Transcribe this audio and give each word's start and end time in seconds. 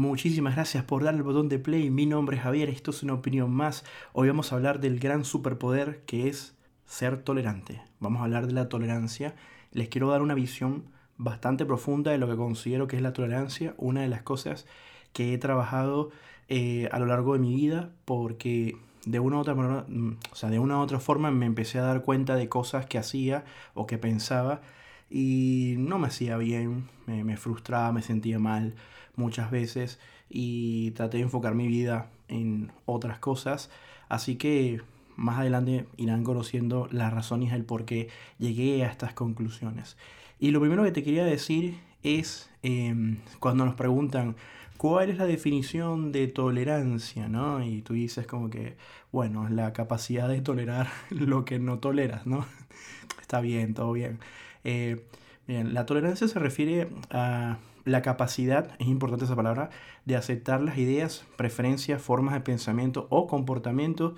Muchísimas 0.00 0.54
gracias 0.54 0.82
por 0.82 1.04
dar 1.04 1.14
el 1.14 1.22
botón 1.22 1.50
de 1.50 1.58
play. 1.58 1.90
Mi 1.90 2.06
nombre 2.06 2.38
es 2.38 2.42
Javier, 2.42 2.70
esto 2.70 2.90
es 2.90 3.02
una 3.02 3.12
opinión 3.12 3.50
más. 3.50 3.84
Hoy 4.14 4.28
vamos 4.28 4.50
a 4.50 4.56
hablar 4.56 4.80
del 4.80 4.98
gran 4.98 5.26
superpoder 5.26 6.00
que 6.06 6.26
es 6.26 6.56
ser 6.86 7.22
tolerante. 7.22 7.82
Vamos 7.98 8.22
a 8.22 8.24
hablar 8.24 8.46
de 8.46 8.54
la 8.54 8.70
tolerancia. 8.70 9.34
Les 9.72 9.90
quiero 9.90 10.08
dar 10.08 10.22
una 10.22 10.32
visión 10.32 10.84
bastante 11.18 11.66
profunda 11.66 12.12
de 12.12 12.16
lo 12.16 12.26
que 12.30 12.36
considero 12.36 12.88
que 12.88 12.96
es 12.96 13.02
la 13.02 13.12
tolerancia. 13.12 13.74
Una 13.76 14.00
de 14.00 14.08
las 14.08 14.22
cosas 14.22 14.66
que 15.12 15.34
he 15.34 15.38
trabajado 15.38 16.08
eh, 16.48 16.88
a 16.92 16.98
lo 16.98 17.04
largo 17.04 17.34
de 17.34 17.40
mi 17.40 17.54
vida 17.54 17.90
porque 18.06 18.78
de 19.04 19.20
una 19.20 19.36
u 19.36 19.40
otra 19.40 19.54
manera, 19.54 19.84
mm, 19.86 20.16
o 20.32 20.34
sea, 20.34 20.48
de 20.48 20.58
una 20.58 20.78
u 20.78 20.80
otra 20.80 20.98
forma 20.98 21.30
me 21.30 21.44
empecé 21.44 21.78
a 21.78 21.82
dar 21.82 22.00
cuenta 22.00 22.36
de 22.36 22.48
cosas 22.48 22.86
que 22.86 22.96
hacía 22.96 23.44
o 23.74 23.86
que 23.86 23.98
pensaba 23.98 24.62
y 25.10 25.74
no 25.78 25.98
me 25.98 26.06
hacía 26.06 26.36
bien, 26.36 26.88
me, 27.06 27.36
frustraba, 27.36 27.92
me 27.92 28.02
sentía 28.02 28.38
mal 28.38 28.74
muchas 29.16 29.50
veces 29.50 29.98
y 30.28 30.92
traté 30.92 31.18
de 31.18 31.24
enfocar 31.24 31.54
mi 31.54 31.66
vida 31.66 32.10
en 32.28 32.70
otras 32.86 33.18
cosas. 33.18 33.70
Así 34.08 34.36
que 34.36 34.80
más 35.16 35.40
adelante 35.40 35.86
irán 35.96 36.22
conociendo 36.24 36.88
las 36.92 37.12
razones 37.12 37.52
del 37.52 37.64
por 37.64 37.84
qué 37.84 38.08
llegué 38.38 38.84
a 38.84 38.88
estas 38.88 39.12
conclusiones. 39.12 39.96
Y 40.38 40.52
lo 40.52 40.60
primero 40.60 40.84
que 40.84 40.92
te 40.92 41.02
quería 41.02 41.24
decir 41.24 41.78
es 42.02 42.48
em, 42.62 43.18
cuando 43.40 43.66
nos 43.66 43.74
preguntan 43.74 44.36
cuál 44.76 45.10
es 45.10 45.18
la 45.18 45.26
definición 45.26 46.12
de 46.12 46.28
tolerancia, 46.28 47.28
¿no? 47.28 47.62
Y 47.62 47.82
tú 47.82 47.92
dices 47.92 48.26
como 48.26 48.48
que, 48.48 48.76
bueno, 49.12 49.48
la 49.50 49.72
capacidad 49.74 50.28
de 50.28 50.40
tolerar 50.40 50.88
lo 51.10 51.44
que 51.44 51.58
no 51.58 51.80
toleras, 51.80 52.26
¿no? 52.26 52.46
Está 53.20 53.40
bien, 53.40 53.74
todo 53.74 53.92
bien. 53.92 54.20
Eh, 54.64 55.04
la 55.46 55.86
tolerancia 55.86 56.28
se 56.28 56.38
refiere 56.38 56.88
a 57.10 57.58
la 57.84 58.02
capacidad, 58.02 58.76
es 58.78 58.86
importante 58.86 59.24
esa 59.24 59.36
palabra, 59.36 59.70
de 60.04 60.16
aceptar 60.16 60.60
las 60.60 60.78
ideas, 60.78 61.24
preferencias, 61.36 62.00
formas 62.00 62.34
de 62.34 62.40
pensamiento 62.40 63.06
o 63.10 63.26
comportamiento 63.26 64.14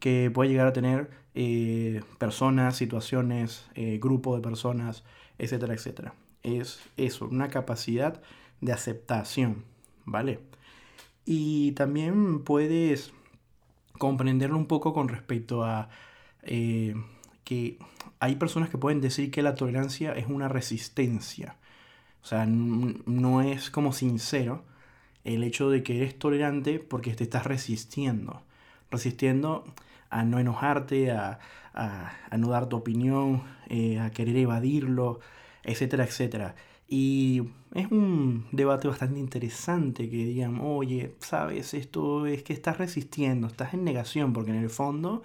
que 0.00 0.30
puede 0.32 0.50
llegar 0.50 0.66
a 0.66 0.72
tener 0.72 1.10
eh, 1.34 2.02
personas, 2.18 2.76
situaciones, 2.76 3.66
eh, 3.74 3.98
grupo 4.00 4.36
de 4.36 4.42
personas, 4.42 5.04
etcétera, 5.38 5.74
etcétera. 5.74 6.14
Es 6.42 6.80
eso, 6.96 7.26
una 7.26 7.48
capacidad 7.48 8.20
de 8.60 8.72
aceptación, 8.72 9.64
¿vale? 10.04 10.40
Y 11.24 11.72
también 11.72 12.44
puedes 12.44 13.12
comprenderlo 13.98 14.56
un 14.58 14.66
poco 14.66 14.92
con 14.92 15.08
respecto 15.08 15.64
a 15.64 15.88
eh, 16.42 16.94
que 17.44 17.78
hay 18.20 18.36
personas 18.36 18.70
que 18.70 18.78
pueden 18.78 19.00
decir 19.00 19.30
que 19.30 19.42
la 19.42 19.54
tolerancia 19.54 20.12
es 20.12 20.26
una 20.26 20.48
resistencia. 20.48 21.56
O 22.22 22.26
sea, 22.26 22.46
no 22.46 23.42
es 23.42 23.70
como 23.70 23.92
sincero 23.92 24.64
el 25.24 25.42
hecho 25.42 25.70
de 25.70 25.82
que 25.82 25.96
eres 25.96 26.18
tolerante 26.18 26.78
porque 26.78 27.14
te 27.14 27.24
estás 27.24 27.44
resistiendo. 27.44 28.42
Resistiendo 28.90 29.64
a 30.10 30.24
no 30.24 30.38
enojarte, 30.38 31.10
a, 31.10 31.40
no 32.36 32.48
dar 32.48 32.68
tu 32.68 32.76
opinión, 32.76 33.42
eh, 33.68 33.98
a 33.98 34.10
querer 34.10 34.36
evadirlo, 34.36 35.20
etcétera, 35.64 36.04
etcétera. 36.04 36.54
Y 36.88 37.42
es 37.74 37.90
un 37.90 38.46
debate 38.52 38.86
bastante 38.88 39.18
interesante 39.18 40.08
que 40.08 40.16
digan, 40.16 40.60
oye, 40.60 41.14
sabes, 41.18 41.74
esto 41.74 42.26
es 42.26 42.42
que 42.42 42.52
estás 42.52 42.78
resistiendo, 42.78 43.48
estás 43.48 43.74
en 43.74 43.84
negación, 43.84 44.32
porque 44.32 44.50
en 44.50 44.58
el 44.58 44.70
fondo, 44.70 45.22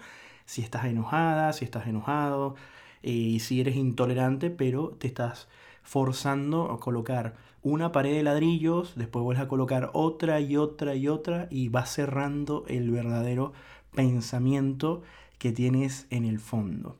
si 0.50 0.62
estás 0.62 0.86
enojada, 0.86 1.52
si 1.52 1.64
estás 1.64 1.86
enojado, 1.86 2.56
eh, 3.04 3.12
y 3.12 3.38
si 3.38 3.60
eres 3.60 3.76
intolerante, 3.76 4.50
pero 4.50 4.88
te 4.88 5.06
estás 5.06 5.46
forzando 5.84 6.72
a 6.72 6.80
colocar 6.80 7.36
una 7.62 7.92
pared 7.92 8.12
de 8.14 8.24
ladrillos, 8.24 8.94
después 8.96 9.22
vuelves 9.22 9.44
a 9.44 9.46
colocar 9.46 9.90
otra 9.92 10.40
y 10.40 10.56
otra 10.56 10.96
y 10.96 11.06
otra 11.06 11.46
y 11.52 11.68
vas 11.68 11.94
cerrando 11.94 12.64
el 12.66 12.90
verdadero 12.90 13.52
pensamiento 13.94 15.02
que 15.38 15.52
tienes 15.52 16.08
en 16.10 16.24
el 16.24 16.40
fondo. 16.40 16.96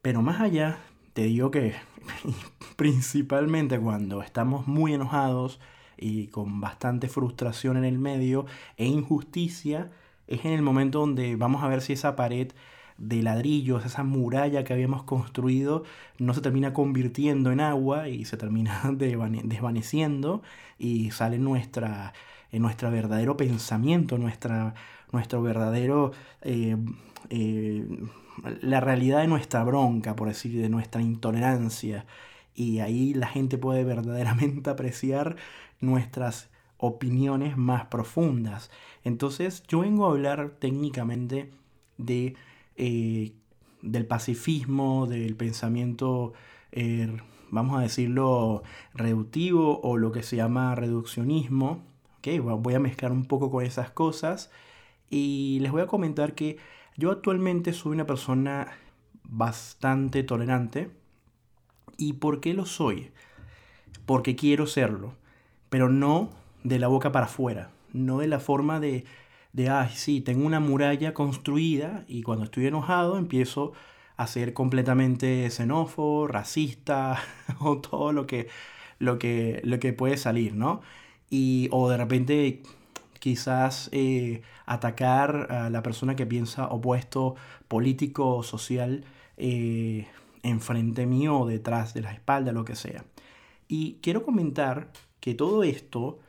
Pero 0.00 0.22
más 0.22 0.40
allá, 0.40 0.78
te 1.14 1.22
digo 1.22 1.50
que 1.50 1.74
principalmente 2.76 3.80
cuando 3.80 4.22
estamos 4.22 4.68
muy 4.68 4.94
enojados 4.94 5.58
y 5.96 6.28
con 6.28 6.60
bastante 6.60 7.08
frustración 7.08 7.76
en 7.76 7.84
el 7.84 7.98
medio 7.98 8.46
e 8.76 8.86
injusticia, 8.86 9.90
es 10.28 10.44
en 10.44 10.52
el 10.52 10.62
momento 10.62 11.00
donde 11.00 11.36
vamos 11.36 11.64
a 11.64 11.68
ver 11.68 11.80
si 11.80 11.94
esa 11.94 12.16
pared 12.16 12.52
de 12.98 13.22
ladrillos, 13.22 13.84
esa 13.84 14.02
muralla 14.04 14.64
que 14.64 14.72
habíamos 14.72 15.04
construido, 15.04 15.84
no 16.18 16.34
se 16.34 16.40
termina 16.40 16.72
convirtiendo 16.72 17.52
en 17.52 17.60
agua 17.60 18.08
y 18.08 18.24
se 18.24 18.36
termina 18.36 18.82
desvaneciendo 18.92 20.42
y 20.78 21.10
sale 21.10 21.38
nuestra, 21.38 22.12
en 22.52 22.62
nuestro 22.62 22.90
verdadero 22.90 23.36
pensamiento, 23.36 24.18
nuestra, 24.18 24.74
nuestro 25.12 25.42
verdadero... 25.42 26.12
Eh, 26.42 26.76
eh, 27.30 27.84
la 28.60 28.80
realidad 28.80 29.20
de 29.20 29.26
nuestra 29.26 29.64
bronca, 29.64 30.14
por 30.16 30.28
decir, 30.28 30.60
de 30.60 30.68
nuestra 30.68 31.02
intolerancia. 31.02 32.06
Y 32.54 32.80
ahí 32.80 33.14
la 33.14 33.26
gente 33.26 33.58
puede 33.58 33.84
verdaderamente 33.84 34.70
apreciar 34.70 35.36
nuestras 35.80 36.50
opiniones 36.78 37.56
más 37.56 37.86
profundas. 37.86 38.70
Entonces 39.04 39.62
yo 39.68 39.80
vengo 39.80 40.06
a 40.06 40.10
hablar 40.10 40.56
técnicamente 40.58 41.50
de 41.98 42.36
eh, 42.76 43.32
del 43.82 44.06
pacifismo, 44.06 45.06
del 45.06 45.36
pensamiento, 45.36 46.32
eh, 46.72 47.16
vamos 47.50 47.78
a 47.78 47.82
decirlo, 47.82 48.62
reductivo 48.94 49.80
o 49.82 49.96
lo 49.96 50.12
que 50.12 50.22
se 50.22 50.36
llama 50.36 50.74
reduccionismo. 50.74 51.84
¿okay? 52.18 52.38
Voy 52.38 52.74
a 52.74 52.80
mezclar 52.80 53.12
un 53.12 53.24
poco 53.24 53.50
con 53.50 53.64
esas 53.64 53.90
cosas 53.90 54.50
y 55.10 55.58
les 55.60 55.72
voy 55.72 55.82
a 55.82 55.86
comentar 55.86 56.34
que 56.34 56.58
yo 56.96 57.10
actualmente 57.10 57.72
soy 57.72 57.92
una 57.92 58.06
persona 58.06 58.68
bastante 59.24 60.22
tolerante. 60.22 60.90
¿Y 61.96 62.14
por 62.14 62.40
qué 62.40 62.54
lo 62.54 62.66
soy? 62.66 63.10
Porque 64.06 64.36
quiero 64.36 64.66
serlo, 64.66 65.14
pero 65.68 65.88
no 65.88 66.30
de 66.64 66.78
la 66.78 66.88
boca 66.88 67.12
para 67.12 67.26
afuera, 67.26 67.70
no 67.92 68.18
de 68.18 68.28
la 68.28 68.40
forma 68.40 68.80
de 68.80 69.04
de, 69.52 69.70
ay, 69.70 69.90
sí, 69.94 70.20
tengo 70.20 70.46
una 70.46 70.60
muralla 70.60 71.14
construida 71.14 72.04
y 72.06 72.22
cuando 72.22 72.44
estoy 72.44 72.66
enojado 72.66 73.18
empiezo 73.18 73.72
a 74.16 74.26
ser 74.26 74.52
completamente 74.52 75.48
xenófobo, 75.50 76.26
racista 76.26 77.18
o 77.60 77.78
todo 77.78 78.12
lo 78.12 78.26
que, 78.26 78.48
lo 78.98 79.18
que, 79.18 79.60
lo 79.64 79.78
que 79.80 79.92
puede 79.92 80.16
salir, 80.16 80.54
¿no? 80.54 80.80
Y, 81.30 81.68
o 81.72 81.88
de 81.88 81.96
repente 81.96 82.62
quizás 83.20 83.88
eh, 83.92 84.42
atacar 84.66 85.50
a 85.50 85.70
la 85.70 85.82
persona 85.82 86.16
que 86.16 86.26
piensa 86.26 86.68
opuesto 86.68 87.34
político 87.68 88.36
o 88.36 88.42
social 88.42 89.04
eh, 89.36 90.06
enfrente 90.42 91.06
mío 91.06 91.38
o 91.40 91.46
detrás 91.46 91.94
de 91.94 92.02
la 92.02 92.12
espalda, 92.12 92.52
lo 92.52 92.64
que 92.64 92.76
sea. 92.76 93.04
Y 93.68 93.98
quiero 94.02 94.24
comentar 94.24 94.90
que 95.20 95.34
todo 95.34 95.62
esto 95.64 96.20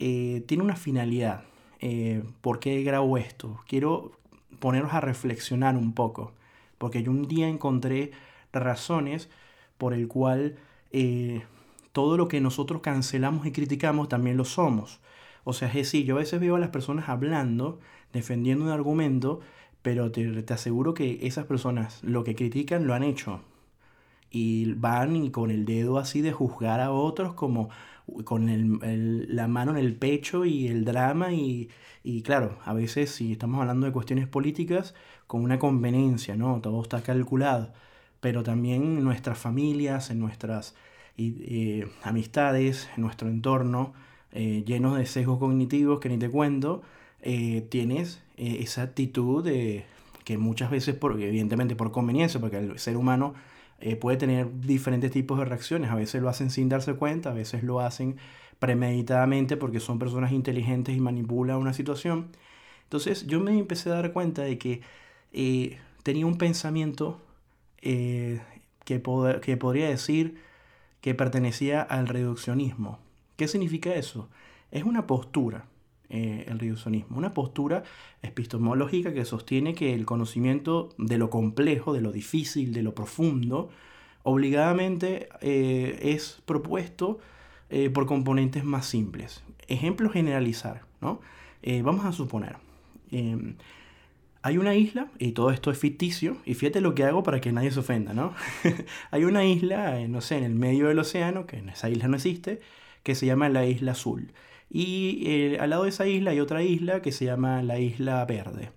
eh, 0.00 0.42
tiene 0.46 0.64
una 0.64 0.76
finalidad. 0.76 1.42
Eh, 1.80 2.22
¿por 2.40 2.58
qué 2.58 2.82
grabo 2.82 3.18
esto? 3.18 3.60
Quiero 3.68 4.12
ponerlos 4.58 4.94
a 4.94 5.00
reflexionar 5.00 5.76
un 5.76 5.92
poco, 5.94 6.32
porque 6.78 7.02
yo 7.02 7.10
un 7.10 7.28
día 7.28 7.48
encontré 7.48 8.10
razones 8.52 9.28
por 9.78 9.94
el 9.94 10.08
cual 10.08 10.56
eh, 10.90 11.42
todo 11.92 12.16
lo 12.16 12.28
que 12.28 12.40
nosotros 12.40 12.80
cancelamos 12.80 13.46
y 13.46 13.52
criticamos 13.52 14.08
también 14.08 14.36
lo 14.36 14.44
somos. 14.44 15.00
O 15.44 15.52
sea, 15.52 15.68
es 15.68 15.74
decir, 15.74 16.06
yo 16.06 16.16
a 16.16 16.20
veces 16.20 16.40
veo 16.40 16.56
a 16.56 16.60
las 16.60 16.70
personas 16.70 17.08
hablando, 17.08 17.78
defendiendo 18.12 18.64
un 18.64 18.70
argumento, 18.70 19.40
pero 19.82 20.10
te, 20.12 20.42
te 20.42 20.54
aseguro 20.54 20.94
que 20.94 21.26
esas 21.26 21.46
personas 21.46 22.02
lo 22.02 22.24
que 22.24 22.34
critican 22.34 22.86
lo 22.86 22.94
han 22.94 23.02
hecho. 23.02 23.42
Y 24.30 24.74
van 24.74 25.16
y 25.16 25.30
con 25.30 25.50
el 25.50 25.64
dedo 25.64 25.98
así 25.98 26.20
de 26.22 26.32
juzgar 26.32 26.80
a 26.80 26.92
otros 26.92 27.34
como, 27.34 27.68
con 28.24 28.48
el, 28.48 29.34
la 29.34 29.48
mano 29.48 29.72
en 29.72 29.78
el 29.78 29.94
pecho 29.96 30.44
y 30.44 30.68
el 30.68 30.84
drama 30.84 31.32
y, 31.32 31.68
y, 32.02 32.22
claro, 32.22 32.58
a 32.64 32.72
veces 32.74 33.10
si 33.10 33.32
estamos 33.32 33.60
hablando 33.60 33.86
de 33.86 33.92
cuestiones 33.92 34.26
políticas, 34.26 34.94
con 35.26 35.42
una 35.42 35.58
conveniencia, 35.58 36.36
¿no? 36.36 36.60
Todo 36.60 36.82
está 36.82 37.02
calculado, 37.02 37.72
pero 38.20 38.42
también 38.42 38.82
en 38.98 39.04
nuestras 39.04 39.38
familias, 39.38 40.10
en 40.10 40.18
nuestras 40.18 40.74
eh, 41.18 41.86
amistades, 42.02 42.88
en 42.96 43.02
nuestro 43.02 43.28
entorno, 43.28 43.92
eh, 44.32 44.64
llenos 44.66 44.96
de 44.96 45.06
sesgos 45.06 45.38
cognitivos 45.38 46.00
que 46.00 46.08
ni 46.08 46.18
te 46.18 46.30
cuento, 46.30 46.82
eh, 47.22 47.66
tienes 47.68 48.22
esa 48.36 48.82
actitud 48.82 49.44
de, 49.44 49.84
que 50.24 50.38
muchas 50.38 50.70
veces, 50.70 50.94
por, 50.94 51.20
evidentemente 51.20 51.76
por 51.76 51.92
conveniencia, 51.92 52.40
porque 52.40 52.58
el 52.58 52.78
ser 52.78 52.96
humano 52.96 53.34
eh, 53.80 53.96
puede 53.96 54.16
tener 54.16 54.48
diferentes 54.60 55.10
tipos 55.10 55.38
de 55.38 55.44
reacciones. 55.44 55.90
A 55.90 55.94
veces 55.94 56.22
lo 56.22 56.28
hacen 56.28 56.50
sin 56.50 56.68
darse 56.68 56.94
cuenta, 56.94 57.30
a 57.30 57.34
veces 57.34 57.62
lo 57.62 57.80
hacen 57.80 58.16
premeditadamente 58.58 59.56
porque 59.56 59.80
son 59.80 59.98
personas 59.98 60.32
inteligentes 60.32 60.96
y 60.96 61.00
manipulan 61.00 61.56
una 61.56 61.72
situación. 61.72 62.28
Entonces 62.84 63.26
yo 63.26 63.40
me 63.40 63.58
empecé 63.58 63.90
a 63.90 63.94
dar 63.94 64.12
cuenta 64.12 64.42
de 64.42 64.58
que 64.58 64.82
eh, 65.32 65.78
tenía 66.02 66.26
un 66.26 66.38
pensamiento 66.38 67.20
eh, 67.82 68.40
que, 68.84 69.02
que 69.42 69.56
podría 69.56 69.88
decir 69.88 70.38
que 71.00 71.14
pertenecía 71.14 71.82
al 71.82 72.08
reduccionismo. 72.08 72.98
¿Qué 73.36 73.48
significa 73.48 73.94
eso? 73.94 74.28
es 74.70 74.84
una 74.84 75.06
postura, 75.06 75.64
eh, 76.12 76.44
el 76.48 76.58
reduccionismo, 76.58 77.16
una 77.16 77.34
postura 77.34 77.84
epistemológica 78.22 79.14
que 79.14 79.24
sostiene 79.24 79.74
que 79.74 79.94
el 79.94 80.06
conocimiento 80.06 80.88
de 80.98 81.18
lo 81.18 81.30
complejo, 81.30 81.92
de 81.92 82.00
lo 82.00 82.10
difícil, 82.10 82.72
de 82.72 82.82
lo 82.82 82.96
profundo, 82.96 83.70
obligadamente 84.24 85.28
eh, 85.40 86.00
es 86.02 86.42
propuesto 86.46 87.20
eh, 87.70 87.90
por 87.90 88.06
componentes 88.06 88.64
más 88.64 88.86
simples. 88.86 89.44
Ejemplo 89.68 90.10
generalizar, 90.10 90.82
¿no? 91.00 91.20
vamos 91.84 92.06
a 92.06 92.12
suponer, 92.12 92.56
em, 93.12 93.54
hay 94.42 94.58
una 94.58 94.74
isla, 94.74 95.08
y 95.18 95.32
todo 95.32 95.50
esto 95.50 95.70
es 95.70 95.78
ficticio, 95.78 96.38
y 96.44 96.54
fíjate 96.54 96.80
lo 96.80 96.94
que 96.94 97.04
hago 97.04 97.22
para 97.22 97.40
que 97.40 97.52
nadie 97.52 97.70
se 97.70 97.80
ofenda, 97.80 98.14
¿no? 98.14 98.34
hay 99.10 99.24
una 99.24 99.44
isla, 99.44 100.08
no 100.08 100.22
sé, 100.22 100.38
en 100.38 100.44
el 100.44 100.54
medio 100.54 100.88
del 100.88 100.98
océano, 100.98 101.46
que 101.46 101.58
en 101.58 101.68
esa 101.68 101.90
isla 101.90 102.08
no 102.08 102.16
existe, 102.16 102.60
que 103.02 103.14
se 103.14 103.26
llama 103.26 103.48
la 103.48 103.66
Isla 103.66 103.92
Azul. 103.92 104.32
Y 104.70 105.24
eh, 105.26 105.58
al 105.60 105.70
lado 105.70 105.82
de 105.82 105.88
esa 105.88 106.06
isla 106.06 106.30
hay 106.30 106.40
otra 106.40 106.62
isla 106.62 107.02
que 107.02 107.12
se 107.12 107.24
llama 107.24 107.62
la 107.62 107.78
Isla 107.78 108.24
Verde. 108.24 108.70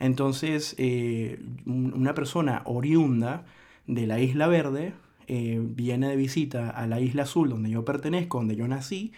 Entonces, 0.00 0.74
eh, 0.78 1.40
una 1.64 2.14
persona 2.14 2.62
oriunda 2.64 3.44
de 3.86 4.06
la 4.06 4.20
Isla 4.20 4.48
Verde 4.48 4.92
eh, 5.28 5.60
viene 5.62 6.08
de 6.08 6.16
visita 6.16 6.70
a 6.70 6.86
la 6.86 7.00
Isla 7.00 7.22
Azul, 7.22 7.50
donde 7.50 7.70
yo 7.70 7.84
pertenezco, 7.84 8.38
donde 8.38 8.56
yo 8.56 8.68
nací, 8.68 9.12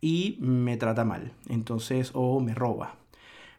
y 0.00 0.36
me 0.40 0.76
trata 0.76 1.04
mal. 1.04 1.32
Entonces, 1.48 2.12
o 2.14 2.40
me 2.40 2.54
roba. 2.54 2.96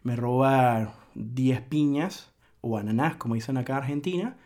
Me 0.03 0.15
roba 0.15 0.95
10 1.15 1.61
piñas 1.61 2.31
o 2.61 2.77
ananás, 2.77 3.15
como 3.17 3.35
dicen 3.35 3.57
acá 3.57 3.73
en 3.73 3.79
Argentina, 3.79 4.37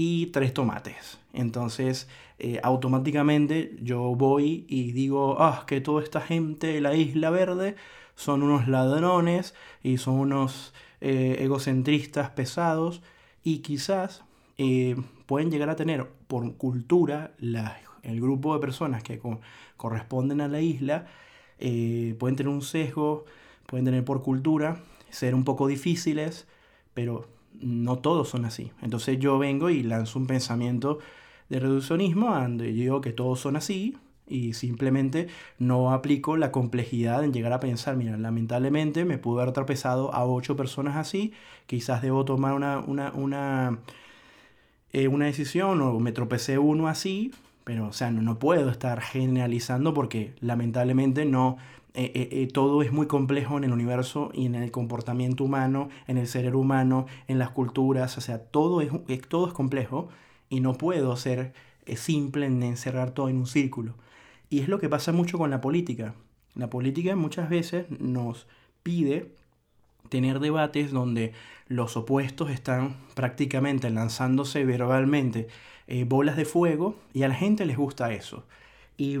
y 0.00 0.26
3 0.26 0.54
tomates. 0.54 1.18
Entonces, 1.32 2.06
eh, 2.38 2.60
automáticamente 2.62 3.76
yo 3.82 4.14
voy 4.14 4.64
y 4.68 4.92
digo, 4.92 5.42
ah, 5.42 5.64
que 5.66 5.80
toda 5.80 6.04
esta 6.04 6.20
gente 6.20 6.68
de 6.68 6.80
la 6.80 6.94
Isla 6.94 7.30
Verde 7.30 7.74
son 8.14 8.44
unos 8.44 8.68
ladrones 8.68 9.56
y 9.82 9.96
son 9.98 10.20
unos 10.20 10.72
eh, 11.00 11.38
egocentristas 11.40 12.30
pesados 12.30 13.02
y 13.42 13.58
quizás 13.58 14.22
eh, 14.56 14.94
pueden 15.26 15.50
llegar 15.50 15.68
a 15.68 15.74
tener 15.74 16.06
por 16.28 16.54
cultura 16.54 17.32
el 18.04 18.20
grupo 18.20 18.54
de 18.54 18.60
personas 18.60 19.02
que 19.02 19.20
corresponden 19.76 20.40
a 20.40 20.46
la 20.46 20.60
isla, 20.60 21.08
pueden 21.58 22.36
tener 22.36 22.48
un 22.48 22.62
sesgo, 22.62 23.24
pueden 23.66 23.84
tener 23.84 24.04
por 24.04 24.22
cultura, 24.22 24.80
ser 25.10 25.34
un 25.34 25.42
poco 25.42 25.66
difíciles, 25.66 26.46
pero 26.94 27.26
no 27.60 27.98
todos 27.98 28.28
son 28.28 28.44
así. 28.44 28.72
Entonces 28.82 29.18
yo 29.18 29.38
vengo 29.38 29.70
y 29.70 29.82
lanzo 29.82 30.18
un 30.18 30.26
pensamiento 30.26 30.98
de 31.48 31.60
reduccionismo 31.60 32.34
donde 32.34 32.72
digo 32.72 33.00
que 33.00 33.12
todos 33.12 33.40
son 33.40 33.56
así 33.56 33.96
y 34.26 34.52
simplemente 34.52 35.28
no 35.58 35.92
aplico 35.92 36.36
la 36.36 36.52
complejidad 36.52 37.24
en 37.24 37.32
llegar 37.32 37.52
a 37.52 37.60
pensar, 37.60 37.96
mira, 37.96 38.16
lamentablemente 38.16 39.04
me 39.04 39.18
pudo 39.18 39.40
haber 39.40 39.54
tropezado 39.54 40.12
a 40.14 40.24
ocho 40.26 40.56
personas 40.56 40.96
así, 40.96 41.32
quizás 41.66 42.02
debo 42.02 42.24
tomar 42.24 42.52
una, 42.54 42.80
una, 42.80 43.12
una, 43.12 43.78
eh, 44.92 45.08
una 45.08 45.26
decisión 45.26 45.80
o 45.80 45.98
me 45.98 46.12
tropecé 46.12 46.58
uno 46.58 46.88
así, 46.88 47.32
pero 47.68 47.88
o 47.88 47.92
sea, 47.92 48.10
no, 48.10 48.22
no 48.22 48.38
puedo 48.38 48.70
estar 48.70 49.02
generalizando 49.02 49.92
porque 49.92 50.34
lamentablemente 50.40 51.26
no, 51.26 51.58
eh, 51.92 52.10
eh, 52.14 52.28
eh, 52.32 52.48
todo 52.50 52.80
es 52.80 52.92
muy 52.92 53.06
complejo 53.06 53.58
en 53.58 53.64
el 53.64 53.72
universo 53.72 54.30
y 54.32 54.46
en 54.46 54.54
el 54.54 54.70
comportamiento 54.70 55.44
humano, 55.44 55.90
en 56.06 56.16
el 56.16 56.26
cerebro 56.26 56.60
humano, 56.60 57.04
en 57.26 57.38
las 57.38 57.50
culturas, 57.50 58.16
o 58.16 58.22
sea, 58.22 58.38
todo 58.38 58.80
es, 58.80 58.90
todo 59.28 59.48
es 59.48 59.52
complejo 59.52 60.08
y 60.48 60.60
no 60.60 60.78
puedo 60.78 61.14
ser 61.18 61.52
simple 61.94 62.46
en 62.46 62.62
encerrar 62.62 63.10
todo 63.10 63.28
en 63.28 63.36
un 63.36 63.46
círculo. 63.46 63.96
Y 64.48 64.60
es 64.60 64.68
lo 64.68 64.78
que 64.78 64.88
pasa 64.88 65.12
mucho 65.12 65.36
con 65.36 65.50
la 65.50 65.60
política. 65.60 66.14
La 66.54 66.70
política 66.70 67.16
muchas 67.16 67.50
veces 67.50 67.84
nos 68.00 68.46
pide 68.82 69.34
tener 70.08 70.40
debates 70.40 70.90
donde 70.90 71.32
los 71.68 71.96
opuestos 71.96 72.50
están 72.50 72.96
prácticamente 73.14 73.90
lanzándose 73.90 74.64
verbalmente 74.64 75.48
bolas 76.06 76.36
de 76.36 76.44
fuego 76.44 76.96
y 77.14 77.22
a 77.22 77.28
la 77.28 77.34
gente 77.34 77.64
les 77.64 77.76
gusta 77.78 78.12
eso. 78.12 78.44
Y 78.98 79.18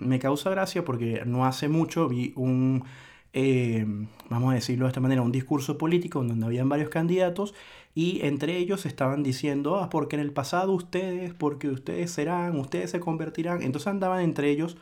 me 0.00 0.18
causa 0.18 0.50
gracia 0.50 0.84
porque 0.84 1.22
no 1.26 1.44
hace 1.44 1.68
mucho 1.68 2.08
vi 2.08 2.32
un, 2.36 2.84
eh, 3.32 3.86
vamos 4.28 4.52
a 4.52 4.54
decirlo 4.54 4.86
de 4.86 4.90
esta 4.90 5.00
manera, 5.00 5.22
un 5.22 5.32
discurso 5.32 5.78
político 5.78 6.22
donde 6.22 6.46
habían 6.46 6.68
varios 6.68 6.88
candidatos 6.88 7.54
y 7.94 8.20
entre 8.22 8.56
ellos 8.56 8.86
estaban 8.86 9.22
diciendo, 9.22 9.76
ah, 9.76 9.90
porque 9.90 10.16
en 10.16 10.22
el 10.22 10.32
pasado 10.32 10.72
ustedes, 10.72 11.34
porque 11.34 11.68
ustedes 11.68 12.10
serán, 12.10 12.56
ustedes 12.58 12.90
se 12.90 13.00
convertirán. 13.00 13.62
Entonces 13.62 13.88
andaban 13.88 14.20
entre 14.22 14.50
ellos 14.50 14.76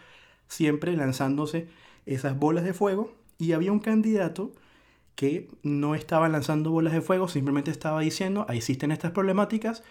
siempre 0.48 0.96
lanzándose 0.96 1.68
esas 2.04 2.38
bolas 2.38 2.64
de 2.64 2.74
fuego 2.74 3.12
y 3.38 3.52
había 3.52 3.72
un 3.72 3.80
candidato 3.80 4.52
que 5.16 5.48
no 5.62 5.94
estaba 5.94 6.28
lanzando 6.28 6.70
bolas 6.70 6.92
de 6.92 7.00
fuego, 7.00 7.26
simplemente 7.26 7.70
estaba 7.70 8.00
diciendo, 8.00 8.46
ahí 8.48 8.58
existen 8.58 8.92
estas 8.92 9.10
problemáticas, 9.12 9.82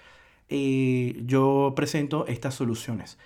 eh, 0.49 1.21
yo 1.25 1.73
presento 1.75 2.27
estas 2.27 2.53
soluciones. 2.53 3.17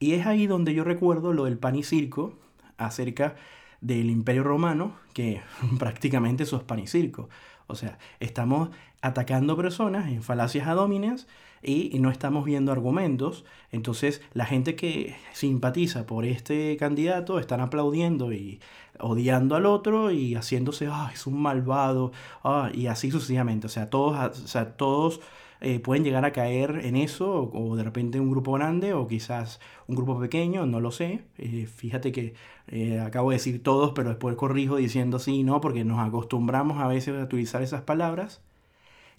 Y 0.00 0.14
es 0.14 0.26
ahí 0.26 0.46
donde 0.46 0.74
yo 0.74 0.84
recuerdo 0.84 1.32
lo 1.32 1.44
del 1.44 1.56
pan 1.56 1.76
y 1.76 1.84
circo 1.84 2.34
acerca 2.76 3.36
del 3.80 4.10
Imperio 4.10 4.42
Romano, 4.42 4.96
que 5.14 5.40
prácticamente 5.78 6.42
eso 6.42 6.56
es 6.56 6.64
pan 6.64 6.80
y 6.80 6.88
circo. 6.88 7.28
O 7.66 7.76
sea, 7.76 7.98
estamos 8.20 8.70
atacando 9.04 9.56
personas 9.56 10.08
en 10.08 10.22
falacias 10.22 10.66
adóminas 10.66 11.26
y 11.62 11.98
no 11.98 12.10
estamos 12.10 12.44
viendo 12.44 12.72
argumentos. 12.72 13.44
Entonces, 13.70 14.22
la 14.32 14.46
gente 14.46 14.76
que 14.76 15.16
simpatiza 15.32 16.06
por 16.06 16.24
este 16.24 16.76
candidato 16.76 17.38
están 17.38 17.60
aplaudiendo 17.60 18.32
y 18.32 18.60
odiando 18.98 19.56
al 19.56 19.66
otro 19.66 20.10
y 20.10 20.34
haciéndose, 20.34 20.88
ah, 20.90 21.10
es 21.12 21.26
un 21.26 21.40
malvado, 21.40 22.12
ah, 22.42 22.70
y 22.72 22.86
así 22.86 23.10
sucesivamente. 23.10 23.66
O 23.66 23.70
sea, 23.70 23.90
todos, 23.90 24.38
o 24.40 24.48
sea, 24.48 24.76
todos 24.76 25.20
eh, 25.60 25.80
pueden 25.80 26.04
llegar 26.04 26.24
a 26.24 26.32
caer 26.32 26.80
en 26.84 26.96
eso, 26.96 27.50
o, 27.52 27.76
de 27.76 27.84
repente 27.84 28.20
un 28.20 28.30
grupo 28.30 28.52
grande, 28.52 28.92
o 28.92 29.06
quizás 29.06 29.60
un 29.86 29.96
grupo 29.96 30.18
pequeño, 30.18 30.66
no 30.66 30.80
lo 30.80 30.90
sé. 30.90 31.24
Eh, 31.38 31.66
fíjate 31.66 32.12
que 32.12 32.34
eh, 32.68 33.00
acabo 33.00 33.30
de 33.30 33.36
decir 33.36 33.62
todos, 33.62 33.92
pero 33.94 34.10
después 34.10 34.36
corrijo 34.36 34.76
diciendo 34.76 35.18
sí 35.18 35.40
y 35.40 35.42
no, 35.44 35.60
porque 35.60 35.84
nos 35.84 35.98
acostumbramos 36.06 36.80
a 36.80 36.86
veces 36.88 37.18
a 37.20 37.24
utilizar 37.24 37.62
esas 37.62 37.82
palabras. 37.82 38.42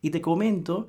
Y 0.05 0.11
te 0.11 0.21
comento 0.21 0.85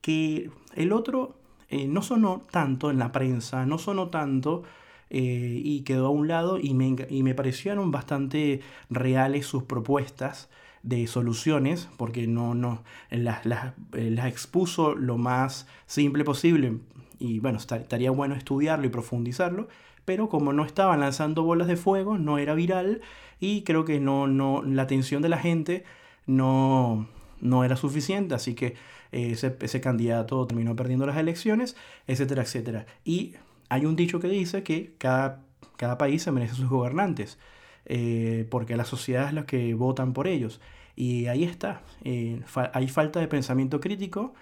que 0.00 0.50
el 0.74 0.90
otro 0.90 1.34
no 1.70 2.00
sonó 2.00 2.40
tanto 2.50 2.90
en 2.90 2.98
la 2.98 3.12
prensa, 3.12 3.66
no 3.66 3.76
sonó 3.76 4.08
tanto 4.08 4.62
y 5.10 5.82
quedó 5.82 6.06
a 6.06 6.08
un 6.08 6.28
lado 6.28 6.58
y 6.58 6.72
me, 6.72 6.96
y 7.10 7.22
me 7.22 7.34
parecieron 7.34 7.90
bastante 7.90 8.62
reales 8.88 9.44
sus 9.44 9.64
propuestas 9.64 10.48
de 10.82 11.06
soluciones, 11.06 11.90
porque 11.98 12.26
no, 12.26 12.54
no 12.54 12.82
las, 13.10 13.44
eh, 13.92 14.16
expuso 14.24 14.94
lo 14.94 15.18
más 15.18 15.66
simple 15.84 16.24
posible. 16.24 16.78
Y 17.18 17.40
bueno, 17.40 17.58
estaría 17.58 18.12
bueno 18.12 18.34
estudiarlo 18.34 18.86
y 18.86 18.88
profundizarlo, 18.88 19.68
pero 20.06 20.30
como 20.30 20.54
no 20.54 20.64
estaban 20.64 21.00
lanzando 21.00 21.42
bolas 21.42 21.68
de 21.68 21.76
fuego, 21.76 22.16
no 22.16 22.38
era 22.38 22.54
viral 22.54 23.02
y 23.40 23.60
creo 23.60 23.84
que 23.84 24.00
no, 24.00 24.26
no, 24.26 24.62
la 24.62 24.84
atención 24.84 25.20
de 25.20 25.28
la 25.28 25.38
gente 25.38 25.84
no, 26.26 27.06
no 27.44 27.62
era 27.62 27.76
suficiente, 27.76 28.34
así 28.34 28.54
que 28.54 28.74
eh, 29.12 29.32
ese, 29.32 29.56
ese, 29.60 29.80
candidato 29.80 30.46
terminó 30.46 30.74
perdiendo 30.74 31.06
las 31.06 31.18
elecciones, 31.18 31.76
etcétera, 32.08 32.42
etcétera. 32.42 32.86
Y 33.04 33.34
hay 33.68 33.86
un 33.86 33.96
dicho 33.96 34.18
que 34.18 34.28
dice 34.28 34.62
que 34.64 34.94
cada, 34.98 35.44
cada 35.76 35.98
país 35.98 36.22
se 36.22 36.32
merece 36.32 36.54
sus 36.54 36.68
gobernantes. 36.68 37.38
Eh, 37.86 38.46
porque 38.50 38.76
la 38.76 38.86
sociedad 38.86 39.28
es 39.28 39.34
la 39.34 39.44
que 39.44 39.74
votan 39.74 40.14
por 40.14 40.26
ellos. 40.26 40.60
Y 40.96 41.26
ahí 41.26 41.44
está, 41.44 41.82
eh, 42.02 42.40
hay 42.72 42.88
falta 42.88 43.20
de 43.20 43.28
pensamiento 43.28 43.78
crítico. 43.80 44.34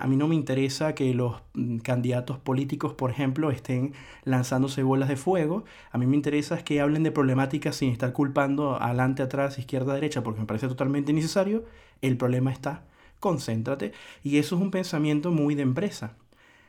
A 0.00 0.06
mí 0.08 0.16
no 0.16 0.26
me 0.26 0.34
interesa 0.34 0.94
que 0.94 1.14
los 1.14 1.42
mm, 1.52 1.78
candidatos 1.78 2.38
políticos, 2.38 2.94
por 2.94 3.10
ejemplo, 3.10 3.50
estén 3.50 3.92
lanzándose 4.24 4.82
bolas 4.82 5.08
de 5.08 5.16
fuego. 5.16 5.64
A 5.92 5.98
mí 5.98 6.06
me 6.06 6.16
interesa 6.16 6.56
es 6.56 6.62
que 6.64 6.80
hablen 6.80 7.02
de 7.02 7.12
problemáticas 7.12 7.76
sin 7.76 7.90
estar 7.90 8.12
culpando 8.12 8.80
adelante, 8.82 9.22
atrás, 9.22 9.58
izquierda, 9.58 9.94
derecha, 9.94 10.22
porque 10.22 10.40
me 10.40 10.46
parece 10.46 10.68
totalmente 10.68 11.12
innecesario. 11.12 11.64
El 12.04 12.18
problema 12.18 12.52
está, 12.52 12.82
concéntrate. 13.18 13.92
Y 14.22 14.36
eso 14.36 14.56
es 14.56 14.62
un 14.62 14.70
pensamiento 14.70 15.30
muy 15.30 15.54
de 15.54 15.62
empresa. 15.62 16.16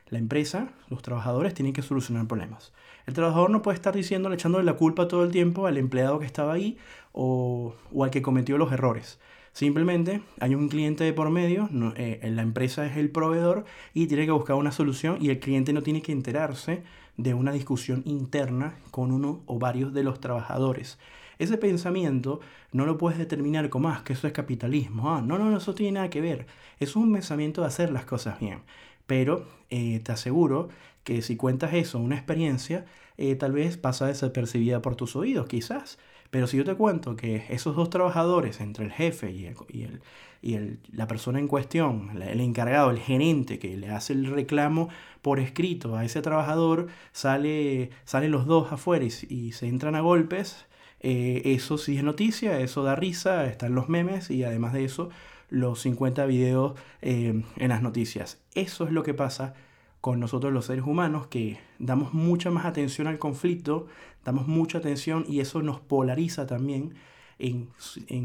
La 0.08 0.18
empresa, 0.18 0.70
los 0.90 1.02
trabajadores 1.02 1.54
tienen 1.54 1.74
que 1.74 1.82
solucionar 1.82 2.26
problemas. 2.26 2.72
El 3.06 3.16
trabajador 3.16 3.50
no 3.50 3.62
puede 3.62 3.76
estar 3.76 3.94
diciéndole, 3.94 4.36
echándole 4.36 4.64
la 4.64 4.78
culpa 4.78 5.10
todo 5.10 5.26
el 5.26 5.32
tiempo 5.32 5.68
al 5.68 5.78
empleado 5.78 6.20
que 6.20 6.26
estaba 6.26 6.54
ahí 6.54 6.78
o, 7.12 7.76
al 8.02 8.12
que 8.12 8.22
cometió 8.22 8.58
los 8.58 8.72
errores. 8.72 9.20
Simplemente 9.52 10.22
hay 10.40 10.56
un 10.56 10.70
cliente 10.70 11.04
de 11.04 11.12
por 11.12 11.30
medio, 11.32 11.70
eh, 11.98 12.22
la 12.32 12.42
empresa 12.42 12.86
es 12.86 12.96
el 12.96 13.10
proveedor 13.10 13.66
y 13.94 14.08
tiene 14.08 14.26
que 14.26 14.32
buscar 14.32 14.56
una 14.56 14.72
solución 14.72 15.18
y 15.20 15.32
el 15.32 15.40
cliente 15.40 15.74
no 15.74 15.84
tiene 15.84 16.02
que 16.02 16.14
enterarse 16.14 16.84
de 17.18 17.34
una 17.34 17.52
discusión 17.52 18.04
interna 18.06 18.78
con 18.92 19.12
uno 19.12 19.42
o 19.48 19.60
varios 19.60 19.94
de 19.94 20.04
los 20.04 20.22
trabajadores. 20.22 20.98
Ese 21.40 21.58
pensamiento 21.58 22.40
no 22.72 22.86
lo 22.86 22.98
puedes 22.98 23.18
determinar 23.18 23.70
como, 23.70 23.90
ah, 23.90 24.02
que 24.06 24.14
eso 24.14 24.28
es 24.28 24.34
capitalismo. 24.34 25.16
Ah, 25.16 25.22
no, 25.22 25.38
no, 25.38 25.56
eso 25.58 25.76
tiene 25.76 25.94
nada 25.94 26.10
que 26.10 26.22
ver. 26.22 26.48
Es 26.80 26.96
un 26.96 27.12
pensamiento 27.14 27.62
de 27.62 27.68
hacer 27.68 27.92
las 27.92 28.06
cosas 28.06 28.40
bien. 28.40 28.62
Pero 29.06 29.46
eh, 29.70 30.00
te 30.04 30.12
aseguro 30.12 30.70
que 31.04 31.22
si 31.22 31.38
cuentas 31.38 31.74
eso, 31.74 32.00
una 32.00 32.16
experiencia, 32.16 32.86
eh, 33.18 33.36
tal 33.36 33.54
vez 33.54 33.78
pasa 33.78 34.08
desapercibida 34.08 34.82
por 34.82 34.96
tus 34.96 35.16
oídos, 35.16 35.48
quizás. 35.48 36.00
Pero 36.32 36.48
si 36.48 36.58
yo 36.58 36.66
te 36.66 36.76
cuento 36.76 37.16
que 37.16 37.46
esos 37.50 37.76
dos 37.76 37.90
trabajadores, 37.90 38.60
entre 38.60 38.86
el 38.86 38.92
jefe 38.92 39.32
y, 39.32 39.46
el, 39.46 40.02
y, 40.42 40.58
la 40.92 41.08
persona 41.08 41.40
en 41.40 41.48
cuestión, 41.48 42.22
el 42.22 42.42
encargado, 42.42 42.92
el 42.92 43.00
gerente 43.00 43.60
que 43.60 43.78
le 43.78 43.90
hace 43.90 44.14
el 44.14 44.26
reclamo 44.26 44.90
por 45.22 45.40
escrito 45.40 45.96
a 45.96 46.04
ese 46.04 46.22
trabajador, 46.22 46.88
sale, 47.14 47.92
salen 48.04 48.32
los 48.32 48.48
dos 48.48 48.72
afuera 48.72 49.06
y, 49.06 49.52
se 49.52 49.68
entran 49.68 49.96
a 49.96 50.02
golpes, 50.02 50.66
eh, 51.08 51.54
eso 51.54 51.78
sí 51.78 51.98
es 51.98 52.04
noticia, 52.04 52.60
eso 52.62 52.82
da 52.82 52.96
risa, 52.96 53.46
están 53.46 53.76
los 53.76 53.90
memes 53.90 54.32
y 54.32 54.44
además 54.44 54.74
de 54.74 54.86
eso 54.86 55.12
los 55.52 55.80
50 55.82 56.26
videos 56.26 56.74
eh, 57.04 57.44
en 57.58 57.70
las 57.70 57.84
noticias. 57.84 58.42
Eso 58.56 58.86
es 58.86 58.92
lo 58.92 59.04
que 59.04 59.14
pasa 59.14 59.54
con 60.02 60.20
nosotros 60.20 60.52
los 60.52 60.66
seres 60.66 60.84
humanos, 60.84 61.28
que 61.28 61.60
damos 61.78 62.16
mucha 62.16 62.50
más 62.50 62.66
atención 62.66 63.06
al 63.06 63.20
conflicto, 63.20 63.86
damos 64.24 64.48
mucha 64.48 64.80
atención 64.80 65.26
y 65.28 65.42
eso 65.42 65.62
nos 65.62 65.80
polariza 65.80 66.48
también 66.48 66.96
en, 67.38 67.68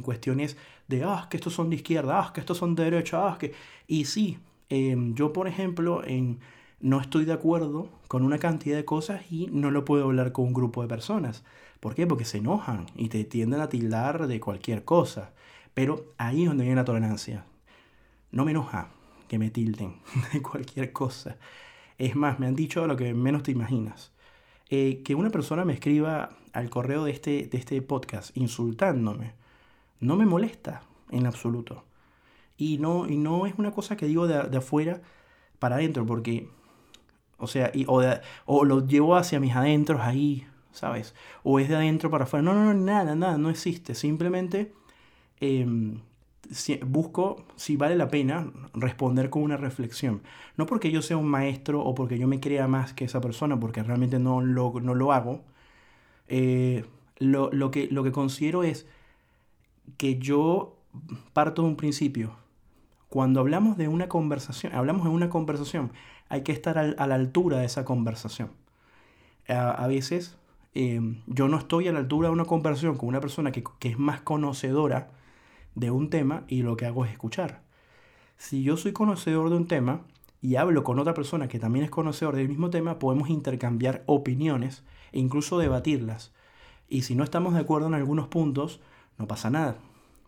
cuestiones 0.00 0.56
de, 0.88 1.04
ah, 1.04 1.26
que 1.28 1.36
estos 1.36 1.52
son 1.52 1.68
de 1.68 1.76
izquierda, 1.76 2.18
ah, 2.18 2.32
que 2.32 2.40
estos 2.40 2.56
son 2.56 2.74
de 2.76 2.84
derecha, 2.84 3.28
ah, 3.28 3.36
que... 3.38 3.52
Y 3.88 4.06
sí, 4.06 4.38
em, 4.70 5.14
yo 5.14 5.34
por 5.34 5.48
ejemplo, 5.48 6.02
en, 6.02 6.38
no 6.80 6.98
estoy 6.98 7.26
de 7.26 7.34
acuerdo 7.34 7.90
con 8.08 8.22
una 8.22 8.38
cantidad 8.38 8.76
de 8.76 8.86
cosas 8.86 9.30
y 9.30 9.48
no 9.52 9.70
lo 9.70 9.84
puedo 9.84 10.04
hablar 10.04 10.32
con 10.32 10.46
un 10.46 10.54
grupo 10.54 10.80
de 10.80 10.88
personas. 10.88 11.44
¿Por 11.80 11.94
qué? 11.94 12.06
Porque 12.06 12.24
se 12.24 12.38
enojan 12.38 12.86
y 12.94 13.08
te 13.08 13.24
tienden 13.24 13.60
a 13.60 13.68
tildar 13.68 14.26
de 14.26 14.38
cualquier 14.38 14.84
cosa. 14.84 15.32
Pero 15.74 16.12
ahí 16.18 16.42
es 16.42 16.48
donde 16.48 16.64
viene 16.64 16.76
la 16.76 16.84
tolerancia. 16.84 17.44
No 18.30 18.44
me 18.44 18.50
enoja 18.52 18.90
que 19.28 19.38
me 19.38 19.50
tilden 19.50 19.96
de 20.32 20.42
cualquier 20.42 20.92
cosa. 20.92 21.36
Es 21.98 22.16
más, 22.16 22.38
me 22.38 22.46
han 22.46 22.54
dicho 22.54 22.86
lo 22.86 22.96
que 22.96 23.14
menos 23.14 23.42
te 23.42 23.52
imaginas. 23.52 24.12
Eh, 24.68 25.02
que 25.04 25.14
una 25.14 25.30
persona 25.30 25.64
me 25.64 25.72
escriba 25.72 26.30
al 26.52 26.70
correo 26.70 27.04
de 27.04 27.12
este, 27.12 27.46
de 27.46 27.58
este 27.58 27.80
podcast 27.82 28.36
insultándome, 28.36 29.34
no 30.00 30.16
me 30.16 30.26
molesta 30.26 30.82
en 31.10 31.26
absoluto. 31.26 31.84
Y 32.56 32.78
no, 32.78 33.08
y 33.08 33.16
no 33.16 33.46
es 33.46 33.54
una 33.56 33.72
cosa 33.72 33.96
que 33.96 34.06
digo 34.06 34.26
de, 34.26 34.56
afuera 34.56 35.00
para 35.58 35.76
adentro, 35.76 36.06
porque, 36.06 36.48
o 37.38 37.46
sea, 37.46 37.72
o, 37.86 38.64
lo 38.64 38.86
llevo 38.86 39.16
hacia 39.16 39.40
mis 39.40 39.54
adentros 39.54 40.00
ahí, 40.02 40.46
¿sabes? 40.72 41.14
O 41.42 41.58
es 41.58 41.68
de 41.68 41.76
adentro 41.76 42.10
para 42.10 42.24
afuera. 42.24 42.42
No, 42.42 42.54
no, 42.54 42.64
no, 42.64 42.74
nada, 42.74 43.14
nada, 43.14 43.38
no 43.38 43.50
existe. 43.50 43.94
Simplemente 43.94 44.72
em, 45.40 46.00
busco 46.86 47.44
si 47.56 47.76
vale 47.76 47.96
la 47.96 48.08
pena 48.08 48.50
responder 48.74 49.30
con 49.30 49.42
una 49.42 49.56
reflexión. 49.56 50.22
No 50.56 50.66
porque 50.66 50.90
yo 50.90 51.02
sea 51.02 51.16
un 51.16 51.28
maestro 51.28 51.82
o 51.82 51.94
porque 51.94 52.18
yo 52.18 52.26
me 52.28 52.40
crea 52.40 52.68
más 52.68 52.92
que 52.92 53.04
esa 53.04 53.20
persona, 53.20 53.58
porque 53.58 53.82
realmente 53.82 54.18
no 54.18 54.40
lo, 54.40 54.72
no 54.80 54.94
lo 54.94 55.12
hago. 55.12 55.42
Eh, 56.28 56.84
lo, 57.18 57.50
lo, 57.52 57.70
que, 57.70 57.88
lo 57.90 58.02
que 58.04 58.12
considero 58.12 58.62
es 58.62 58.86
que 59.96 60.18
yo 60.18 60.76
parto 61.32 61.62
de 61.62 61.68
un 61.68 61.76
principio. 61.76 62.32
Cuando 63.08 63.40
hablamos 63.40 63.76
de 63.76 63.88
una 63.88 64.08
conversación, 64.08 64.72
hablamos 64.74 65.04
de 65.04 65.10
una 65.10 65.30
conversación, 65.30 65.92
hay 66.28 66.42
que 66.42 66.52
estar 66.52 66.78
a 66.78 67.06
la 67.06 67.14
altura 67.14 67.58
de 67.58 67.66
esa 67.66 67.84
conversación. 67.84 68.50
A, 69.48 69.86
veces 69.88 70.36
eh, 70.74 71.00
yo 71.26 71.48
no 71.48 71.58
estoy 71.58 71.88
a 71.88 71.92
la 71.92 71.98
altura 71.98 72.28
de 72.28 72.32
una 72.32 72.44
conversación 72.44 72.96
con 72.96 73.08
una 73.08 73.20
persona 73.20 73.52
que, 73.52 73.64
que 73.78 73.88
es 73.88 73.98
más 73.98 74.20
conocedora 74.20 75.10
de 75.74 75.90
un 75.90 76.10
tema 76.10 76.44
y 76.48 76.62
lo 76.62 76.76
que 76.76 76.86
hago 76.86 77.04
es 77.04 77.12
escuchar. 77.12 77.62
Si 78.36 78.62
yo 78.62 78.76
soy 78.76 78.92
conocedor 78.92 79.50
de 79.50 79.56
un 79.56 79.66
tema 79.66 80.02
y 80.40 80.56
hablo 80.56 80.84
con 80.84 80.98
otra 80.98 81.14
persona 81.14 81.48
que 81.48 81.58
también 81.58 81.84
es 81.84 81.90
conocedor 81.90 82.36
del 82.36 82.48
mismo 82.48 82.70
tema, 82.70 82.98
podemos 82.98 83.28
intercambiar 83.28 84.02
opiniones 84.06 84.82
e 85.12 85.18
incluso 85.18 85.58
debatirlas. 85.58 86.32
Y 86.88 87.02
si 87.02 87.14
no 87.14 87.24
estamos 87.24 87.54
de 87.54 87.60
acuerdo 87.60 87.88
en 87.88 87.94
algunos 87.94 88.28
puntos, 88.28 88.80
no 89.18 89.28
pasa 89.28 89.50
nada. 89.50 89.76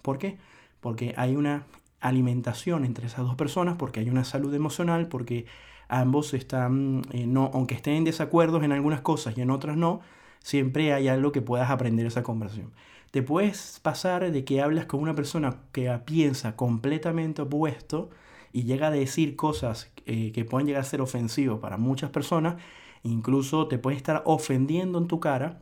¿Por 0.03 0.19
qué? 0.19 0.39
Porque 0.81 1.15
hay 1.17 1.37
una 1.37 1.67
alimentación 2.01 2.85
entre 2.85 3.07
esas 3.07 3.25
dos 3.25 3.37
personas, 3.37 3.77
porque 3.79 4.01
hay 4.01 4.11
una 4.11 4.25
salud 4.25 4.53
emocional, 4.55 5.09
porque 5.09 5.47
ambos 5.89 6.35
están, 6.35 7.03
eh, 7.13 7.27
no, 7.27 7.51
aunque 7.55 7.75
estén 7.75 7.95
en 7.95 8.05
desacuerdos 8.05 8.63
en 8.63 8.73
algunas 8.73 9.01
cosas 9.01 9.37
y 9.39 9.41
en 9.41 9.51
otras 9.51 9.77
no, 9.77 10.01
siempre 10.43 10.93
hay 10.93 11.09
algo 11.09 11.33
que 11.33 11.43
puedas 11.43 11.71
aprender 11.71 12.07
esa 12.07 12.23
conversación. 12.23 12.73
Te 13.11 13.23
puedes 13.23 13.79
pasar 13.83 14.31
de 14.31 14.45
que 14.45 14.63
hablas 14.63 14.87
con 14.87 15.01
una 15.01 15.15
persona 15.15 15.57
que 15.73 15.91
piensa 16.05 16.57
completamente 16.57 17.43
opuesto 17.43 18.11
y 18.53 18.65
llega 18.65 18.89
a 18.89 18.91
decir 18.91 19.37
cosas 19.37 19.91
eh, 20.07 20.33
que 20.33 20.45
pueden 20.45 20.67
llegar 20.67 20.83
a 20.83 20.85
ser 20.85 21.01
ofensivas 21.01 21.59
para 21.59 21.77
muchas 21.77 22.11
personas, 22.11 22.57
incluso 23.03 23.69
te 23.69 23.79
puede 23.79 23.97
estar 23.97 24.23
ofendiendo 24.25 24.99
en 24.99 25.09
tu 25.09 25.21
cara 25.21 25.61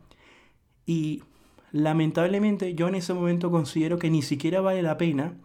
y 0.85 1.23
lamentablemente 1.71 2.73
yo 2.73 2.87
en 2.87 2.95
ese 2.95 3.13
momento 3.13 3.51
considero 3.51 3.97
que 3.99 4.09
ni 4.09 4.21
siquiera 4.21 4.61
vale 4.61 4.81
la 4.81 4.97
pena, 4.97 5.35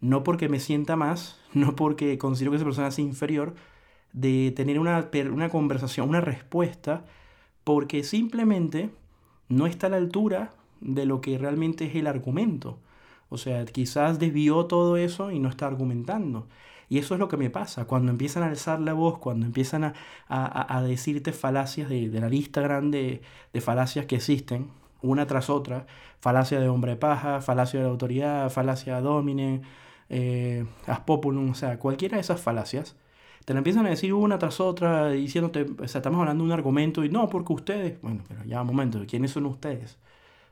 no 0.00 0.24
porque 0.24 0.48
me 0.48 0.60
sienta 0.60 0.96
más, 0.96 1.38
no 1.52 1.76
porque 1.76 2.18
considero 2.18 2.52
que 2.52 2.56
esa 2.56 2.64
persona 2.64 2.88
es 2.88 2.98
inferior, 2.98 3.54
de 4.12 4.52
tener 4.54 4.78
una, 4.78 5.08
una 5.32 5.48
conversación, 5.48 6.08
una 6.08 6.20
respuesta, 6.20 7.04
porque 7.64 8.04
simplemente 8.04 8.90
no 9.48 9.66
está 9.66 9.88
a 9.88 9.90
la 9.90 9.96
altura 9.96 10.52
de 10.80 11.06
lo 11.06 11.20
que 11.20 11.38
realmente 11.38 11.86
es 11.86 11.94
el 11.94 12.06
argumento. 12.06 12.78
O 13.28 13.38
sea, 13.38 13.64
quizás 13.64 14.18
desvió 14.18 14.66
todo 14.66 14.96
eso 14.96 15.30
y 15.30 15.38
no 15.38 15.48
está 15.48 15.66
argumentando. 15.66 16.46
Y 16.88 16.98
eso 16.98 17.14
es 17.14 17.20
lo 17.20 17.28
que 17.28 17.38
me 17.38 17.48
pasa. 17.48 17.86
Cuando 17.86 18.12
empiezan 18.12 18.42
a 18.42 18.48
alzar 18.48 18.80
la 18.80 18.92
voz, 18.92 19.18
cuando 19.18 19.46
empiezan 19.46 19.84
a, 19.84 19.94
a, 20.28 20.82
decirte 20.82 21.32
falacias 21.32 21.88
de, 21.88 22.10
de, 22.10 22.20
la 22.20 22.28
lista 22.28 22.60
grande 22.60 23.22
de 23.52 23.60
falacias 23.62 24.04
que 24.04 24.16
existen, 24.16 24.68
una 25.00 25.26
tras 25.26 25.48
otra, 25.48 25.86
falacia 26.20 26.60
de 26.60 26.68
hombre 26.68 26.96
paja, 26.96 27.40
falacia 27.40 27.80
de 27.80 27.86
autoridad, 27.86 28.50
falacia 28.50 29.00
domine, 29.00 29.62
eh, 30.08 30.66
as 30.86 31.00
populum, 31.00 31.50
o 31.50 31.54
sea, 31.54 31.78
cualquiera 31.78 32.16
de 32.16 32.20
esas 32.20 32.40
falacias, 32.40 32.96
te 33.44 33.54
la 33.54 33.58
empiezan 33.58 33.86
a 33.86 33.90
decir 33.90 34.14
una 34.14 34.38
tras 34.38 34.60
otra, 34.60 35.10
diciéndote, 35.10 35.66
o 35.78 35.88
sea, 35.88 35.98
estamos 35.98 36.20
hablando 36.20 36.44
de 36.44 36.48
un 36.48 36.52
argumento 36.52 37.04
y 37.04 37.08
no, 37.08 37.28
porque 37.28 37.52
ustedes, 37.52 38.00
bueno, 38.02 38.22
pero 38.28 38.44
ya 38.44 38.60
un 38.60 38.66
momento, 38.68 39.02
¿quiénes 39.06 39.32
son 39.32 39.46
ustedes? 39.46 39.98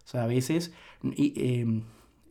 O 0.05 0.09
sea, 0.09 0.25
a 0.25 0.27
veces 0.27 0.73
y, 1.03 1.61
em, 1.61 1.83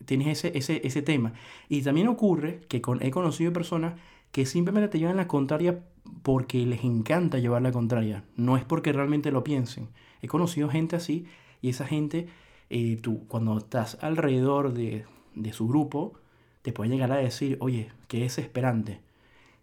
tienes 0.05 0.43
ese, 0.43 0.57
ese, 0.57 0.81
ese, 0.85 1.01
tema. 1.01 1.33
Y 1.69 1.81
también 1.81 2.07
ocurre 2.07 2.61
que 2.67 2.81
he 3.01 3.11
conocido 3.11 3.53
personas 3.53 3.93
que 4.31 4.45
simplemente 4.45 4.89
te 4.89 4.99
llevan 4.99 5.17
la 5.17 5.27
contraria 5.27 5.79
porque 6.23 6.65
les 6.65 6.83
encanta 6.83 7.39
llevar 7.39 7.61
la 7.61 7.71
contraria. 7.71 8.23
No 8.35 8.57
es 8.57 8.63
porque 8.63 8.93
realmente 8.93 9.31
lo 9.31 9.43
piensen. 9.43 9.89
He 10.21 10.27
conocido 10.27 10.69
gente 10.69 10.95
así 10.95 11.25
y 11.61 11.69
esa 11.69 11.85
gente, 11.85 12.27
eh, 12.69 12.97
tú 13.01 13.25
cuando 13.27 13.57
estás 13.57 13.97
alrededor 14.01 14.73
de, 14.73 15.05
de 15.35 15.53
su 15.53 15.67
grupo, 15.67 16.13
te 16.61 16.73
puede 16.73 16.91
llegar 16.91 17.11
a 17.11 17.17
decir, 17.17 17.57
oye, 17.61 17.91
que 18.07 18.25
es 18.25 18.37
esperante. 18.37 19.01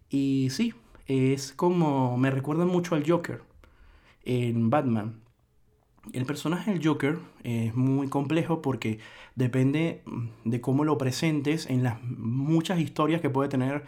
Y 0.08 0.48
sí, 0.50 0.74
es 1.06 1.52
como, 1.52 2.16
me 2.16 2.30
recuerda 2.30 2.64
mucho 2.64 2.94
al 2.94 3.08
Joker 3.08 3.42
en 4.24 4.70
Batman. 4.70 5.20
El 6.12 6.24
personaje 6.24 6.72
del 6.72 6.86
Joker 6.86 7.18
es 7.42 7.74
muy 7.74 8.08
complejo 8.08 8.62
porque 8.62 8.98
depende 9.34 10.02
de 10.44 10.60
cómo 10.60 10.84
lo 10.84 10.98
presentes 10.98 11.66
en 11.68 11.82
las 11.82 12.00
muchas 12.02 12.78
historias 12.78 13.20
que 13.20 13.30
puede 13.30 13.48
tener 13.48 13.84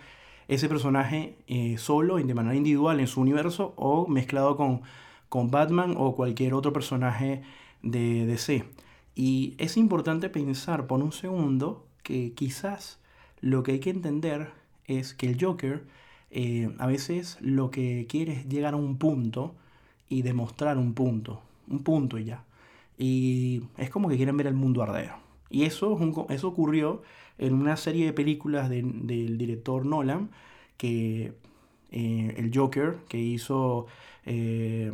ese 0.49 0.69
personaje 0.69 1.37
eh, 1.47 1.77
solo, 1.79 2.17
de 2.17 2.35
manera 2.35 2.57
individual 2.57 3.01
en 3.01 3.07
su 3.07 3.21
universo 3.21 3.75
o 3.77 4.09
mezclado 4.09 4.57
con, 4.57 4.83
con 5.29 5.51
Batman 5.51 5.95
o 5.97 6.17
cualquier 6.17 6.55
otro 6.55 6.73
personaje 6.73 7.43
de 7.83 8.27
DC. 8.27 8.65
Y 9.15 9.55
es 9.59 9.77
importante 9.77 10.29
pensar 10.29 10.87
por 10.87 11.03
un 11.03 11.13
segundo 11.13 11.87
que 12.03 12.33
quizás 12.35 12.99
lo 13.41 13.63
que 13.63 13.73
hay 13.73 13.81
que 13.81 13.91
entender 13.91 14.51
es 14.87 15.15
que 15.15 15.29
el 15.29 15.43
Joker 15.43 15.85
eh, 16.31 16.75
a 16.79 16.87
veces 16.87 17.39
lo 17.41 17.71
que 17.71 18.07
quiere 18.09 18.33
es 18.33 18.49
llegar 18.49 18.75
a 18.75 18.77
un 18.77 18.99
punto 18.99 19.55
y 20.09 20.23
demostrar 20.23 20.79
un 20.79 20.95
punto 20.95 21.43
un 21.71 21.83
punto 21.83 22.19
y 22.19 22.25
ya. 22.25 22.45
Y 22.97 23.63
es 23.77 23.91
como 23.91 24.09
que 24.09 24.17
quieren 24.17 24.37
ver 24.37 24.47
el 24.47 24.55
mundo 24.55 24.83
arder. 24.83 25.11
Y 25.51 25.65
eso, 25.65 25.99
eso 26.29 26.49
ocurrió 26.49 27.03
en 27.39 27.55
una 27.55 27.77
serie 27.77 28.07
de 28.07 28.13
películas 28.13 28.69
del 28.69 29.39
director 29.39 29.87
Nolan, 29.87 30.31
que 30.77 31.33
eh, 31.91 32.35
el 32.37 32.51
Joker, 32.55 32.97
que 33.09 33.19
hizo 33.19 33.87
eh, 34.27 34.93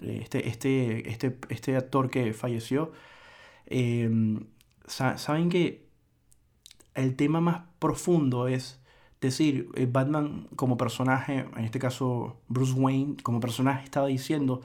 este, 0.00 0.48
este, 0.48 1.10
este, 1.10 1.36
este, 1.48 1.76
actor 1.76 2.08
que 2.10 2.32
falleció, 2.32 2.92
em, 3.66 4.44
saben 4.86 5.50
que 5.50 5.84
el 6.94 7.16
tema 7.16 7.40
más 7.40 7.62
profundo 7.78 8.48
es 8.48 8.79
decir, 9.20 9.68
eh, 9.74 9.86
Batman 9.90 10.48
como 10.56 10.76
personaje, 10.76 11.46
en 11.56 11.64
este 11.64 11.78
caso 11.78 12.36
Bruce 12.48 12.72
Wayne 12.72 13.16
como 13.22 13.40
personaje 13.40 13.84
estaba 13.84 14.06
diciendo, 14.06 14.62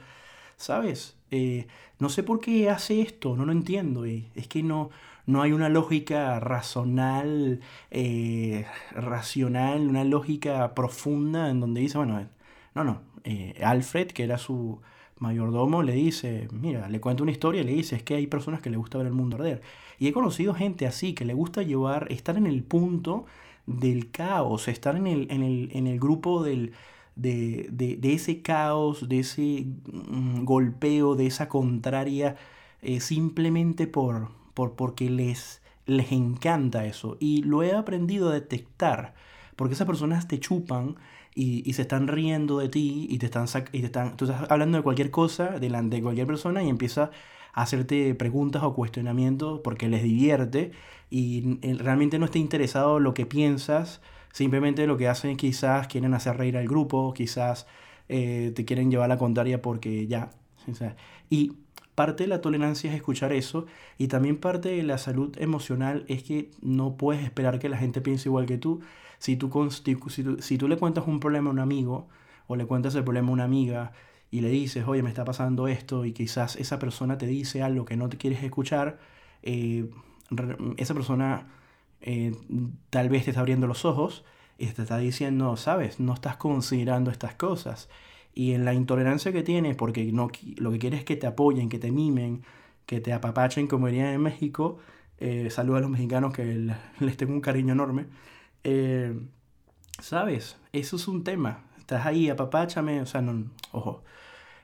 ¿sabes? 0.56 1.16
Eh, 1.30 1.66
no 1.98 2.08
sé 2.08 2.22
por 2.22 2.40
qué 2.40 2.70
hace 2.70 3.00
esto, 3.02 3.36
no 3.36 3.44
lo 3.46 3.52
entiendo. 3.52 4.04
es 4.04 4.48
que 4.48 4.62
no, 4.62 4.90
no 5.26 5.42
hay 5.42 5.52
una 5.52 5.68
lógica 5.68 6.38
razonal, 6.40 7.60
eh, 7.90 8.66
racional, 8.92 9.88
una 9.88 10.04
lógica 10.04 10.74
profunda 10.74 11.50
en 11.50 11.60
donde 11.60 11.80
dice, 11.80 11.98
bueno, 11.98 12.26
no, 12.74 12.84
no, 12.84 13.02
eh, 13.24 13.60
Alfred, 13.64 14.08
que 14.08 14.24
era 14.24 14.38
su 14.38 14.80
mayordomo 15.18 15.82
le 15.82 15.92
dice, 15.94 16.48
mira, 16.52 16.88
le 16.88 17.00
cuenta 17.00 17.22
una 17.22 17.32
historia 17.32 17.62
y 17.62 17.64
le 17.64 17.72
dice, 17.72 17.96
es 17.96 18.02
que 18.02 18.14
hay 18.14 18.26
personas 18.26 18.60
que 18.60 18.70
le 18.70 18.76
gusta 18.76 18.98
ver 18.98 19.06
el 19.08 19.14
mundo 19.14 19.36
arder. 19.36 19.62
Y 19.98 20.08
he 20.08 20.12
conocido 20.12 20.54
gente 20.54 20.86
así, 20.86 21.14
que 21.14 21.24
le 21.24 21.34
gusta 21.34 21.62
llevar, 21.62 22.06
estar 22.12 22.36
en 22.36 22.46
el 22.46 22.62
punto 22.62 23.26
del 23.66 24.10
caos, 24.10 24.68
estar 24.68 24.96
en 24.96 25.06
el, 25.06 25.30
en 25.30 25.42
el, 25.42 25.70
en 25.72 25.86
el 25.86 25.98
grupo 25.98 26.42
del, 26.42 26.72
de, 27.16 27.68
de, 27.70 27.96
de, 27.96 28.12
ese 28.14 28.42
caos, 28.42 29.08
de 29.08 29.20
ese 29.20 29.66
mm, 29.92 30.44
golpeo, 30.44 31.16
de 31.16 31.26
esa 31.26 31.48
contraria, 31.48 32.36
eh, 32.82 33.00
simplemente 33.00 33.86
por, 33.86 34.28
por, 34.54 34.74
porque 34.74 35.10
les, 35.10 35.62
les 35.86 36.12
encanta 36.12 36.86
eso. 36.86 37.16
Y 37.20 37.42
lo 37.42 37.62
he 37.62 37.72
aprendido 37.74 38.28
a 38.30 38.34
detectar, 38.34 39.14
porque 39.56 39.74
esas 39.74 39.86
personas 39.86 40.28
te 40.28 40.38
chupan 40.40 40.96
y, 41.34 41.68
y 41.68 41.72
se 41.74 41.82
están 41.82 42.08
riendo 42.08 42.58
de 42.58 42.68
ti 42.68 43.06
y 43.10 43.18
te 43.18 43.26
están, 43.26 43.46
y 43.72 43.80
te 43.80 43.86
están, 43.86 44.16
tú 44.16 44.26
estás 44.26 44.50
hablando 44.50 44.78
de 44.78 44.84
cualquier 44.84 45.10
cosa 45.10 45.58
delante 45.58 45.96
de 45.96 46.02
cualquier 46.02 46.26
persona 46.26 46.62
y 46.62 46.68
empieza 46.68 47.10
hacerte 47.56 48.14
preguntas 48.14 48.62
o 48.62 48.74
cuestionamientos 48.74 49.60
porque 49.64 49.88
les 49.88 50.04
divierte 50.04 50.70
y 51.10 51.58
realmente 51.78 52.18
no 52.18 52.26
está 52.26 52.38
interesado 52.38 53.00
lo 53.00 53.14
que 53.14 53.26
piensas 53.26 54.00
Simplemente 54.36 54.86
lo 54.86 54.98
que 54.98 55.08
hacen 55.08 55.38
quizás 55.38 55.86
quieren 55.86 56.12
hacer 56.12 56.36
reír 56.36 56.58
al 56.58 56.68
grupo, 56.68 57.14
quizás 57.14 57.66
eh, 58.10 58.52
te 58.54 58.66
quieren 58.66 58.90
llevar 58.90 59.06
a 59.06 59.14
la 59.14 59.16
contraria 59.16 59.62
porque 59.62 60.06
ya. 60.08 60.28
Y 61.30 61.54
parte 61.94 62.24
de 62.24 62.28
la 62.28 62.42
tolerancia 62.42 62.90
es 62.90 62.96
escuchar 62.96 63.32
eso 63.32 63.64
y 63.96 64.08
también 64.08 64.36
parte 64.36 64.68
de 64.68 64.82
la 64.82 64.98
salud 64.98 65.34
emocional 65.38 66.04
es 66.08 66.22
que 66.22 66.50
no 66.60 66.98
puedes 66.98 67.24
esperar 67.24 67.58
que 67.58 67.70
la 67.70 67.78
gente 67.78 68.02
piense 68.02 68.28
igual 68.28 68.44
que 68.44 68.58
tú. 68.58 68.82
Si 69.20 69.36
tú, 69.36 69.70
si 69.70 70.22
tú, 70.22 70.36
si 70.42 70.58
tú 70.58 70.68
le 70.68 70.76
cuentas 70.76 71.06
un 71.06 71.18
problema 71.18 71.48
a 71.48 71.54
un 71.54 71.58
amigo 71.58 72.06
o 72.46 72.56
le 72.56 72.66
cuentas 72.66 72.94
el 72.94 73.04
problema 73.04 73.30
a 73.30 73.32
una 73.32 73.44
amiga 73.44 73.92
y 74.30 74.40
le 74.40 74.48
dices, 74.48 74.86
oye, 74.86 75.02
me 75.02 75.08
está 75.08 75.24
pasando 75.24 75.68
esto 75.68 76.04
y 76.04 76.12
quizás 76.12 76.56
esa 76.56 76.78
persona 76.78 77.18
te 77.18 77.26
dice 77.26 77.62
algo 77.62 77.84
que 77.84 77.96
no 77.96 78.08
te 78.08 78.16
quieres 78.16 78.42
escuchar, 78.42 78.98
eh, 79.42 79.88
esa 80.76 80.94
persona 80.94 81.46
eh, 82.00 82.34
tal 82.90 83.08
vez 83.08 83.24
te 83.24 83.30
está 83.30 83.40
abriendo 83.40 83.66
los 83.66 83.84
ojos 83.84 84.24
y 84.58 84.66
te 84.66 84.82
está 84.82 84.98
diciendo, 84.98 85.56
sabes, 85.56 86.00
no 86.00 86.14
estás 86.14 86.36
considerando 86.36 87.10
estas 87.10 87.34
cosas. 87.34 87.88
Y 88.34 88.52
en 88.52 88.64
la 88.64 88.74
intolerancia 88.74 89.32
que 89.32 89.42
tienes, 89.42 89.76
porque 89.76 90.12
no, 90.12 90.30
lo 90.56 90.70
que 90.72 90.78
quieres 90.78 91.00
es 91.00 91.04
que 91.06 91.16
te 91.16 91.26
apoyen, 91.26 91.68
que 91.68 91.78
te 91.78 91.90
mimen, 91.90 92.42
que 92.86 93.00
te 93.00 93.12
apapachen, 93.12 93.66
como 93.66 93.86
dirían 93.86 94.08
en 94.08 94.22
México, 94.22 94.78
eh, 95.18 95.48
a 95.56 95.62
los 95.64 95.90
mexicanos 95.90 96.32
que 96.34 96.70
les 97.00 97.16
tengo 97.16 97.32
un 97.32 97.40
cariño 97.40 97.72
enorme. 97.72 98.06
Eh, 98.64 99.18
¿Sabes? 100.00 100.58
Eso 100.72 100.96
es 100.96 101.08
un 101.08 101.24
tema. 101.24 101.64
Estás 101.86 102.04
ahí, 102.04 102.28
apapáchame, 102.28 103.00
o 103.00 103.06
sea, 103.06 103.20
no, 103.20 103.48
ojo, 103.70 104.02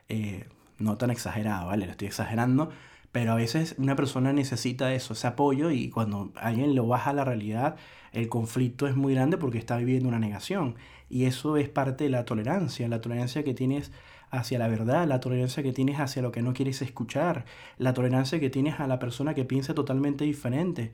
eh, 0.09 0.49
no 0.79 0.97
tan 0.99 1.13
exagerado, 1.13 1.69
¿vale? 1.69 1.87
Lo 1.87 1.93
estoy 1.93 2.09
exagerando, 2.09 2.71
pero 3.13 3.31
a 3.31 3.37
veces 3.37 3.77
una 3.79 3.95
persona 3.95 4.33
necesita 4.33 4.93
eso, 4.93 5.13
ese 5.13 5.29
apoyo 5.29 5.71
y 5.71 5.89
cuando 5.89 6.33
alguien 6.35 6.75
lo 6.75 6.89
baja 6.89 7.11
a 7.11 7.13
la 7.13 7.25
realidad, 7.25 7.77
el 8.11 8.29
conflicto 8.29 8.89
es 8.89 8.97
muy 8.97 9.15
grande 9.15 9.39
porque 9.39 9.59
está 9.59 9.77
viviendo 9.77 10.09
una 10.09 10.19
negación. 10.19 10.75
Y 11.09 11.27
eso 11.27 11.57
es 11.57 11.69
parte 11.69 12.03
de 12.03 12.11
la 12.11 12.25
tolerancia, 12.25 12.89
la 12.89 13.01
tolerancia 13.01 13.45
que 13.45 13.55
tienes 13.55 13.93
hacia 14.31 14.59
la 14.59 14.67
verdad, 14.67 15.07
la 15.07 15.21
tolerancia 15.21 15.63
que 15.63 15.73
tienes 15.73 16.01
hacia 16.01 16.23
lo 16.23 16.33
que 16.33 16.43
no 16.43 16.55
quieres 16.55 16.83
escuchar, 16.83 17.45
la 17.79 17.95
tolerancia 17.95 18.41
que 18.41 18.51
tienes 18.51 18.81
a 18.81 18.89
la 18.89 18.99
persona 18.99 19.35
que 19.35 19.45
piensa 19.45 19.75
totalmente 19.75 20.25
diferente. 20.25 20.91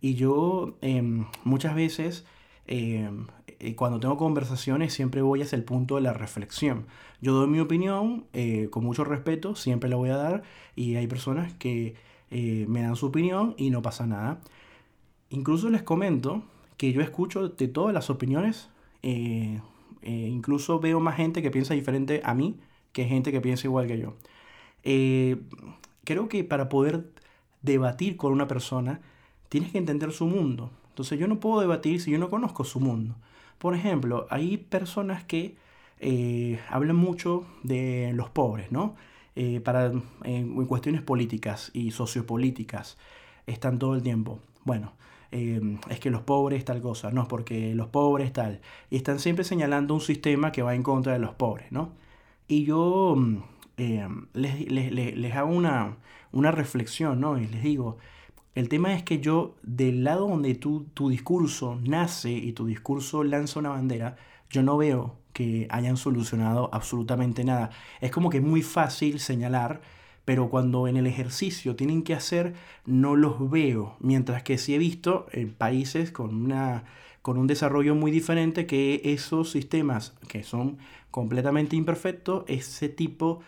Y 0.00 0.14
yo 0.14 0.78
em, 0.80 1.26
muchas 1.42 1.74
veces 1.74 2.24
eh, 2.66 3.74
cuando 3.76 4.00
tengo 4.00 4.16
conversaciones 4.16 4.92
siempre 4.92 5.22
voy 5.22 5.40
hacia 5.42 5.56
el 5.56 5.64
punto 5.64 5.94
de 5.94 6.02
la 6.02 6.12
reflexión. 6.12 6.86
Yo 7.20 7.32
doy 7.32 7.46
mi 7.46 7.60
opinión 7.60 8.26
eh, 8.32 8.68
con 8.70 8.84
mucho 8.84 9.04
respeto, 9.04 9.54
siempre 9.54 9.88
la 9.88 9.96
voy 9.96 10.10
a 10.10 10.16
dar 10.16 10.42
y 10.74 10.96
hay 10.96 11.06
personas 11.06 11.52
que 11.54 11.94
eh, 12.30 12.66
me 12.68 12.82
dan 12.82 12.96
su 12.96 13.06
opinión 13.06 13.54
y 13.56 13.70
no 13.70 13.80
pasa 13.82 14.06
nada. 14.06 14.40
Incluso 15.30 15.70
les 15.70 15.82
comento 15.82 16.42
que 16.76 16.92
yo 16.92 17.02
escucho 17.02 17.48
de 17.48 17.68
todas 17.68 17.94
las 17.94 18.10
opiniones, 18.10 18.68
incluso 20.02 20.80
veo 20.80 21.00
más 21.00 21.16
gente 21.16 21.42
que 21.42 21.50
piensa 21.50 21.74
diferente 21.74 22.20
a 22.24 22.34
mí 22.34 22.56
que 22.92 23.04
gente 23.06 23.32
que 23.32 23.40
piensa 23.40 23.66
igual 23.66 23.86
que 23.86 23.98
yo. 23.98 24.14
creo 26.04 26.28
que 26.28 26.44
para 26.44 26.68
poder 26.68 27.04
debatir 27.62 28.16
con 28.16 28.32
una 28.32 28.48
persona 28.48 29.00
tienes 29.48 29.72
que 29.72 29.78
entender 29.78 30.12
su 30.12 30.26
mundo. 30.26 30.70
Entonces 30.92 31.18
yo 31.18 31.26
no 31.26 31.40
puedo 31.40 31.60
debatir 31.60 32.02
si 32.02 32.10
yo 32.10 32.18
no 32.18 32.28
conozco 32.28 32.64
su 32.64 32.78
mundo. 32.78 33.16
Por 33.58 33.74
ejemplo, 33.74 34.26
hay 34.28 34.58
personas 34.58 35.24
que 35.24 35.56
eh, 36.00 36.60
hablan 36.68 36.96
mucho 36.96 37.46
de 37.62 38.12
los 38.12 38.28
pobres, 38.28 38.70
¿no? 38.70 38.94
Eh, 39.34 39.60
para, 39.60 39.90
en 40.24 40.66
cuestiones 40.66 41.00
políticas 41.00 41.70
y 41.72 41.92
sociopolíticas 41.92 42.98
están 43.46 43.78
todo 43.78 43.94
el 43.94 44.02
tiempo. 44.02 44.40
Bueno, 44.64 44.92
em, 45.30 45.78
es 45.88 45.98
que 46.00 46.10
los 46.10 46.22
pobres 46.22 46.64
tal 46.66 46.82
cosa, 46.82 47.10
no, 47.10 47.26
porque 47.26 47.74
los 47.74 47.88
pobres 47.88 48.32
tal. 48.34 48.60
Y 48.90 48.96
están 48.96 49.18
siempre 49.18 49.44
señalando 49.44 49.94
un 49.94 50.02
sistema 50.02 50.52
que 50.52 50.62
va 50.62 50.74
en 50.74 50.82
contra 50.82 51.14
de 51.14 51.18
los 51.20 51.34
pobres, 51.34 51.72
¿no? 51.72 51.92
Y 52.48 52.64
yo 52.64 53.16
em, 53.78 54.26
les, 54.34 54.70
les, 54.70 54.92
les, 54.92 55.34
hago 55.34 55.50
una, 55.50 55.96
una 56.32 56.50
reflexión, 56.50 57.20
¿no? 57.20 57.38
Y 57.38 57.46
les 57.46 57.62
digo, 57.62 57.96
el 58.54 58.68
tema 58.68 58.94
es 58.94 59.02
que 59.02 59.20
yo, 59.20 59.56
del 59.62 60.04
lado 60.04 60.28
donde 60.28 60.54
tu 60.54 61.08
discurso 61.08 61.78
nace 61.82 62.32
y 62.32 62.52
tu 62.52 62.66
discurso 62.66 63.24
lanza 63.24 63.60
una 63.60 63.70
bandera, 63.70 64.16
yo 64.50 64.62
no 64.62 64.76
veo 64.76 65.16
que 65.32 65.66
hayan 65.70 65.96
solucionado 65.96 66.68
absolutamente 66.72 67.44
nada. 67.44 67.70
Es 68.00 68.10
como 68.10 68.30
que 68.30 68.38
es 68.38 68.42
muy 68.42 68.62
fácil 68.62 69.18
señalar, 69.18 69.80
pero 70.24 70.50
cuando 70.50 70.86
en 70.86 70.96
el 70.96 71.06
ejercicio 71.06 71.74
tienen 71.74 72.02
que 72.02 72.14
hacer, 72.14 72.54
no 72.86 73.16
los 73.16 73.50
veo. 73.50 73.96
Mientras 74.00 74.42
que 74.42 74.58
sí 74.58 74.74
he 74.74 74.78
visto 74.78 75.26
en 75.32 75.52
países 75.52 76.12
con, 76.12 76.34
una, 76.44 76.84
con 77.22 77.38
un 77.38 77.46
desarrollo 77.46 77.94
muy 77.94 78.10
diferente 78.10 78.66
que 78.66 79.00
esos 79.04 79.50
sistemas 79.50 80.14
que 80.28 80.42
son 80.42 80.78
completamente 81.10 81.76
imperfectos, 81.76 82.44
ese 82.46 82.88
tipo 82.88 83.40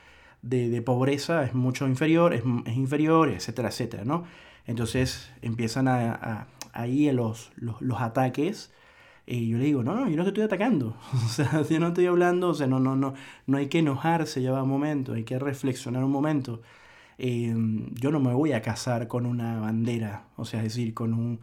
de, 0.43 0.83
pobreza 0.83 1.45
es 1.45 1.55
mucho 1.55 1.87
inferior, 1.87 2.35
es, 2.35 2.43
es 2.67 2.77
inferior, 2.77 3.31
etcétera, 3.31 3.69
etcétera, 3.69 4.05
¿no? 4.05 4.25
Entonces 4.67 5.31
empiezan 5.43 5.89
a, 5.89 6.47
ahí 6.73 7.11
los, 7.13 7.53
los, 7.57 8.01
ataques. 8.01 8.73
Y 9.27 9.49
yo 9.49 9.59
le 9.59 9.65
digo, 9.65 9.83
no, 9.83 10.09
yo 10.09 10.17
no 10.17 10.23
te 10.25 10.31
estoy 10.31 10.45
atacando. 10.45 10.97
O 11.13 11.29
sea, 11.29 11.63
yo 11.63 11.81
no 11.81 11.89
estoy 11.89 12.07
hablando, 12.07 12.51
o 12.51 12.55
sea, 12.55 12.67
no, 12.67 12.81
no, 12.81 12.97
no, 12.97 13.15
no 13.47 13.59
hay 13.59 13.69
que 13.69 13.79
enojarse, 13.81 14.43
ya 14.43 14.53
va 14.53 14.63
un 14.63 14.69
momento, 14.69 15.15
hay 15.15 15.25
que 15.25 15.39
reflexionar 15.39 16.05
un 16.05 16.11
momento. 16.13 16.63
Em, 17.19 17.95
yo 17.95 18.11
no 18.11 18.21
me 18.21 18.35
voy 18.35 18.53
a 18.53 18.63
casar 18.63 19.09
con 19.09 19.27
una 19.27 19.61
bandera, 19.61 20.25
o 20.37 20.45
sea, 20.45 20.61
es 20.61 20.75
decir, 20.75 20.95
con 20.95 21.15
un, 21.15 21.41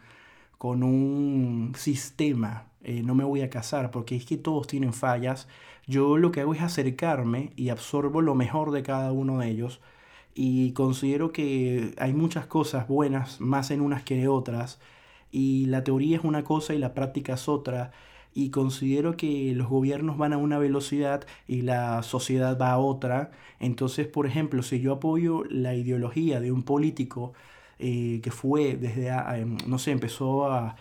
con 0.57 0.83
un 0.83 1.73
sistema. 1.75 2.67
Eh, 2.83 3.03
no 3.03 3.15
me 3.15 3.23
voy 3.23 3.41
a 3.41 3.49
casar 3.49 3.91
porque 3.91 4.15
es 4.15 4.25
que 4.25 4.37
todos 4.37 4.67
tienen 4.67 4.93
fallas. 4.93 5.47
Yo 5.87 6.17
lo 6.17 6.31
que 6.31 6.41
hago 6.41 6.53
es 6.53 6.61
acercarme 6.61 7.51
y 7.55 7.69
absorbo 7.69 8.21
lo 8.21 8.35
mejor 8.35 8.71
de 8.71 8.83
cada 8.83 9.11
uno 9.11 9.39
de 9.39 9.49
ellos 9.49 9.81
y 10.35 10.73
considero 10.73 11.31
que 11.31 11.93
hay 11.97 12.13
muchas 12.13 12.45
cosas 12.45 12.87
buenas, 12.87 13.41
más 13.41 13.71
en 13.71 13.81
unas 13.81 14.03
que 14.03 14.15
de 14.15 14.27
otras, 14.27 14.79
y 15.31 15.65
la 15.67 15.83
teoría 15.83 16.17
es 16.17 16.23
una 16.23 16.43
cosa 16.43 16.73
y 16.73 16.77
la 16.77 16.93
práctica 16.93 17.33
es 17.33 17.47
otra, 17.49 17.91
y 18.33 18.49
considero 18.49 19.17
que 19.17 19.53
los 19.55 19.67
gobiernos 19.67 20.17
van 20.17 20.33
a 20.33 20.37
una 20.37 20.57
velocidad 20.57 21.25
y 21.47 21.61
la 21.63 22.01
sociedad 22.03 22.57
va 22.59 22.71
a 22.71 22.77
otra. 22.77 23.31
Entonces, 23.59 24.07
por 24.07 24.25
ejemplo, 24.25 24.63
si 24.63 24.79
yo 24.79 24.93
apoyo 24.93 25.43
la 25.49 25.75
ideología 25.75 26.39
de 26.39 26.51
un 26.51 26.63
político 26.63 27.33
eh, 27.79 28.21
que 28.23 28.31
fue 28.31 28.75
desde, 28.77 29.09
em, 29.09 29.57
no 29.67 29.79
sé, 29.79 29.91
empezó 29.91 30.45
a, 30.51 30.75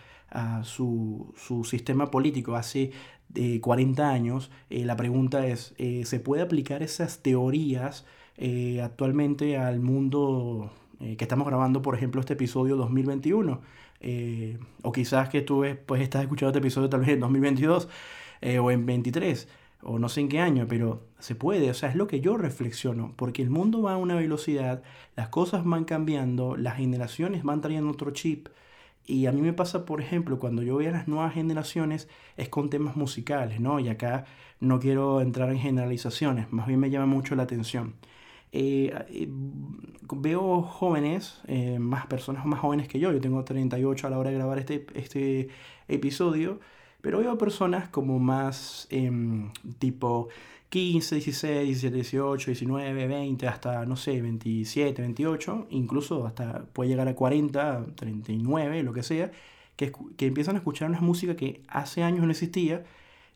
su, 0.63 1.33
su, 1.35 1.65
sistema 1.65 2.09
político 2.09 2.55
hace 2.55 2.91
40 3.59 4.01
eh, 4.01 4.05
años, 4.05 4.49
eh, 4.69 4.85
la 4.85 4.95
pregunta 4.95 5.45
es, 5.45 5.73
¿se 6.05 6.19
puede 6.21 6.41
aplicar 6.41 6.83
esas 6.83 7.21
teorías? 7.21 8.05
Eh, 8.37 8.81
actualmente 8.81 9.57
al 9.57 9.79
mundo 9.79 10.71
eh, 10.99 11.15
que 11.17 11.23
estamos 11.23 11.47
grabando, 11.47 11.81
por 11.81 11.95
ejemplo, 11.95 12.21
este 12.21 12.33
episodio 12.33 12.75
2021. 12.75 13.61
Eh, 14.01 14.57
o 14.81 14.91
quizás 14.91 15.29
que 15.29 15.41
tú 15.41 15.63
pues, 15.85 16.01
estás 16.01 16.23
escuchando 16.23 16.49
este 16.49 16.59
episodio 16.59 16.89
tal 16.89 17.01
vez 17.01 17.09
en 17.09 17.19
2022 17.19 17.87
o 18.59 18.71
en 18.71 18.85
23 18.87 19.47
o 19.83 19.99
no 19.99 20.09
sé 20.09 20.21
en 20.21 20.29
qué 20.29 20.39
año, 20.39 20.67
pero 20.67 21.03
se 21.19 21.35
puede, 21.35 21.69
o 21.69 21.73
sea, 21.73 21.89
es 21.89 21.95
lo 21.95 22.07
que 22.07 22.21
yo 22.21 22.37
reflexiono, 22.37 23.13
porque 23.15 23.41
el 23.41 23.49
mundo 23.49 23.81
va 23.81 23.93
a 23.93 23.97
una 23.97 24.15
velocidad, 24.15 24.83
las 25.15 25.29
cosas 25.29 25.63
van 25.65 25.85
cambiando, 25.85 26.55
las 26.55 26.77
generaciones 26.77 27.43
van 27.43 27.61
trayendo 27.61 27.91
otro 27.91 28.11
chip. 28.11 28.49
Y 29.07 29.25
a 29.25 29.31
mí 29.31 29.41
me 29.41 29.53
pasa, 29.53 29.85
por 29.85 29.99
ejemplo, 30.01 30.39
cuando 30.39 30.61
yo 30.63 30.77
veo 30.77 30.89
a 30.89 30.93
las 30.93 31.07
nuevas 31.07 31.33
generaciones, 31.33 32.07
es 32.37 32.49
con 32.49 32.69
temas 32.69 32.95
musicales, 32.95 33.59
¿no? 33.59 33.79
Y 33.79 33.89
acá 33.89 34.25
no 34.59 34.79
quiero 34.79 35.21
entrar 35.21 35.49
en 35.51 35.59
generalizaciones, 35.59 36.51
más 36.51 36.67
bien 36.67 36.79
me 36.79 36.89
llama 36.89 37.07
mucho 37.07 37.35
la 37.35 37.43
atención. 37.43 37.95
Eh, 38.53 38.93
eh, 39.09 39.27
veo 40.11 40.61
jóvenes, 40.61 41.39
eh, 41.47 41.79
más 41.79 42.05
personas 42.07 42.45
más 42.45 42.59
jóvenes 42.59 42.87
que 42.87 42.99
yo, 42.99 43.11
yo 43.13 43.21
tengo 43.21 43.43
38 43.45 44.07
a 44.07 44.09
la 44.09 44.19
hora 44.19 44.29
de 44.29 44.35
grabar 44.35 44.59
este, 44.59 44.85
este 44.93 45.49
episodio, 45.87 46.59
pero 47.01 47.19
veo 47.19 47.37
personas 47.37 47.89
como 47.89 48.19
más 48.19 48.87
em, 48.91 49.51
tipo 49.79 50.27
15, 50.69 51.15
16, 51.15 51.81
17, 51.81 51.95
18, 51.95 52.45
19, 52.51 53.07
20, 53.07 53.47
hasta, 53.47 53.85
no 53.85 53.95
sé, 53.95 54.21
27, 54.21 55.01
28, 55.01 55.67
incluso 55.71 56.25
hasta 56.27 56.65
puede 56.73 56.89
llegar 56.89 57.07
a 57.07 57.15
40, 57.15 57.87
39, 57.95 58.83
lo 58.83 58.93
que 58.93 59.03
sea, 59.03 59.31
que, 59.75 59.91
que 60.17 60.27
empiezan 60.27 60.55
a 60.55 60.59
escuchar 60.59 60.89
una 60.89 61.01
música 61.01 61.35
que 61.35 61.61
hace 61.67 62.03
años 62.03 62.25
no 62.25 62.31
existía 62.31 62.83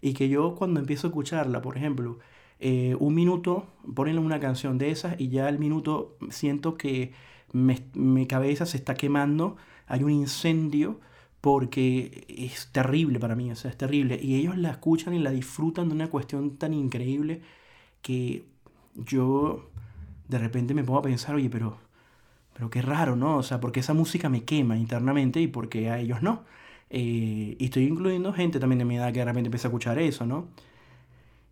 y 0.02 0.14
que 0.14 0.30
yo 0.30 0.56
cuando 0.56 0.80
empiezo 0.80 1.08
a 1.08 1.10
escucharla, 1.10 1.62
por 1.62 1.78
ejemplo, 1.78 2.20
eh, 2.60 2.96
un 3.00 3.14
minuto, 3.16 3.68
ponen 3.94 4.18
una 4.20 4.40
canción 4.40 4.78
de 4.78 4.92
esas 4.92 5.20
y 5.20 5.30
ya 5.30 5.48
al 5.48 5.60
minuto 5.60 6.18
siento 6.30 6.78
que 6.78 7.14
mi 7.54 8.28
cabeza 8.28 8.66
se 8.66 8.78
está 8.78 8.96
quemando, 8.96 9.56
hay 9.88 10.04
un 10.04 10.12
incendio 10.12 11.00
porque 11.46 12.26
es 12.28 12.72
terrible 12.72 13.20
para 13.20 13.36
mí, 13.36 13.52
o 13.52 13.56
sea, 13.56 13.70
es 13.70 13.78
terrible. 13.78 14.20
Y 14.20 14.36
ellos 14.36 14.58
la 14.58 14.72
escuchan 14.72 15.14
y 15.14 15.20
la 15.20 15.30
disfrutan 15.30 15.90
de 15.90 15.96
una 15.96 16.10
cuestión 16.10 16.58
tan 16.58 16.74
increíble 16.74 17.42
que 18.02 18.46
yo 18.96 19.70
de 20.28 20.40
repente 20.40 20.74
me 20.74 20.84
pongo 20.84 21.00
a 21.00 21.04
pensar, 21.04 21.36
oye, 21.36 21.50
pero, 21.50 21.78
pero 22.54 22.70
qué 22.72 22.82
raro, 22.82 23.16
¿no? 23.16 23.38
O 23.38 23.44
sea, 23.44 23.60
porque 23.60 23.82
esa 23.82 23.94
música 23.94 24.28
me 24.28 24.44
quema 24.44 24.78
internamente 24.78 25.40
y 25.40 25.48
porque 25.48 25.92
a 25.92 26.00
ellos 26.00 26.24
no. 26.24 26.44
Eh, 26.90 27.56
y 27.60 27.66
estoy 27.66 27.84
incluyendo 27.86 28.34
gente 28.34 28.60
también 28.60 28.80
de 28.80 28.86
mi 28.86 28.98
edad 28.98 29.14
que 29.14 29.20
de 29.20 29.26
repente 29.26 29.48
empieza 29.48 29.68
a 29.68 29.70
escuchar 29.70 30.00
eso, 30.00 30.26
¿no? 30.26 30.48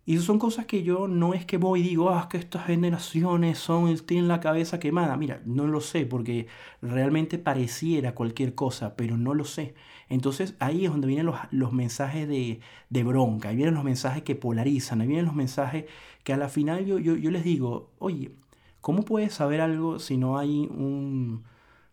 Y 0.06 0.18
son 0.18 0.38
cosas 0.38 0.66
que 0.66 0.82
yo 0.82 1.08
no 1.08 1.32
es 1.32 1.46
que 1.46 1.56
voy 1.56 1.80
y 1.80 1.82
digo, 1.82 2.10
ah, 2.10 2.28
que 2.28 2.36
estas 2.36 2.66
generaciones 2.66 3.58
son, 3.58 3.96
tienen 4.00 4.28
la 4.28 4.40
cabeza 4.40 4.78
quemada. 4.78 5.16
Mira, 5.16 5.40
no 5.46 5.66
lo 5.66 5.80
sé, 5.80 6.04
porque 6.04 6.46
realmente 6.82 7.38
pareciera 7.38 8.14
cualquier 8.14 8.54
cosa, 8.54 8.96
pero 8.96 9.16
no 9.16 9.32
lo 9.32 9.44
sé. 9.44 9.74
Entonces 10.10 10.56
ahí 10.58 10.84
es 10.84 10.90
donde 10.90 11.06
vienen 11.06 11.26
los, 11.26 11.36
los 11.50 11.72
mensajes 11.72 12.28
de, 12.28 12.60
de, 12.90 13.04
bronca, 13.04 13.48
ahí 13.48 13.56
vienen 13.56 13.74
los 13.74 13.84
mensajes 13.84 14.22
que 14.22 14.34
polarizan, 14.34 15.00
ahí 15.00 15.06
vienen 15.06 15.24
los 15.26 15.34
mensajes 15.34 15.86
que 16.22 16.32
a 16.34 16.36
la 16.36 16.48
final 16.48 16.84
yo, 16.84 16.98
yo, 16.98 17.16
yo 17.16 17.30
les 17.30 17.44
digo, 17.44 17.90
oye, 17.98 18.32
¿cómo 18.80 19.02
puedes 19.04 19.32
saber 19.32 19.60
algo 19.62 19.98
si 19.98 20.18
no 20.18 20.38
hay 20.38 20.68
un, 20.70 21.44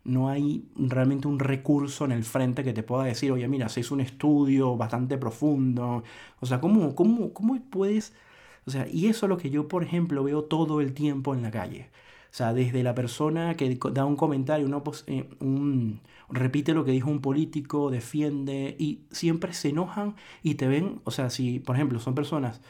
no 0.03 0.29
hay 0.29 0.65
realmente 0.75 1.27
un 1.27 1.39
recurso 1.39 2.05
en 2.05 2.11
el 2.11 2.23
frente 2.23 2.63
que 2.63 2.73
te 2.73 2.83
pueda 2.83 3.03
decir, 3.05 3.31
oye, 3.31 3.47
mira, 3.47 3.69
se 3.69 3.81
hizo 3.81 3.93
un 3.93 4.01
estudio 4.01 4.77
bastante 4.77 5.17
profundo. 5.17 6.03
O 6.39 6.45
sea, 6.45 6.59
¿cómo, 6.61 6.95
cómo, 6.95 7.33
cómo 7.33 7.59
puedes...? 7.69 8.13
O 8.65 8.71
sea, 8.71 8.87
y 8.87 9.07
eso 9.07 9.25
es 9.25 9.29
lo 9.29 9.37
que 9.37 9.49
yo, 9.49 9.67
por 9.67 9.83
ejemplo, 9.83 10.23
veo 10.23 10.43
todo 10.43 10.81
el 10.81 10.93
tiempo 10.93 11.33
en 11.33 11.41
la 11.41 11.51
calle. 11.51 11.89
O 12.31 12.33
sea, 12.33 12.53
desde 12.53 12.83
la 12.83 12.95
persona 12.95 13.55
que 13.57 13.77
da 13.91 14.05
un 14.05 14.15
comentario, 14.15 14.67
eh, 15.07 15.29
repite 16.29 16.73
lo 16.73 16.85
que 16.85 16.91
dijo 16.91 17.09
un 17.09 17.21
político, 17.21 17.91
defiende, 17.91 18.75
y 18.79 19.01
siempre 19.11 19.53
se 19.53 19.69
enojan 19.69 20.15
y 20.43 20.55
te 20.55 20.67
ven, 20.67 21.01
o 21.03 21.11
sea, 21.11 21.29
si, 21.29 21.59
por 21.59 21.75
ejemplo, 21.75 21.99
son 21.99 22.15
personas 22.15 22.61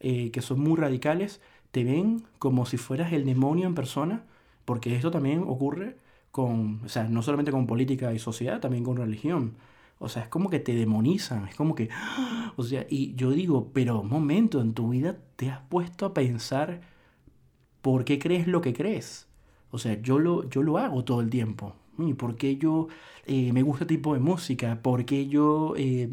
eh, 0.00 0.30
que 0.32 0.42
son 0.42 0.60
muy 0.60 0.76
radicales, 0.76 1.40
te 1.70 1.84
ven 1.84 2.24
como 2.38 2.66
si 2.66 2.76
fueras 2.76 3.12
el 3.12 3.24
demonio 3.24 3.66
en 3.66 3.74
persona, 3.74 4.24
porque 4.64 4.94
esto 4.96 5.10
también 5.10 5.42
ocurre 5.46 5.96
con, 6.36 6.82
o 6.84 6.88
sea, 6.90 7.04
no 7.04 7.22
solamente 7.22 7.50
con 7.50 7.66
política 7.66 8.12
y 8.12 8.18
sociedad, 8.18 8.60
también 8.60 8.84
con 8.84 8.98
religión. 8.98 9.54
O 9.98 10.10
sea, 10.10 10.24
es 10.24 10.28
como 10.28 10.50
que 10.50 10.60
te 10.60 10.74
demonizan, 10.74 11.48
es 11.48 11.54
como 11.56 11.74
que, 11.74 11.88
o 12.56 12.62
sea, 12.62 12.86
y 12.90 13.14
yo 13.14 13.30
digo, 13.30 13.70
pero 13.72 14.02
momento, 14.02 14.60
en 14.60 14.74
tu 14.74 14.90
vida 14.90 15.16
te 15.36 15.48
has 15.50 15.60
puesto 15.60 16.04
a 16.04 16.12
pensar 16.12 16.82
por 17.80 18.04
qué 18.04 18.18
crees 18.18 18.46
lo 18.46 18.60
que 18.60 18.74
crees. 18.74 19.28
O 19.70 19.78
sea, 19.78 19.94
yo 20.02 20.18
lo, 20.18 20.46
yo 20.50 20.62
lo 20.62 20.76
hago 20.76 21.04
todo 21.04 21.22
el 21.22 21.30
tiempo. 21.30 21.74
¿Y 21.98 22.12
por 22.12 22.36
qué 22.36 22.58
yo 22.58 22.88
eh, 23.24 23.52
me 23.54 23.62
gusta 23.62 23.86
tipo 23.86 24.12
de 24.12 24.20
música? 24.20 24.82
¿Por 24.82 25.06
qué 25.06 25.28
yo, 25.28 25.72
eh, 25.78 26.10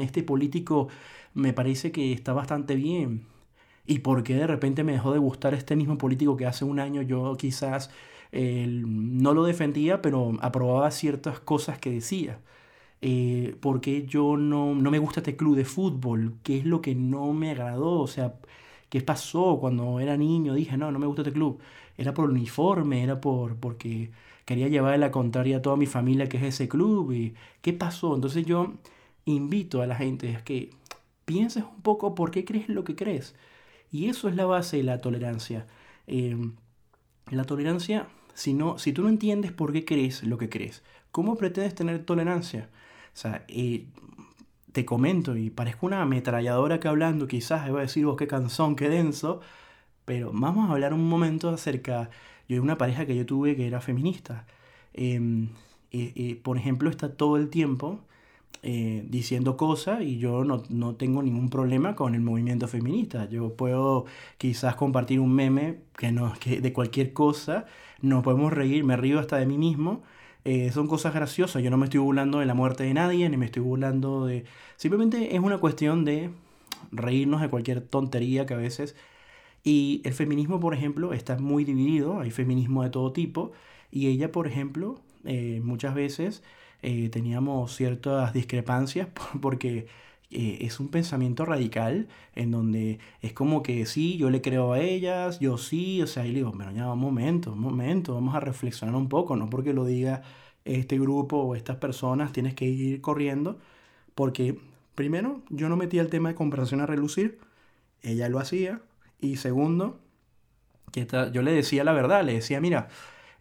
este 0.00 0.22
político 0.22 0.86
me 1.34 1.52
parece 1.52 1.90
que 1.90 2.12
está 2.12 2.32
bastante 2.32 2.76
bien? 2.76 3.26
¿Y 3.86 4.00
por 4.00 4.22
qué 4.22 4.36
de 4.36 4.46
repente 4.46 4.84
me 4.84 4.92
dejó 4.92 5.12
de 5.12 5.18
gustar 5.18 5.54
este 5.54 5.74
mismo 5.76 5.98
político 5.98 6.36
que 6.36 6.46
hace 6.46 6.64
un 6.64 6.78
año 6.80 7.02
yo 7.02 7.36
quizás 7.36 7.90
no 8.34 9.34
lo 9.34 9.44
defendía, 9.44 10.02
pero 10.02 10.36
aprobaba 10.40 10.90
ciertas 10.90 11.40
cosas 11.40 11.78
que 11.78 11.90
decía. 11.90 12.40
Eh, 13.02 13.56
porque 13.60 14.06
yo 14.06 14.36
no, 14.36 14.74
no 14.74 14.90
me 14.90 14.98
gusta 14.98 15.20
este 15.20 15.36
club 15.36 15.56
de 15.56 15.64
fútbol? 15.64 16.34
¿Qué 16.42 16.58
es 16.58 16.64
lo 16.64 16.80
que 16.80 16.94
no 16.94 17.32
me 17.32 17.50
agradó? 17.50 18.00
O 18.00 18.06
sea, 18.06 18.36
¿qué 18.88 19.00
pasó 19.02 19.58
cuando 19.60 20.00
era 20.00 20.16
niño? 20.16 20.54
Dije, 20.54 20.76
no, 20.76 20.90
no 20.90 20.98
me 20.98 21.06
gusta 21.06 21.22
este 21.22 21.32
club. 21.32 21.60
Era 21.98 22.14
por 22.14 22.26
el 22.26 22.32
uniforme, 22.36 23.02
era 23.02 23.20
por 23.20 23.56
porque 23.56 24.10
quería 24.46 24.68
llevar 24.68 24.98
la 24.98 25.10
contraria 25.10 25.58
a 25.58 25.62
toda 25.62 25.76
mi 25.76 25.86
familia 25.86 26.28
que 26.28 26.38
es 26.38 26.44
ese 26.44 26.68
club. 26.68 27.12
¿Y 27.12 27.34
qué 27.62 27.72
pasó? 27.72 28.14
Entonces 28.14 28.46
yo 28.46 28.74
invito 29.26 29.82
a 29.82 29.86
la 29.86 29.96
gente 29.96 30.36
a 30.36 30.44
que 30.44 30.70
pienses 31.24 31.64
un 31.64 31.82
poco 31.82 32.14
por 32.14 32.30
qué 32.30 32.44
crees 32.44 32.68
lo 32.68 32.84
que 32.84 32.96
crees. 32.96 33.34
Y 33.92 34.08
eso 34.08 34.28
es 34.28 34.36
la 34.36 34.46
base 34.46 34.78
de 34.78 34.82
la 34.84 35.00
tolerancia. 35.00 35.66
Eh, 36.06 36.36
la 37.30 37.44
tolerancia 37.44 38.08
si, 38.34 38.56
si 38.76 38.92
tú 38.92 39.02
no 39.02 39.08
entiendes 39.08 39.52
por 39.52 39.72
qué 39.72 39.84
crees 39.84 40.22
lo 40.22 40.38
que 40.38 40.48
crees, 40.48 40.82
¿cómo 41.10 41.36
pretendes 41.36 41.74
tener 41.74 42.04
tolerancia? 42.04 42.68
O 43.14 43.16
sea, 43.16 43.44
eh, 43.48 43.86
te 44.72 44.84
comento 44.84 45.36
y 45.36 45.50
parezco 45.50 45.86
una 45.86 46.02
ametralladora 46.02 46.80
que 46.80 46.88
hablando, 46.88 47.26
quizás 47.28 47.68
iba 47.68 47.78
a 47.78 47.82
decir, 47.82 48.04
vos 48.06 48.16
qué 48.16 48.26
cansón, 48.26 48.76
qué 48.76 48.88
denso, 48.88 49.40
pero 50.04 50.30
vamos 50.34 50.68
a 50.68 50.72
hablar 50.72 50.92
un 50.92 51.08
momento 51.08 51.48
acerca 51.48 52.10
yo 52.48 52.56
de 52.56 52.60
una 52.60 52.76
pareja 52.76 53.06
que 53.06 53.16
yo 53.16 53.24
tuve 53.24 53.56
que 53.56 53.66
era 53.66 53.80
feminista. 53.80 54.46
Em, 54.92 55.48
por 56.42 56.58
ejemplo, 56.58 56.90
está 56.90 57.16
todo 57.16 57.36
el 57.36 57.48
tiempo 57.48 58.00
eh, 58.62 59.04
diciendo 59.08 59.56
cosas 59.56 60.02
y 60.02 60.18
yo 60.18 60.44
no, 60.44 60.62
no, 60.70 60.94
tengo 60.94 61.22
ningún 61.22 61.50
problema 61.50 61.94
con 61.94 62.14
el 62.14 62.20
movimiento 62.22 62.68
feminista. 62.68 63.28
Yo 63.28 63.54
puedo 63.54 64.06
quizás 64.38 64.74
compartir 64.76 65.20
un 65.20 65.34
meme 65.34 65.80
que 65.96 66.12
no, 66.12 66.32
que 66.40 66.60
de 66.60 66.72
cualquier 66.72 67.12
cosa, 67.12 67.66
nos 68.00 68.22
podemos 68.22 68.52
reír, 68.52 68.84
me 68.84 68.96
río 68.96 69.18
hasta 69.18 69.36
de 69.36 69.46
mí 69.46 69.58
mismo. 69.58 70.02
Eh, 70.44 70.70
son 70.72 70.88
cosas 70.88 71.14
graciosas, 71.14 71.62
yo 71.62 71.70
no 71.70 71.78
me 71.78 71.84
estoy 71.84 72.00
burlando 72.00 72.38
de 72.38 72.46
la 72.46 72.54
muerte 72.54 72.84
de 72.84 72.94
nadie, 72.94 73.28
ni 73.28 73.36
me 73.36 73.46
estoy 73.46 73.62
burlando 73.62 74.26
de... 74.26 74.44
Simplemente 74.76 75.34
es 75.34 75.40
una 75.40 75.58
cuestión 75.58 76.04
de 76.04 76.30
reírnos 76.92 77.40
de 77.40 77.48
cualquier 77.48 77.80
tontería 77.80 78.46
que 78.46 78.54
a 78.54 78.58
veces... 78.58 78.96
Y 79.66 80.02
el 80.04 80.12
feminismo, 80.12 80.60
por 80.60 80.74
ejemplo, 80.74 81.14
está 81.14 81.38
muy 81.38 81.64
dividido, 81.64 82.20
hay 82.20 82.30
feminismo 82.30 82.82
de 82.82 82.90
todo 82.90 83.12
tipo, 83.12 83.52
y 83.90 84.08
ella, 84.08 84.30
por 84.30 84.46
ejemplo, 84.46 85.00
eh, 85.24 85.60
muchas 85.64 85.94
veces 85.94 86.42
eh, 86.84 87.08
teníamos 87.08 87.74
ciertas 87.74 88.34
discrepancias 88.34 89.08
porque 89.40 89.86
eh, 90.30 90.58
es 90.60 90.80
un 90.80 90.88
pensamiento 90.88 91.46
radical 91.46 92.08
en 92.34 92.50
donde 92.50 92.98
es 93.22 93.32
como 93.32 93.62
que 93.62 93.86
sí, 93.86 94.18
yo 94.18 94.28
le 94.30 94.42
creo 94.42 94.72
a 94.74 94.80
ellas, 94.80 95.40
yo 95.40 95.56
sí, 95.58 96.02
o 96.02 96.06
sea, 96.06 96.26
y 96.26 96.32
le 96.32 96.40
digo, 96.40 96.52
pero 96.56 96.72
ya, 96.72 96.92
un 96.92 96.98
momento, 96.98 97.52
un 97.52 97.60
momento, 97.60 98.14
vamos 98.14 98.34
a 98.34 98.40
reflexionar 98.40 98.96
un 98.96 99.08
poco, 99.08 99.34
no 99.36 99.48
porque 99.48 99.72
lo 99.72 99.86
diga 99.86 100.22
este 100.66 100.98
grupo 100.98 101.38
o 101.38 101.54
estas 101.56 101.76
personas, 101.76 102.32
tienes 102.32 102.54
que 102.54 102.66
ir 102.66 103.00
corriendo, 103.00 103.58
porque 104.14 104.58
primero, 104.94 105.42
yo 105.50 105.68
no 105.70 105.76
metía 105.76 106.02
el 106.02 106.10
tema 106.10 106.30
de 106.30 106.34
comparación 106.34 106.80
a 106.80 106.86
relucir, 106.86 107.38
ella 108.02 108.28
lo 108.28 108.38
hacía, 108.40 108.82
y 109.20 109.36
segundo, 109.36 110.00
que 110.92 111.06
yo 111.32 111.42
le 111.42 111.52
decía 111.52 111.84
la 111.84 111.92
verdad, 111.92 112.24
le 112.24 112.34
decía, 112.34 112.60
mira, 112.60 112.88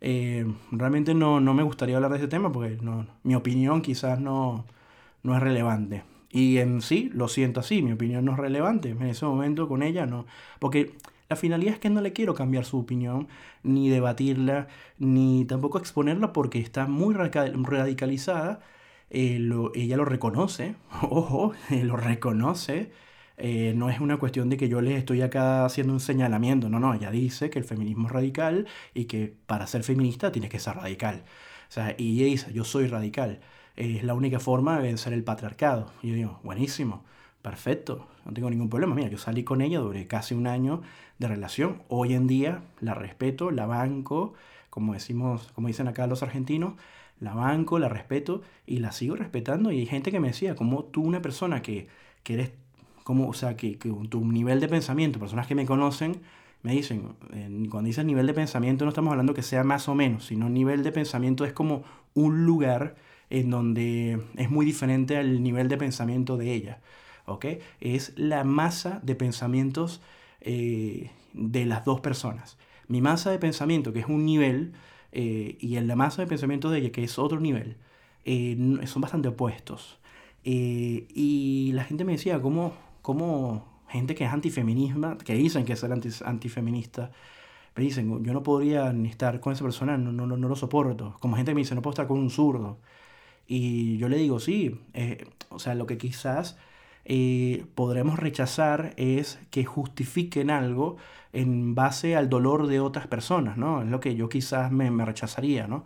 eh, 0.05 0.45
realmente 0.71 1.13
no, 1.13 1.39
no, 1.39 1.53
me 1.53 1.63
gustaría 1.63 1.95
hablar 1.95 2.11
de 2.11 2.17
ese 2.17 2.27
tema 2.27 2.51
porque 2.51 2.77
no, 2.81 3.07
mi 3.23 3.35
opinión 3.35 3.81
quizás 3.81 4.19
no, 4.19 4.65
no 5.23 5.35
es 5.35 5.41
relevante. 5.41 6.03
Y 6.29 6.57
en 6.57 6.81
sí, 6.81 7.09
lo 7.13 7.29
siento 7.29 7.61
así, 7.61 7.81
mi 7.81 7.93
opinión 7.93 8.25
no 8.25 8.33
es 8.33 8.37
relevante. 8.37 8.89
En 8.89 9.01
ese 9.03 9.25
momento 9.25 9.67
con 9.69 9.81
ella 9.81 10.05
no. 10.05 10.25
Porque 10.59 10.97
la 11.29 11.37
finalidad 11.37 11.75
es 11.75 11.79
que 11.79 11.89
no 11.89 12.01
le 12.01 12.11
quiero 12.13 12.33
cambiar 12.35 12.65
su 12.65 12.79
opinión, 12.79 13.29
ni 13.63 13.89
debatirla, 13.89 14.67
ni 14.99 15.45
tampoco 15.45 15.77
exponerla 15.77 16.33
porque 16.33 16.59
está 16.59 16.85
muy 16.87 17.15
radicalizada. 17.15 18.61
Eh, 19.09 19.39
ella 19.75 19.97
lo 19.97 20.05
reconoce, 20.05 20.75
ojo, 21.01 21.53
lo 21.69 21.95
reconoce. 21.97 22.91
Eh, 23.45 23.73
no 23.75 23.89
es 23.89 23.99
una 23.99 24.15
cuestión 24.17 24.49
de 24.49 24.55
que 24.55 24.69
yo 24.69 24.79
les 24.79 24.97
estoy 24.97 25.21
acá 25.21 25.65
haciendo 25.65 25.91
un 25.91 25.99
señalamiento, 25.99 26.69
no, 26.69 26.79
no, 26.79 26.93
ella 26.93 27.11
dice 27.11 27.49
que 27.49 27.59
el 27.59 27.65
feminismo 27.65 28.07
es 28.07 28.13
radical 28.13 28.67
y 28.93 29.03
que 29.05 29.35
para 29.47 29.67
ser 29.67 29.83
feminista 29.83 30.31
tienes 30.31 30.49
que 30.49 30.59
ser 30.59 30.75
radical. 30.77 31.25
O 31.69 31.71
sea, 31.73 31.93
y 31.97 32.21
ella 32.21 32.27
dice, 32.31 32.53
yo 32.53 32.63
soy 32.63 32.87
radical, 32.87 33.41
es 33.75 34.03
la 34.03 34.13
única 34.13 34.39
forma 34.39 34.77
de 34.77 34.83
vencer 34.83 35.11
el 35.11 35.25
patriarcado. 35.25 35.91
Y 36.01 36.09
yo 36.09 36.15
digo, 36.15 36.39
buenísimo, 36.43 37.03
perfecto, 37.41 38.07
no 38.25 38.31
tengo 38.33 38.49
ningún 38.49 38.69
problema. 38.69 38.95
Mira, 38.95 39.09
yo 39.09 39.17
salí 39.17 39.43
con 39.43 39.59
ella 39.61 39.79
durante 39.79 40.07
casi 40.07 40.35
un 40.35 40.47
año 40.47 40.81
de 41.19 41.27
relación. 41.27 41.81
Hoy 41.89 42.13
en 42.13 42.27
día 42.27 42.63
la 42.79 42.93
respeto, 42.93 43.51
la 43.51 43.65
banco, 43.65 44.35
como 44.69 44.93
decimos, 44.93 45.51
como 45.53 45.67
dicen 45.67 45.89
acá 45.89 46.07
los 46.07 46.23
argentinos, 46.23 46.75
la 47.19 47.33
banco, 47.33 47.77
la 47.79 47.89
respeto 47.89 48.41
y 48.65 48.79
la 48.79 48.91
sigo 48.93 49.15
respetando. 49.17 49.71
Y 49.71 49.79
hay 49.79 49.85
gente 49.85 50.11
que 50.11 50.19
me 50.21 50.29
decía, 50.29 50.55
como 50.55 50.85
tú, 50.85 51.03
una 51.03 51.21
persona 51.21 51.61
que, 51.61 51.87
que 52.23 52.35
eres 52.35 52.51
como, 53.03 53.29
o 53.29 53.33
sea, 53.33 53.55
que, 53.55 53.77
que, 53.77 53.89
tu 54.09 54.25
nivel 54.25 54.59
de 54.59 54.67
pensamiento, 54.67 55.19
personas 55.19 55.47
que 55.47 55.55
me 55.55 55.65
conocen, 55.65 56.21
me 56.63 56.71
dicen, 56.71 57.15
cuando 57.69 57.87
dices 57.87 58.05
nivel 58.05 58.25
de 58.25 58.33
pensamiento 58.33 58.85
no 58.85 58.89
estamos 58.89 59.11
hablando 59.11 59.33
que 59.33 59.43
sea 59.43 59.65
más 59.65 59.89
o 59.89 59.95
menos, 59.95 60.25
sino 60.27 60.49
nivel 60.49 60.81
de 60.81 60.93
pensamiento 60.93 61.43
es 61.43 61.51
como 61.51 61.83
un 62.13 62.45
lugar 62.45 62.95
en 63.29 63.49
donde 63.49 64.21
es 64.37 64.49
muy 64.49 64.65
diferente 64.65 65.17
al 65.17 65.43
nivel 65.43 65.67
de 65.67 65.77
pensamiento 65.77 66.37
de 66.37 66.53
ella, 66.53 66.79
¿ok? 67.25 67.45
Es 67.81 68.13
la 68.15 68.45
masa 68.45 69.01
de 69.03 69.15
pensamientos 69.15 70.01
eh, 70.39 71.11
de 71.33 71.65
las 71.65 71.83
dos 71.83 71.99
personas. 71.99 72.57
Mi 72.87 73.01
masa 73.01 73.31
de 73.31 73.39
pensamiento, 73.39 73.91
que 73.91 73.99
es 73.99 74.07
un 74.07 74.25
nivel, 74.25 74.73
eh, 75.11 75.57
y 75.59 75.75
en 75.75 75.87
la 75.87 75.97
masa 75.97 76.21
de 76.21 76.27
pensamiento 76.27 76.69
de 76.69 76.79
ella, 76.79 76.91
que 76.91 77.03
es 77.03 77.19
otro 77.19 77.41
nivel, 77.41 77.75
son 78.85 79.01
bastante 79.01 79.27
opuestos. 79.27 79.99
y 80.43 81.71
la 81.73 81.83
gente 81.83 82.05
me 82.05 82.13
decía, 82.13 82.39
¿cómo, 82.41 82.73
cómo 83.03 83.83
gente 83.89 84.15
que 84.15 84.25
es 84.25 84.33
antifeminismo, 84.33 85.17
que 85.19 85.35
dicen 85.35 85.65
que 85.65 85.73
es 85.73 85.83
anti, 85.83 86.09
antifeminista, 86.25 87.11
me 87.75 87.83
dicen, 87.83 88.23
yo 88.23 88.33
no 88.33 88.43
podría 88.43 88.91
estar 88.91 89.39
con 89.39 89.53
esa 89.53 89.63
persona, 89.63 89.97
no, 89.97 90.11
no, 90.11 90.25
no 90.25 90.47
lo 90.49 90.55
soporto. 90.55 91.15
Como 91.19 91.35
gente 91.35 91.53
me 91.53 91.61
dice, 91.61 91.75
no 91.75 91.81
puedo 91.81 91.93
estar 91.93 92.07
con 92.07 92.19
un 92.19 92.29
zurdo. 92.29 92.79
Y 93.47 93.97
yo 93.97 94.09
le 94.09 94.17
digo, 94.17 94.39
sí, 94.39 94.79
eh, 94.93 95.25
o 95.49 95.59
sea, 95.59 95.75
lo 95.75 95.85
que 95.87 95.97
quizás 95.97 96.57
eh, 97.05 97.65
podremos 97.75 98.19
rechazar 98.19 98.93
es 98.97 99.39
que 99.51 99.65
justifiquen 99.65 100.49
algo 100.51 100.97
en 101.33 101.75
base 101.75 102.15
al 102.15 102.29
dolor 102.29 102.67
de 102.67 102.79
otras 102.79 103.07
personas, 103.07 103.57
¿no? 103.57 103.81
Es 103.81 103.89
lo 103.89 103.99
que 103.99 104.15
yo 104.15 104.29
quizás 104.29 104.71
me, 104.71 104.91
me 104.91 105.05
rechazaría, 105.05 105.67
¿no? 105.67 105.85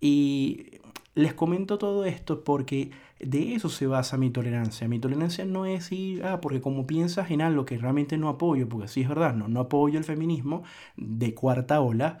Y 0.00 0.80
les 1.14 1.34
comento 1.34 1.78
todo 1.78 2.04
esto 2.04 2.42
porque 2.44 2.90
de 3.20 3.54
eso 3.54 3.68
se 3.68 3.86
basa 3.86 4.16
mi 4.16 4.30
tolerancia. 4.30 4.88
Mi 4.88 4.98
tolerancia 4.98 5.44
no 5.44 5.66
es 5.66 5.92
ir, 5.92 6.24
ah, 6.24 6.40
porque 6.40 6.60
como 6.60 6.86
piensas 6.86 7.30
en 7.30 7.40
algo 7.40 7.64
que 7.64 7.78
realmente 7.78 8.18
no 8.18 8.28
apoyo, 8.28 8.68
porque 8.68 8.88
sí 8.88 9.02
es 9.02 9.08
verdad, 9.08 9.34
no, 9.34 9.48
no 9.48 9.60
apoyo 9.60 9.98
el 9.98 10.04
feminismo 10.04 10.64
de 10.96 11.34
cuarta 11.34 11.80
ola, 11.80 12.20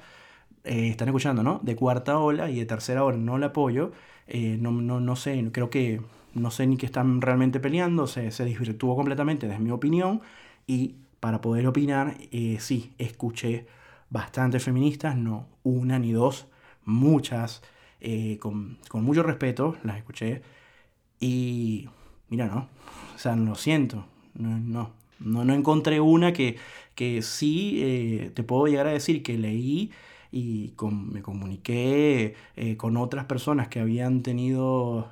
eh, 0.64 0.88
están 0.88 1.08
escuchando, 1.08 1.42
¿no? 1.42 1.60
De 1.62 1.76
cuarta 1.76 2.18
ola 2.18 2.50
y 2.50 2.58
de 2.58 2.66
tercera 2.66 3.04
ola 3.04 3.18
no 3.18 3.38
la 3.38 3.46
apoyo, 3.46 3.92
eh, 4.28 4.56
no, 4.60 4.72
no, 4.72 5.00
no 5.00 5.16
sé, 5.16 5.44
creo 5.52 5.70
que 5.70 6.00
no 6.34 6.50
sé 6.50 6.66
ni 6.66 6.76
qué 6.76 6.86
están 6.86 7.20
realmente 7.20 7.60
peleando, 7.60 8.06
se, 8.06 8.30
se 8.30 8.44
desvirtuó 8.44 8.96
completamente 8.96 9.46
desde 9.46 9.60
mi 9.60 9.70
opinión 9.70 10.22
y 10.66 10.96
para 11.20 11.40
poder 11.40 11.66
opinar, 11.66 12.16
eh, 12.32 12.58
sí, 12.60 12.92
escuché 12.98 13.66
bastantes 14.10 14.62
feministas, 14.62 15.16
no 15.16 15.46
una 15.62 15.98
ni 15.98 16.12
dos, 16.12 16.46
muchas 16.84 17.62
eh, 18.06 18.38
con, 18.38 18.76
mucho 18.92 19.22
respeto, 19.22 19.78
las 19.82 19.96
escuché 19.96 20.42
y 21.20 21.88
mira, 22.28 22.48
no, 22.48 22.68
o 23.14 23.18
sea, 23.18 23.34
lo 23.34 23.54
siento, 23.54 24.04
no, 24.34 24.58
no, 25.20 25.44
no, 25.44 25.54
encontré 25.54 26.00
una 26.00 26.34
que, 26.34 26.58
que 26.94 27.22
sí 27.22 27.78
eh, 27.82 28.30
te 28.34 28.42
puedo 28.42 28.66
llegar 28.66 28.88
a 28.88 28.90
decir 28.90 29.22
que 29.22 29.38
leí 29.38 29.90
y 30.30 30.74
me 30.90 31.22
comuniqué 31.22 32.34
eh, 32.56 32.76
con 32.76 32.98
otras 32.98 33.24
personas 33.24 33.68
que 33.68 33.80
habían 33.80 34.22
tenido 34.22 35.08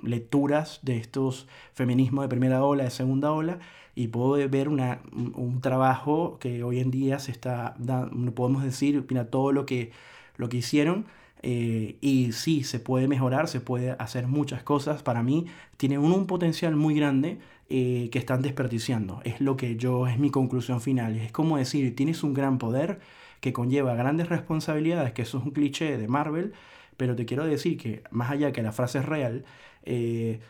lecturas 0.00 0.78
de 0.82 0.98
estos 0.98 1.48
feminismos 1.74 2.22
de 2.22 2.28
primera 2.28 2.62
ola, 2.62 2.84
de 2.84 2.90
segunda 2.90 3.32
ola, 3.32 3.58
y 3.96 4.08
puedo 4.08 4.48
ver 4.48 4.68
una, 4.68 5.00
un, 5.12 5.60
trabajo 5.60 6.38
que 6.38 6.62
hoy 6.62 6.78
en 6.78 6.92
día 6.92 7.18
se 7.18 7.32
está, 7.32 7.74
dando, 7.78 8.32
podemos 8.32 8.62
decir, 8.62 9.04
mira, 9.08 9.28
todo 9.28 9.50
lo 9.50 9.66
que, 9.66 9.90
lo 10.36 10.48
que 10.48 10.58
hicieron 10.58 11.06
eh, 11.42 11.96
y 12.00 12.32
sí, 12.32 12.62
se 12.64 12.78
puede 12.78 13.08
mejorar, 13.08 13.48
se 13.48 13.60
puede 13.60 13.92
hacer 13.92 14.28
muchas 14.28 14.62
cosas. 14.62 15.02
Para 15.02 15.22
mí, 15.22 15.46
tiene 15.76 15.98
un, 15.98 16.26
potencial 16.26 16.76
muy 16.76 16.94
grande 16.94 17.38
eh, 17.68 18.08
que 18.12 18.18
están 18.18 18.42
desperdiciando. 18.42 19.20
Es 19.24 19.40
lo 19.40 19.56
que 19.56 19.76
yo, 19.76 20.06
es 20.06 20.18
mi 20.18 20.30
conclusión 20.30 20.80
final. 20.80 21.16
Es 21.16 21.32
como 21.32 21.56
decir, 21.56 21.94
tienes 21.96 22.22
un 22.22 22.34
gran 22.34 22.58
poder 22.58 23.00
que 23.40 23.52
conlleva 23.52 23.94
grandes 23.94 24.28
responsabilidades, 24.28 25.12
que 25.12 25.22
eso 25.22 25.38
es 25.38 25.44
un 25.44 25.50
cliché 25.50 25.98
de 25.98 26.08
Marvel, 26.08 26.52
pero 26.96 27.16
te 27.16 27.26
quiero 27.26 27.44
decir 27.44 27.76
que 27.76 28.04
más 28.10 28.30
allá 28.30 28.52
que 28.52 28.62
la 28.62 28.70
frase 28.72 28.98
es 28.98 29.06
real, 29.06 29.44
eh, 29.84 30.40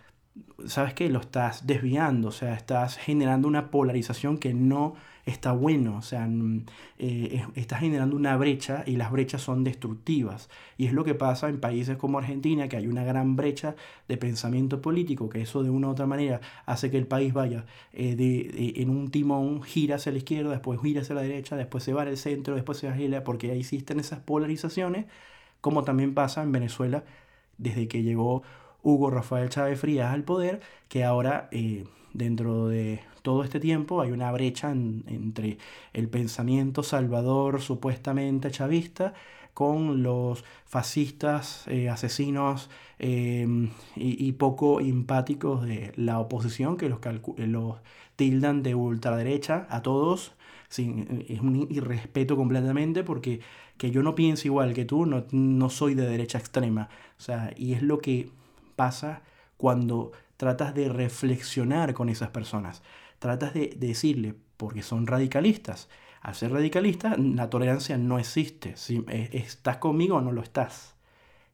sabes 0.66 0.92
que 0.94 1.08
lo 1.08 1.20
estás 1.20 1.66
desviando, 1.66 2.28
o 2.28 2.32
sea, 2.32 2.54
estás 2.54 2.98
generando 2.98 3.48
una 3.48 3.70
polarización 3.70 4.38
que 4.38 4.52
no 4.52 4.94
está 5.24 5.52
bueno, 5.52 5.98
o 5.98 6.02
sea, 6.02 6.26
mm, 6.26 6.64
eh, 6.98 7.46
está 7.54 7.76
generando 7.78 8.16
una 8.16 8.36
brecha 8.36 8.82
y 8.86 8.96
las 8.96 9.12
brechas 9.12 9.42
son 9.42 9.64
destructivas. 9.64 10.48
Y 10.76 10.86
es 10.86 10.92
lo 10.92 11.04
que 11.04 11.14
pasa 11.14 11.48
en 11.48 11.60
países 11.60 11.96
como 11.96 12.18
Argentina, 12.18 12.68
que 12.68 12.76
hay 12.76 12.86
una 12.86 13.04
gran 13.04 13.36
brecha 13.36 13.76
de 14.08 14.16
pensamiento 14.16 14.80
político, 14.80 15.28
que 15.28 15.42
eso 15.42 15.62
de 15.62 15.70
una 15.70 15.88
u 15.88 15.90
otra 15.92 16.06
manera 16.06 16.40
hace 16.66 16.90
que 16.90 16.98
el 16.98 17.06
país 17.06 17.32
vaya 17.32 17.66
eh, 17.92 18.16
de, 18.16 18.74
en 18.82 18.90
un 18.90 19.10
timón, 19.10 19.62
gira 19.62 19.96
hacia 19.96 20.12
la 20.12 20.18
izquierda, 20.18 20.50
después 20.50 20.80
gira 20.80 21.02
hacia 21.02 21.14
la 21.14 21.22
derecha, 21.22 21.56
después 21.56 21.84
se 21.84 21.92
va 21.92 22.02
al 22.02 22.16
centro, 22.16 22.54
después 22.54 22.78
se 22.78 22.88
va 22.88 22.94
a 22.94 22.98
la 22.98 23.24
porque 23.24 23.52
existen 23.56 24.00
esas 24.00 24.20
polarizaciones, 24.20 25.06
como 25.60 25.84
también 25.84 26.14
pasa 26.14 26.42
en 26.42 26.52
Venezuela 26.52 27.04
desde 27.58 27.88
que 27.88 28.02
llegó 28.02 28.42
Hugo 28.82 29.10
Rafael 29.10 29.48
Chávez 29.48 29.80
Frías 29.80 30.12
al 30.12 30.24
poder, 30.24 30.60
que 30.88 31.04
ahora 31.04 31.48
eh, 31.52 31.84
dentro 32.12 32.68
de 32.68 33.00
todo 33.22 33.44
este 33.44 33.60
tiempo 33.60 34.00
hay 34.00 34.10
una 34.10 34.30
brecha 34.32 34.70
entre 34.72 35.58
el 35.92 36.08
pensamiento 36.08 36.82
salvador 36.82 37.60
supuestamente 37.60 38.50
chavista 38.50 39.14
con 39.54 40.02
los 40.02 40.44
fascistas, 40.64 41.64
eh, 41.68 41.88
asesinos 41.88 42.70
em, 42.98 43.70
y, 43.96 44.32
poco 44.32 44.80
empáticos 44.80 45.66
de 45.66 45.92
la 45.96 46.18
oposición 46.18 46.76
que 46.76 46.88
los, 46.88 47.00
los 47.36 47.76
tildan 48.16 48.62
de 48.62 48.74
ultraderecha 48.74 49.66
a 49.70 49.82
todos. 49.82 50.32
Sin, 50.68 51.26
es 51.28 51.40
un 51.40 51.66
irrespeto 51.70 52.34
completamente 52.36 53.04
porque 53.04 53.40
que 53.76 53.90
yo 53.90 54.02
no 54.02 54.14
pienso 54.14 54.48
igual 54.48 54.72
que 54.72 54.86
tú, 54.86 55.04
no, 55.04 55.26
no 55.32 55.68
soy 55.68 55.94
de 55.94 56.06
derecha 56.06 56.38
extrema. 56.38 56.88
O 57.18 57.20
sea, 57.20 57.52
y 57.56 57.74
es 57.74 57.82
lo 57.82 57.98
que 57.98 58.30
pasa 58.74 59.22
cuando 59.58 60.12
tratas 60.42 60.74
de 60.74 60.88
reflexionar 60.88 61.94
con 61.94 62.08
esas 62.08 62.30
personas, 62.30 62.82
tratas 63.20 63.54
de, 63.54 63.76
decirle, 63.78 64.34
porque 64.56 64.82
son 64.82 65.06
radicalistas. 65.06 65.88
Al 66.20 66.34
ser 66.34 66.50
radicalista, 66.50 67.16
la 67.16 67.48
tolerancia 67.48 67.96
no 67.96 68.18
existe. 68.18 68.76
Si 68.76 69.04
e, 69.06 69.30
estás 69.34 69.76
conmigo 69.76 70.16
o 70.16 70.20
no 70.20 70.32
lo 70.32 70.42
estás. 70.42 70.96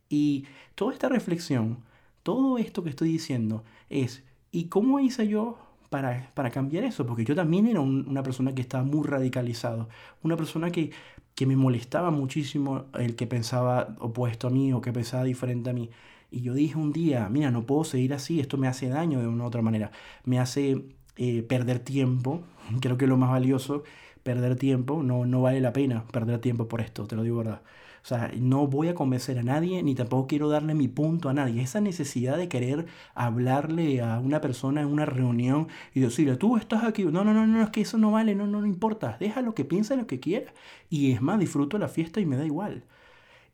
Y 0.08 0.46
toda 0.74 0.94
esta 0.94 1.10
reflexión, 1.10 1.84
todo 2.22 2.56
esto 2.56 2.82
que 2.82 2.88
estoy 2.88 3.10
diciendo 3.10 3.62
es, 3.90 4.24
¿y 4.52 4.68
cómo 4.68 5.00
hice 5.00 5.28
yo 5.28 5.58
para, 5.90 6.30
para 6.32 6.50
cambiar 6.50 6.84
eso? 6.84 7.04
Porque 7.04 7.26
yo 7.26 7.34
también 7.34 7.66
era 7.66 7.82
una 7.82 8.22
persona 8.22 8.54
que 8.54 8.62
estaba 8.62 8.84
muy 8.84 9.06
radicalizado, 9.06 9.90
una 10.22 10.38
persona 10.38 10.70
que, 10.70 10.92
que 11.34 11.44
me 11.44 11.56
molestaba 11.56 12.10
muchísimo 12.10 12.86
el 12.94 13.16
que 13.16 13.26
pensaba 13.26 13.96
opuesto 13.98 14.46
a 14.46 14.50
mí 14.50 14.72
o 14.72 14.80
que 14.80 14.94
pensaba 14.94 15.24
diferente 15.24 15.68
a 15.68 15.74
mí. 15.74 15.90
Y 16.30 16.42
yo 16.42 16.54
dije 16.54 16.76
un 16.76 16.92
día, 16.92 17.28
mira, 17.30 17.50
no 17.50 17.64
puedo 17.66 17.84
seguir 17.84 18.12
así, 18.14 18.40
esto 18.40 18.58
me 18.58 18.68
hace 18.68 18.88
daño 18.88 19.20
de 19.20 19.28
una 19.28 19.44
u 19.44 19.46
otra 19.46 19.62
manera, 19.62 19.90
me 20.24 20.38
hace 20.38 20.84
eh, 21.16 21.42
perder 21.42 21.78
tiempo, 21.80 22.42
creo 22.80 22.96
que 22.98 23.06
es 23.06 23.08
lo 23.08 23.16
más 23.16 23.30
valioso, 23.30 23.82
perder 24.22 24.56
tiempo, 24.56 25.02
no, 25.02 25.24
no 25.26 25.40
vale 25.42 25.60
la 25.60 25.72
pena 25.72 26.04
perder 26.12 26.38
tiempo 26.40 26.68
por 26.68 26.80
esto, 26.80 27.06
te 27.06 27.16
lo 27.16 27.22
digo 27.22 27.38
verdad. 27.38 27.62
O 28.02 28.06
sea, 28.08 28.30
no 28.38 28.66
voy 28.66 28.88
a 28.88 28.94
convencer 28.94 29.38
a 29.38 29.42
nadie, 29.42 29.82
ni 29.82 29.94
tampoco 29.94 30.28
quiero 30.28 30.48
darle 30.48 30.74
mi 30.74 30.88
punto 30.88 31.28
a 31.28 31.34
nadie. 31.34 31.62
Esa 31.62 31.80
necesidad 31.80 32.36
de 32.38 32.48
querer 32.48 32.86
hablarle 33.14 34.00
a 34.00 34.18
una 34.20 34.40
persona 34.40 34.80
en 34.80 34.86
una 34.88 35.04
reunión 35.04 35.68
y 35.94 36.00
decirle, 36.00 36.36
tú 36.36 36.56
estás 36.56 36.84
aquí. 36.84 37.04
No, 37.04 37.24
no, 37.24 37.34
no, 37.34 37.46
no, 37.46 37.62
es 37.62 37.70
que 37.70 37.82
eso 37.82 37.98
no 37.98 38.12
vale, 38.12 38.34
no, 38.34 38.46
no, 38.46 38.60
no 38.60 38.66
importa. 38.66 39.16
Deja 39.20 39.42
lo 39.42 39.54
que 39.54 39.64
piensa, 39.64 39.96
lo 39.96 40.06
que 40.06 40.20
quiera. 40.20 40.52
Y 40.88 41.12
es 41.12 41.20
más, 41.20 41.38
disfruto 41.38 41.76
la 41.78 41.88
fiesta 41.88 42.20
y 42.20 42.26
me 42.26 42.36
da 42.36 42.46
igual. 42.46 42.84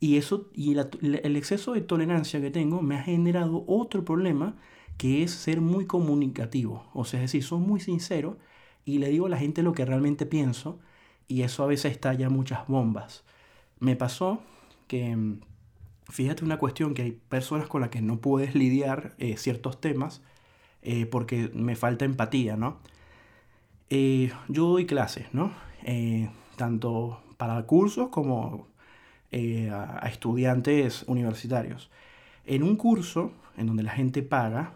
Y, 0.05 0.19
eso, 0.19 0.51
y 0.53 0.77
el 0.77 1.37
exceso 1.37 1.73
de 1.73 1.81
tolerancia 1.81 2.38
que 2.38 2.51
tengo 2.51 2.83
me 2.83 2.97
ha 2.97 3.03
generado 3.03 3.64
otro 3.67 4.05
problema 4.05 4.55
que 4.99 5.23
es 5.23 5.31
ser 5.31 5.62
muy 5.62 5.87
comunicativo. 5.87 6.85
O 6.93 7.07
sea, 7.07 7.21
es 7.21 7.33
decir, 7.33 7.43
soy 7.43 7.61
muy 7.61 7.81
sincero 7.81 8.37
y 8.85 8.99
le 8.99 9.09
digo 9.09 9.25
a 9.25 9.29
la 9.31 9.38
gente 9.38 9.62
lo 9.62 9.73
que 9.73 9.87
realmente 9.87 10.27
pienso 10.27 10.79
y 11.27 11.40
eso 11.40 11.62
a 11.62 11.69
veces 11.69 11.93
estalla 11.93 12.29
muchas 12.29 12.69
bombas. 12.69 13.25
Me 13.81 13.97
pasó 13.97 14.43
que, 14.88 15.17
mm, 15.17 15.40
fíjate 16.11 16.45
una 16.45 16.59
cuestión, 16.59 16.93
que 16.93 17.01
hay 17.01 17.12
personas 17.12 17.67
con 17.67 17.81
las 17.81 17.88
que 17.88 18.03
no 18.03 18.21
puedes 18.21 18.55
lidiar 18.55 19.14
eh, 19.17 19.38
ciertos 19.38 19.81
temas 19.81 20.21
eh, 20.83 21.07
porque 21.07 21.51
me 21.55 21.77
falta 21.77 22.05
empatía, 22.05 22.59
¿no? 22.59 22.79
Eh, 23.88 24.31
yo 24.49 24.67
doy 24.69 24.85
clases, 24.85 25.33
¿no? 25.33 25.51
tanto 26.57 27.23
para 27.37 27.67
cursos 27.67 28.09
como 28.11 28.69
eh, 29.37 29.68
a, 29.68 30.07
estudiantes 30.07 31.03
universitarios. 31.09 31.90
En 32.47 32.62
un 32.62 32.77
curso 32.77 33.33
en 33.57 33.66
donde 33.66 33.83
la 33.83 33.90
gente 33.90 34.23
paga 34.23 34.75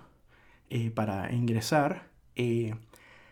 eh, 0.69 0.91
para 0.91 1.33
ingresar, 1.33 2.09
eh, 2.35 2.75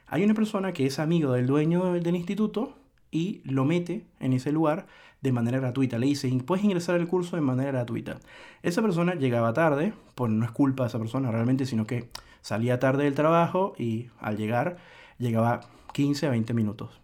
hay 0.06 0.22
una 0.22 0.34
persona 0.34 0.72
que 0.72 0.86
es 0.86 1.00
amigo 1.00 1.32
del 1.32 1.48
dueño 1.48 1.94
del, 1.94 2.14
instituto 2.14 2.76
y 3.10 3.40
lo 3.42 3.64
mete 3.64 4.06
en 4.20 4.34
ese 4.34 4.52
lugar 4.52 4.86
de 5.20 5.32
manera 5.32 5.58
gratuita. 5.58 5.98
Le 5.98 6.06
dice, 6.06 6.30
puedes 6.46 6.64
ingresar 6.64 6.94
al 6.94 7.08
curso 7.08 7.34
de 7.34 7.42
manera 7.42 7.72
gratuita. 7.72 8.20
Esa 8.62 8.80
persona 8.80 9.16
llegaba 9.16 9.52
tarde, 9.52 9.94
pues 10.14 10.30
no 10.30 10.44
es 10.44 10.52
culpa 10.52 10.84
de 10.84 10.90
esa 10.90 11.00
persona 11.00 11.32
realmente, 11.32 11.66
sino 11.66 11.88
que 11.88 12.08
salía 12.40 12.78
tarde 12.78 13.02
del 13.02 13.14
trabajo 13.14 13.74
y 13.76 14.10
al 14.20 14.36
llegar 14.36 14.76
llegaba 15.18 15.62
15 15.92 16.28
a 16.28 16.30
20 16.30 16.54
minutos. 16.54 17.00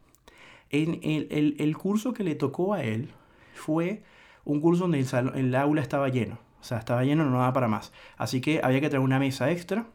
En 0.71 1.01
el, 1.03 1.57
el 1.59 1.77
curso 1.77 2.13
que 2.13 2.23
le 2.23 2.37
tocó 2.37 2.73
a 2.75 2.85
él 2.85 3.09
fue 3.53 4.05
un 4.45 4.61
curso 4.61 4.83
donde 4.83 5.05
el, 5.35 5.55
aula 5.55 5.83
estaba 5.83 6.09
lleno. 6.09 6.39
O 6.61 6.65
sea, 6.65 6.79
estaba 6.79 7.05
lleno, 7.05 7.25
no 7.25 7.39
daba 7.39 7.53
para 7.53 7.69
más. 7.69 7.93
Así 8.17 8.41
que 8.41 8.61
había 8.63 8.81
que 8.81 8.89
traer 8.89 9.05
una 9.05 9.19
mesa 9.19 9.51
extra 9.51 9.87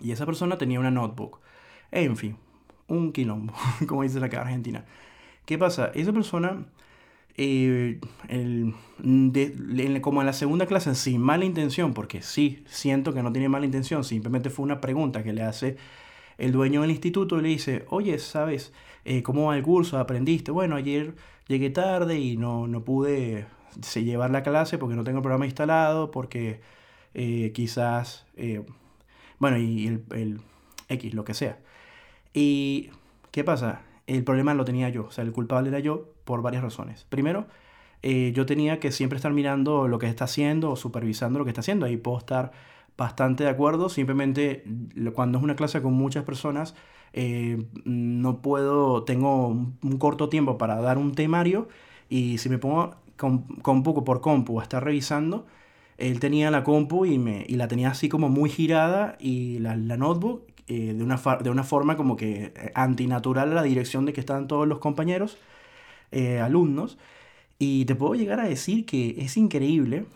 y 0.00 0.10
esa 0.10 0.26
persona 0.26 0.58
tenía 0.58 0.80
una 0.80 0.90
notebook. 0.90 1.40
En 1.90 2.16
fin, 2.16 2.36
un 2.88 3.12
quilombo, 3.12 3.54
como 3.86 4.02
dice 4.02 4.20
la 4.20 4.28
cara 4.28 4.42
argentina. 4.44 4.84
¿Qué 5.44 5.58
pasa? 5.58 5.92
Esa 5.94 6.12
persona, 6.12 6.66
eh, 7.36 8.00
como 10.00 10.20
en 10.20 10.26
la 10.26 10.32
segunda 10.32 10.66
clase, 10.66 10.94
sin 10.94 11.20
mala 11.20 11.44
intención, 11.44 11.94
porque 11.94 12.22
sí, 12.22 12.64
siento 12.66 13.14
que 13.14 13.22
no 13.22 13.32
tiene 13.32 13.48
mala 13.48 13.64
intención, 13.64 14.02
simplemente 14.02 14.50
fue 14.50 14.64
una 14.64 14.80
pregunta 14.80 15.22
que 15.22 15.32
le 15.32 15.42
hace 15.42 15.76
el 16.38 16.52
dueño 16.52 16.82
del 16.82 16.90
instituto, 16.90 17.40
le 17.40 17.48
dice, 17.48 17.86
oye, 17.88 18.18
¿sabes 18.18 18.72
eh, 19.04 19.22
cómo 19.22 19.46
va 19.46 19.56
el 19.56 19.62
curso? 19.62 19.98
¿Aprendiste? 19.98 20.50
Bueno, 20.50 20.76
ayer 20.76 21.14
llegué 21.46 21.70
tarde 21.70 22.18
y 22.18 22.36
no, 22.36 22.66
no 22.66 22.84
pude 22.84 23.46
llevar 23.94 24.30
la 24.30 24.42
clase 24.42 24.78
porque 24.78 24.96
no 24.96 25.04
tengo 25.04 25.18
el 25.18 25.22
programa 25.22 25.46
instalado, 25.46 26.10
porque 26.10 26.60
eh, 27.14 27.52
quizás, 27.54 28.26
bueno, 29.38 29.58
y 29.58 29.86
el, 30.10 30.40
X, 30.88 31.14
lo 31.14 31.24
que 31.24 31.34
sea. 31.34 31.58
¿Y 32.32 32.90
qué 33.30 33.44
pasa? 33.44 33.82
El 34.06 34.24
problema 34.24 34.54
lo 34.54 34.64
tenía 34.64 34.88
yo, 34.88 35.06
o 35.06 35.10
sea, 35.10 35.24
el 35.24 35.32
culpable 35.32 35.68
era 35.70 35.80
yo 35.80 36.10
por 36.24 36.42
varias 36.42 36.62
razones. 36.62 37.04
Primero, 37.08 37.46
eh, 38.02 38.32
yo 38.34 38.46
tenía 38.46 38.78
que 38.78 38.92
siempre 38.92 39.16
estar 39.16 39.32
mirando 39.32 39.88
lo 39.88 39.98
que 39.98 40.06
está 40.06 40.24
haciendo 40.24 40.70
o 40.70 40.76
supervisando 40.76 41.38
lo 41.38 41.44
que 41.44 41.50
está 41.50 41.60
haciendo. 41.60 41.86
Ahí 41.86 41.96
puedo 41.96 42.18
estar 42.18 42.52
bastante 42.96 43.44
de 43.44 43.50
acuerdo. 43.50 43.88
Simplemente 43.88 44.64
cuando 45.14 45.38
es 45.38 45.44
una 45.44 45.56
clase 45.56 45.82
con 45.82 45.94
muchas 45.94 46.24
personas, 46.24 46.74
eh, 47.12 47.66
no 47.84 48.42
puedo, 48.42 49.04
tengo 49.04 49.48
un, 49.48 49.98
corto 49.98 50.28
tiempo 50.28 50.58
para 50.58 50.80
dar 50.80 50.98
un 50.98 51.14
temario 51.14 51.68
y 52.08 52.38
si 52.38 52.48
me 52.48 52.58
pongo 52.58 52.94
poco 53.16 54.04
por 54.04 54.20
compu 54.20 54.60
a 54.60 54.62
estar 54.62 54.84
revisando, 54.84 55.46
él 55.98 56.20
tenía 56.20 56.50
la 56.50 56.62
compu 56.64 57.06
y, 57.06 57.18
me, 57.18 57.44
y 57.48 57.56
la 57.56 57.68
tenía 57.68 57.90
así 57.90 58.08
como 58.08 58.28
muy 58.28 58.50
girada 58.50 59.16
y 59.18 59.58
la, 59.60 59.76
la 59.76 59.96
notebook 59.96 60.42
eh, 60.68 60.94
de, 60.94 61.04
una 61.04 61.20
de 61.42 61.50
una 61.50 61.62
forma 61.62 61.96
como 61.96 62.16
que 62.16 62.52
eh, 62.56 62.72
antinatural 62.74 63.52
a 63.52 63.54
la 63.54 63.62
dirección 63.62 64.04
de 64.04 64.12
que 64.12 64.20
estaban 64.20 64.48
todos 64.48 64.66
los 64.66 64.78
compañeros, 64.78 65.38
eh, 66.12 66.40
alumnos. 66.40 66.98
Y 67.58 67.86
te 67.86 67.94
puedo 67.94 68.14
llegar 68.14 68.40
a 68.40 68.48
decir 68.48 68.86
que 68.86 69.16
es 69.18 69.36
increíble 69.36 70.06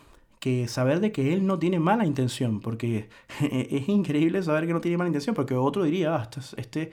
que 0.41 0.69
saber 0.69 1.01
de 1.01 1.13
que 1.13 1.33
él 1.35 1.47
no 1.47 1.59
tiene 1.59 1.81
mala 1.81 2.07
intención, 2.07 2.61
porque 2.61 3.09
es 3.41 3.89
increíble 3.89 4.43
saber 4.43 4.67
que 4.67 4.73
no 4.73 4.81
tiene 4.81 4.99
mala 4.99 5.09
intención, 5.09 5.35
porque 5.35 5.55
otro 5.55 5.85
diría, 5.85 6.17
ah, 6.17 6.29
este, 6.33 6.61
este 6.61 6.93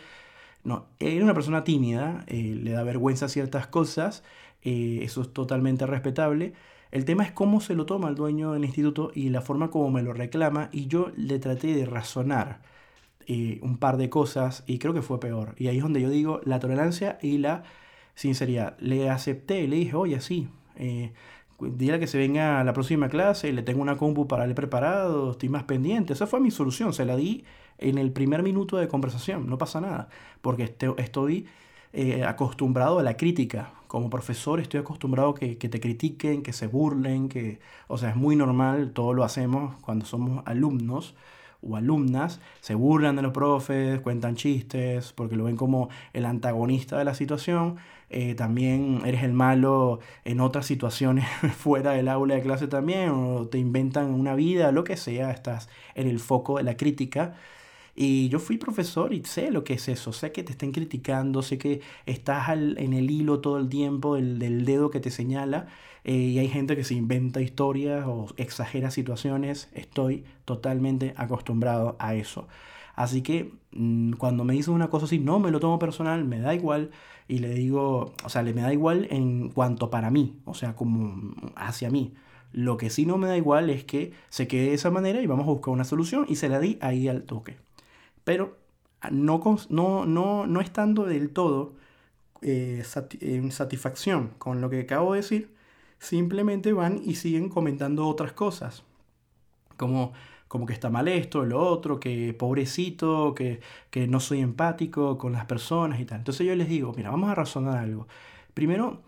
no, 0.63 0.87
es 0.99 1.21
una 1.21 1.33
persona 1.33 1.63
tímida, 1.63 2.25
le 2.27 2.71
da 2.71 2.83
vergüenza 2.83 3.29
ciertas 3.29 3.67
cosas, 3.67 4.23
eso 4.61 5.21
es 5.21 5.33
totalmente 5.33 5.85
respetable. 5.85 6.53
El 6.91 7.05
tema 7.05 7.23
es 7.23 7.31
cómo 7.31 7.61
se 7.61 7.75
lo 7.75 7.85
toma 7.85 8.09
el 8.09 8.15
dueño 8.15 8.53
del 8.53 8.65
instituto 8.65 9.11
y 9.13 9.29
la 9.29 9.41
forma 9.41 9.69
como 9.71 9.91
me 9.91 10.03
lo 10.03 10.13
reclama, 10.13 10.69
y 10.71 10.87
yo 10.87 11.11
le 11.15 11.39
traté 11.39 11.73
de 11.75 11.85
razonar 11.85 12.61
un 13.61 13.77
par 13.77 13.97
de 13.97 14.09
cosas 14.09 14.63
y 14.67 14.79
creo 14.79 14.93
que 14.93 15.01
fue 15.01 15.19
peor. 15.19 15.53
Y 15.57 15.67
ahí 15.67 15.77
es 15.77 15.83
donde 15.83 16.01
yo 16.01 16.09
digo 16.09 16.39
la 16.45 16.59
tolerancia 16.59 17.17
y 17.21 17.37
la 17.39 17.63
sinceridad. 18.15 18.77
Le 18.79 19.09
acepté, 19.09 19.67
le 19.67 19.75
dije, 19.75 19.95
oye, 19.95 20.21
sí, 20.21 20.47
eh, 20.77 21.13
dile 21.59 21.99
que 21.99 22.07
se 22.07 22.17
venga 22.17 22.59
a 22.59 22.63
la 22.63 22.73
próxima 22.73 23.09
clase, 23.09 23.51
le 23.51 23.63
tengo 23.63 23.81
una 23.81 23.97
compu 23.97 24.27
para 24.27 24.45
él 24.45 24.53
preparado, 24.53 25.31
estoy 25.31 25.49
más 25.49 25.63
pendiente. 25.63 26.13
Esa 26.13 26.27
fue 26.27 26.39
mi 26.39 26.51
solución, 26.51 26.93
se 26.93 27.05
la 27.05 27.15
di 27.15 27.43
en 27.77 27.97
el 27.97 28.11
primer 28.11 28.43
minuto 28.43 28.77
de 28.77 28.87
conversación, 28.87 29.49
no 29.49 29.57
pasa 29.57 29.81
nada, 29.81 30.09
porque 30.41 30.63
este, 30.63 30.93
estoy 30.97 31.47
eh, 31.93 32.23
acostumbrado 32.23 32.99
a 32.99 33.03
la 33.03 33.17
crítica. 33.17 33.73
Como 33.87 34.09
profesor 34.09 34.59
estoy 34.59 34.81
acostumbrado 34.81 35.33
que, 35.33 35.57
que 35.57 35.69
te 35.69 35.79
critiquen, 35.79 36.43
que 36.43 36.53
se 36.53 36.67
burlen, 36.67 37.29
que, 37.29 37.59
o 37.87 37.97
sea, 37.97 38.09
es 38.09 38.15
muy 38.15 38.35
normal, 38.35 38.91
todo 38.91 39.13
lo 39.13 39.23
hacemos 39.23 39.75
cuando 39.81 40.05
somos 40.05 40.43
alumnos 40.45 41.15
o 41.61 41.75
alumnas 41.75 42.39
se 42.59 42.75
burlan 42.75 43.15
de 43.15 43.21
los 43.21 43.31
profes, 43.31 43.99
cuentan 44.01 44.35
chistes, 44.35 45.13
porque 45.13 45.35
lo 45.35 45.45
ven 45.45 45.55
como 45.55 45.89
el 46.13 46.25
antagonista 46.25 46.97
de 46.97 47.05
la 47.05 47.13
situación. 47.13 47.77
Eh, 48.09 48.35
también 48.35 49.01
eres 49.05 49.23
el 49.23 49.33
malo 49.33 49.99
en 50.23 50.39
otras 50.39 50.65
situaciones 50.65 51.27
fuera 51.57 51.91
del 51.91 52.07
aula 52.07 52.35
de 52.35 52.41
clase 52.41 52.67
también, 52.67 53.09
o 53.09 53.47
te 53.47 53.57
inventan 53.57 54.13
una 54.13 54.35
vida, 54.35 54.71
lo 54.71 54.83
que 54.83 54.97
sea, 54.97 55.31
estás 55.31 55.69
en 55.95 56.07
el 56.07 56.19
foco 56.19 56.57
de 56.57 56.63
la 56.63 56.77
crítica. 56.77 57.35
Y 57.99 58.29
yo 58.29 58.37
fui 58.37 58.57
profesor 58.59 59.11
y 59.11 59.23
sé 59.23 59.49
lo 59.49 59.63
que 59.63 59.73
es 59.73 59.87
eso, 59.89 60.13
sé 60.13 60.31
que 60.31 60.43
te 60.43 60.51
estén 60.51 60.71
criticando, 60.71 61.41
sé 61.41 61.57
que 61.57 61.81
estás 62.05 62.49
en 62.49 62.93
el 62.93 63.09
hilo 63.09 63.39
todo 63.39 63.57
el 63.57 63.69
tiempo 63.69 64.13
del, 64.15 64.37
del 64.37 64.65
dedo 64.65 64.91
que 64.91 64.99
te 64.99 65.09
señala 65.09 65.67
eh, 66.03 66.13
y 66.13 66.37
hay 66.39 66.47
gente 66.47 66.75
que 66.75 66.83
se 66.83 66.93
inventa 66.93 67.41
historias 67.41 68.05
o 68.07 68.27
exagera 68.37 68.91
situaciones, 68.91 69.69
estoy 69.73 70.25
totalmente 70.45 71.15
acostumbrado 71.17 71.95
a 71.97 72.13
eso. 72.13 72.47
Así 72.95 73.23
que 73.23 73.51
mm, 73.71 74.13
cuando 74.13 74.43
me 74.43 74.53
dicen 74.53 74.75
una 74.75 74.89
cosa 74.91 75.05
así, 75.05 75.17
no 75.19 75.39
me 75.39 75.49
lo 75.51 75.59
tomo 75.59 75.79
personal, 75.79 76.23
me 76.23 76.39
da 76.39 76.53
igual 76.53 76.91
y 77.27 77.39
le 77.39 77.49
digo, 77.49 78.13
o 78.23 78.29
sea, 78.29 78.43
le 78.43 78.53
me 78.53 78.61
da 78.61 78.73
igual 78.73 79.07
en 79.11 79.49
cuanto 79.49 79.89
para 79.89 80.11
mí, 80.11 80.39
o 80.45 80.53
sea, 80.53 80.75
como 80.75 81.33
hacia 81.55 81.89
mí. 81.89 82.13
Lo 82.51 82.77
que 82.77 82.89
sí 82.91 83.05
no 83.07 83.17
me 83.17 83.27
da 83.27 83.37
igual 83.37 83.69
es 83.71 83.83
que 83.85 84.13
se 84.29 84.47
quede 84.47 84.69
de 84.69 84.75
esa 84.75 84.91
manera 84.91 85.21
y 85.21 85.27
vamos 85.27 85.45
a 85.47 85.51
buscar 85.51 85.73
una 85.73 85.83
solución 85.83 86.25
y 86.29 86.35
se 86.35 86.49
la 86.49 86.59
di 86.59 86.77
ahí 86.81 87.07
al 87.07 87.23
toque 87.23 87.66
pero 88.27 88.57
no, 89.09 89.41
no, 89.69 90.05
no, 90.05 90.47
no 90.47 90.59
estando 90.59 91.05
del 91.05 91.29
todo 91.29 91.75
eh, 92.41 92.83
en 93.21 93.53
satisfacción 93.53 94.31
con 94.37 94.59
lo 94.59 94.69
que 94.69 94.81
acabo 94.81 95.13
de 95.13 95.21
decir, 95.21 95.55
simplemente 95.97 96.73
van 96.73 96.99
y 97.05 97.15
siguen 97.15 97.47
comentando 97.47 98.05
otras 98.05 98.33
cosas, 98.33 98.83
como, 99.77 100.11
como 100.49 100.65
que 100.65 100.73
está 100.73 100.89
mal 100.89 101.07
esto, 101.07 101.45
lo 101.45 101.61
otro, 101.61 102.01
que 102.01 102.33
pobrecito, 102.33 103.33
que, 103.33 103.61
que 103.91 104.07
no 104.07 104.19
soy 104.19 104.41
empático 104.41 105.17
con 105.17 105.31
las 105.31 105.45
personas 105.45 106.01
y 106.01 106.05
tal. 106.05 106.17
Entonces 106.17 106.45
yo 106.45 106.53
les 106.53 106.67
digo, 106.67 106.91
mira, 106.97 107.11
vamos 107.11 107.29
a 107.29 107.35
razonar 107.35 107.77
algo. 107.77 108.09
Primero, 108.53 109.03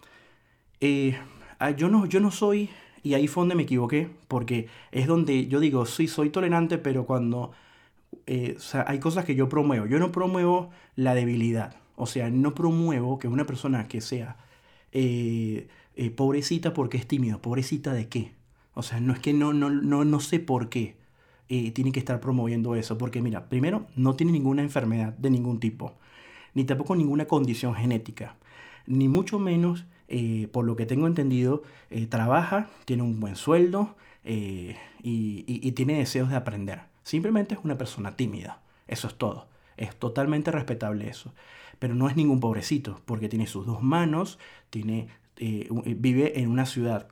eh, 0.80 1.20
ah, 1.60 1.72
yo, 1.72 1.90
no, 1.90 2.06
yo 2.06 2.22
no 2.22 2.32
soy, 2.32 2.70
y 3.04 3.16
ahí 3.16 3.28
fue 3.28 3.42
donde 3.42 3.56
me 3.56 3.64
equivoqué, 3.64 4.10
porque 4.30 4.70
es 4.94 5.08
donde 5.08 5.48
yo 5.48 5.60
digo, 5.60 5.86
sí, 5.86 6.08
soy 6.08 6.30
tolerante, 6.30 6.78
pero 6.78 7.06
cuando 7.06 7.52
eh, 8.26 8.58
hay 8.86 9.00
cosas 9.00 9.26
que 9.26 9.36
yo 9.36 9.50
promuevo. 9.50 9.86
Yo 9.86 10.00
no 10.00 10.12
promuevo 10.12 10.70
la 10.96 11.16
debilidad. 11.16 11.76
O 11.96 12.06
sea, 12.06 12.30
no 12.30 12.54
promuevo 12.56 13.20
que 13.20 13.28
una 13.28 13.46
persona 13.46 13.88
que 13.88 14.02
sea 14.02 14.38
eh, 14.92 15.68
eh, 15.96 16.12
pobrecita 16.12 16.74
porque 16.74 16.98
es 16.98 17.08
tímida. 17.08 17.40
¿Pobrecita 17.42 17.94
de 17.94 18.08
qué? 18.08 18.34
O 18.74 18.84
sea, 18.84 19.00
no 19.00 19.14
es 19.14 19.20
que 19.20 19.34
no, 19.34 19.54
no, 19.54 19.70
no, 19.70 20.06
no 20.06 20.20
sé 20.20 20.40
por 20.40 20.70
qué 20.70 20.98
tiene 21.48 21.92
que 21.92 22.00
estar 22.00 22.20
promoviendo 22.20 22.76
eso. 22.76 22.98
Porque 23.00 23.22
mira, 23.22 23.50
primero, 23.50 23.88
no 23.96 24.16
tiene 24.16 24.32
ninguna 24.32 24.62
enfermedad 24.62 25.14
de 25.14 25.32
ningún 25.32 25.60
tipo. 25.60 25.98
Ni 26.54 26.64
tampoco 26.64 26.96
ninguna 26.96 27.26
condición 27.26 27.74
genética. 27.74 28.38
Ni 28.86 29.08
mucho 29.08 29.40
menos, 29.40 29.86
por 30.52 30.66
lo 30.66 30.76
que 30.76 30.86
tengo 30.86 31.08
entendido, 31.08 31.64
trabaja, 32.10 32.70
tiene 32.86 33.02
un 33.02 33.20
buen 33.20 33.36
sueldo 33.36 33.96
y 34.24 35.72
tiene 35.72 35.98
deseos 35.98 36.30
de 36.30 36.36
aprender. 36.36 36.89
Simplemente 37.10 37.56
es 37.56 37.62
una 37.64 37.76
persona 37.76 38.16
tímida. 38.16 38.62
Eso 38.88 39.08
es 39.08 39.16
todo. 39.16 39.48
Es 39.78 39.96
totalmente 39.96 40.52
respetable 40.52 41.10
eso. 41.10 41.34
Pero 41.80 41.96
no 41.96 42.08
es 42.08 42.16
ningún 42.16 42.40
pobrecito, 42.40 43.02
porque 43.06 43.28
tiene 43.28 43.48
sus 43.48 43.66
dos 43.66 43.82
manos, 43.82 44.38
tiene, 44.70 45.08
eh, 45.38 45.68
eh, 45.86 45.96
vive 45.98 46.40
en 46.40 46.52
una 46.52 46.68
ciudad 46.68 47.08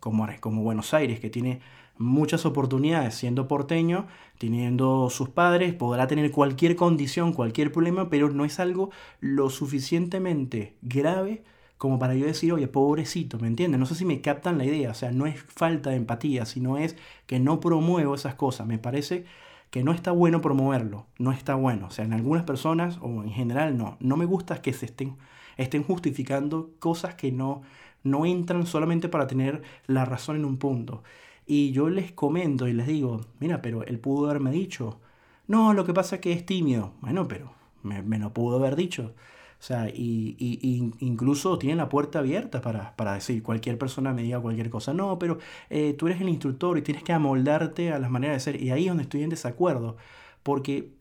como, 0.00 0.26
como 0.40 0.62
Buenos 0.62 0.94
Aires, 0.94 1.20
que 1.20 1.28
tiene 1.28 1.60
muchas 1.98 2.46
oportunidades 2.46 3.16
siendo 3.16 3.48
porteño, 3.48 4.06
teniendo 4.38 5.10
sus 5.10 5.28
padres, 5.28 5.74
podrá 5.74 6.06
tener 6.06 6.30
cualquier 6.30 6.74
condición, 6.74 7.34
cualquier 7.34 7.70
problema, 7.70 8.08
pero 8.08 8.30
no 8.30 8.46
es 8.46 8.58
algo 8.58 8.90
lo 9.20 9.50
suficientemente 9.50 10.74
grave 10.80 11.42
como 11.78 11.98
para 11.98 12.14
yo 12.14 12.26
decir, 12.26 12.52
oye, 12.52 12.68
pobrecito, 12.68 13.38
¿me 13.38 13.46
entiendes? 13.48 13.78
No 13.80 13.86
sé 13.86 13.94
si 13.94 14.04
me 14.04 14.20
captan 14.20 14.58
la 14.58 14.64
idea, 14.64 14.90
o 14.90 14.94
sea, 14.94 15.12
no 15.12 15.26
es 15.26 15.40
falta 15.42 15.90
de 15.90 15.96
empatía, 15.96 16.44
sino 16.44 16.76
es 16.78 16.96
que 17.26 17.38
no 17.40 17.60
promuevo 17.60 18.14
esas 18.14 18.34
cosas. 18.34 18.66
Me 18.66 18.78
parece 18.78 19.24
que 19.70 19.84
no 19.84 19.92
está 19.92 20.10
bueno 20.12 20.40
promoverlo, 20.40 21.06
no 21.18 21.32
está 21.32 21.54
bueno. 21.54 21.86
O 21.86 21.90
sea, 21.90 22.04
en 22.04 22.12
algunas 22.12 22.44
personas 22.44 22.98
o 23.02 23.22
en 23.22 23.30
general 23.30 23.76
no. 23.78 23.96
No 24.00 24.16
me 24.16 24.24
gusta 24.24 24.62
que 24.62 24.72
se 24.72 24.86
estén, 24.86 25.16
estén 25.56 25.84
justificando 25.84 26.70
cosas 26.80 27.14
que 27.14 27.32
no, 27.32 27.62
no 28.02 28.26
entran 28.26 28.66
solamente 28.66 29.08
para 29.08 29.26
tener 29.26 29.62
la 29.86 30.04
razón 30.04 30.36
en 30.36 30.44
un 30.44 30.58
punto. 30.58 31.02
Y 31.46 31.72
yo 31.72 31.88
les 31.90 32.12
comento 32.12 32.68
y 32.68 32.72
les 32.74 32.86
digo, 32.86 33.20
mira, 33.40 33.62
pero 33.62 33.84
él 33.84 33.98
pudo 34.00 34.28
haberme 34.28 34.50
dicho, 34.50 35.00
no, 35.46 35.72
lo 35.74 35.84
que 35.84 35.94
pasa 35.94 36.16
es 36.16 36.20
que 36.22 36.32
es 36.32 36.44
tímido. 36.46 36.92
Bueno, 37.00 37.28
pero 37.28 37.52
me, 37.82 38.02
me 38.02 38.18
lo 38.18 38.32
pudo 38.32 38.56
haber 38.58 38.76
dicho. 38.76 39.14
O 39.60 39.62
sea, 39.62 39.88
y, 39.88 40.36
y, 40.38 40.92
incluso 41.00 41.58
tienen 41.58 41.78
la 41.78 41.88
puerta 41.88 42.20
abierta 42.20 42.60
para, 42.60 42.94
para, 42.94 43.14
decir, 43.14 43.42
cualquier 43.42 43.76
persona 43.76 44.12
me 44.12 44.22
diga 44.22 44.40
cualquier 44.40 44.70
cosa. 44.70 44.94
No, 44.94 45.18
pero 45.18 45.38
eh, 45.68 45.94
tú 45.94 46.06
eres 46.06 46.20
el 46.20 46.28
instructor 46.28 46.78
y 46.78 46.82
tienes 46.82 47.02
que 47.02 47.12
amoldarte 47.12 47.92
a 47.92 47.98
las 47.98 48.10
maneras 48.10 48.36
de 48.36 48.52
ser. 48.52 48.62
Y 48.62 48.70
ahí 48.70 48.84
es 48.84 48.88
donde 48.88 49.02
estoy 49.02 49.24
en 49.24 49.30
desacuerdo. 49.30 49.96
Porque 50.44 50.92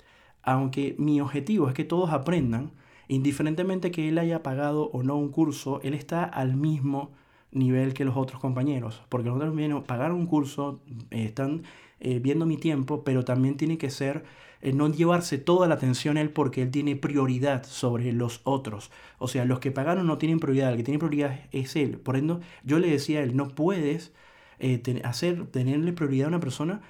aunque 0.42 0.96
mi 0.98 1.22
objetivo 1.22 1.68
es 1.68 1.76
que 1.76 1.84
todos 1.84 2.12
aprendan, 2.12 2.72
indiferentemente 3.08 3.92
que 3.92 4.10
él 4.10 4.18
haya 4.18 4.42
pagado 4.44 4.90
o 4.92 5.04
no 5.04 5.18
un 5.18 5.30
curso, 5.30 5.80
él 5.84 5.94
está 5.94 6.24
al 6.24 6.56
mismo 6.56 7.12
nivel 7.52 7.94
que 7.94 8.06
los 8.06 8.18
otros 8.18 8.42
compañeros. 8.42 9.04
Porque 9.10 9.30
los 9.30 9.38
otros 9.38 9.56
vienen, 9.56 9.84
pagar 9.84 10.12
un 10.14 10.26
curso, 10.26 10.80
eh, 11.12 11.26
están 11.26 11.64
eh, 12.00 12.20
viendo 12.20 12.46
mi 12.46 12.58
tiempo, 12.58 13.04
pero 13.04 13.24
también 13.24 13.56
tiene 13.56 13.78
que 13.78 13.90
ser 13.90 14.24
eh, 14.62 14.74
no 14.74 14.90
llevarse 14.92 15.38
toda 15.38 15.68
la 15.68 15.76
atención 15.76 16.18
a 16.18 16.22
él 16.22 16.30
porque 16.30 16.64
él 16.64 16.72
tiene 16.72 16.96
prioridad 16.96 17.64
sobre 17.66 18.12
los 18.14 18.42
otros. 18.44 18.92
O 19.20 19.28
sea, 19.28 19.46
los 19.46 19.60
que 19.60 19.72
pagaron 19.72 20.08
no 20.08 20.18
tienen 20.18 20.40
prioridad, 20.40 20.72
el 20.72 20.78
que 20.78 20.84
tiene 20.84 21.00
prioridad 21.00 21.40
es 21.52 21.76
él. 21.76 21.98
Por 22.00 22.18
ende, 22.18 22.38
yo 22.64 22.80
le 22.80 22.90
decía 22.90 23.20
a 23.20 23.24
él, 23.24 23.36
no 23.36 23.50
puedes 23.50 24.14
eh, 24.60 25.02
hacer, 25.04 25.48
tenerle 25.48 25.94
prioridad 25.94 26.26
a 26.26 26.30
una 26.30 26.40
persona 26.40 26.82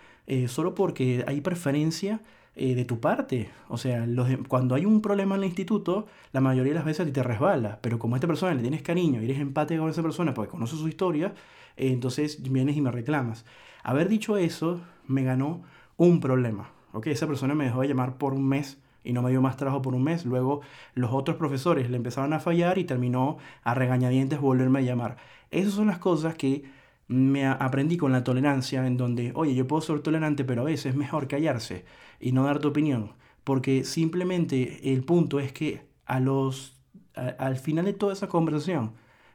solo 0.48 0.76
porque 0.76 1.24
hay 1.26 1.40
preferencia 1.40 2.20
de 2.54 2.84
tu 2.84 3.00
parte. 3.00 3.50
O 3.70 3.78
sea, 3.78 4.06
cuando 4.50 4.76
hay 4.76 4.86
un 4.86 5.02
problema 5.02 5.36
en 5.36 5.42
el 5.44 5.48
instituto, 5.48 6.08
la 6.34 6.42
mayoría 6.42 6.74
de 6.74 6.76
las 6.80 6.86
veces 6.86 7.08
a 7.08 7.14
te 7.14 7.24
resbala, 7.24 7.80
pero 7.82 7.98
como 7.98 8.16
a 8.16 8.18
esta 8.18 8.28
persona 8.28 8.54
le 8.54 8.62
tienes 8.62 8.82
cariño 8.82 9.22
y 9.22 9.26
eres 9.26 9.40
empático 9.40 9.84
con 9.84 9.90
esa 9.90 10.04
persona 10.04 10.34
porque 10.34 10.52
conoces 10.52 10.80
su 10.80 10.88
historia, 10.90 11.34
entonces 11.78 12.42
vienes 12.44 12.76
y 12.76 12.82
me 12.82 12.92
reclamas. 12.92 13.46
Haber 13.84 14.10
dicho 14.10 14.38
eso 14.38 14.82
me 15.08 15.24
ganó 15.24 15.64
un 15.96 16.20
problema. 16.20 16.77
¿Ok? 16.94 17.08
Esa 17.08 17.28
persona 17.28 17.56
me 17.56 17.66
dejó 17.66 17.82
de 17.82 17.88
llamar 17.88 18.18
por 18.18 18.34
un 18.34 18.48
mes 18.48 18.80
y 19.04 19.14
no 19.14 19.22
me 19.22 19.30
dio 19.32 19.42
más 19.42 19.58
trabajo 19.58 19.82
por 19.82 19.96
un 19.96 20.04
mes. 20.04 20.26
Luego 20.26 20.62
los 20.94 21.12
otros 21.14 21.38
profesores 21.38 21.90
le 21.90 21.98
empezaron 21.98 22.34
a 22.34 22.40
fallar 22.40 22.78
y 22.78 22.84
terminó 22.84 23.38
a 23.64 23.74
regañadientes 23.74 24.40
volverme 24.40 24.80
a 24.80 24.84
llamar. 24.84 25.18
Esas 25.52 25.74
son 25.74 25.88
las 25.88 26.00
cosas 26.00 26.36
que 26.36 26.64
me 27.08 27.48
aprendí 27.48 27.96
con 27.98 28.12
la 28.12 28.24
tolerancia, 28.24 28.86
en 28.86 28.98
donde, 28.98 29.32
oye, 29.34 29.56
yo 29.56 29.66
puedo 29.66 29.82
ser 29.82 30.02
tolerante, 30.02 30.44
pero 30.44 30.62
a 30.62 30.66
veces 30.66 30.88
es 30.88 30.96
mejor 30.96 31.28
callarse 31.28 31.86
y 32.20 32.34
no 32.34 32.44
dar 32.44 32.60
tu 32.60 32.68
opinión. 32.68 33.14
Porque 33.44 33.86
simplemente 33.86 34.94
el 34.94 35.04
punto 35.04 35.40
es 35.40 35.54
que 35.54 35.88
a 36.06 36.20
los, 36.20 36.78
al 37.16 37.56
final 37.58 37.86
de 37.86 37.94
toda 37.94 38.14
esa 38.14 38.28
conversación, 38.28 38.92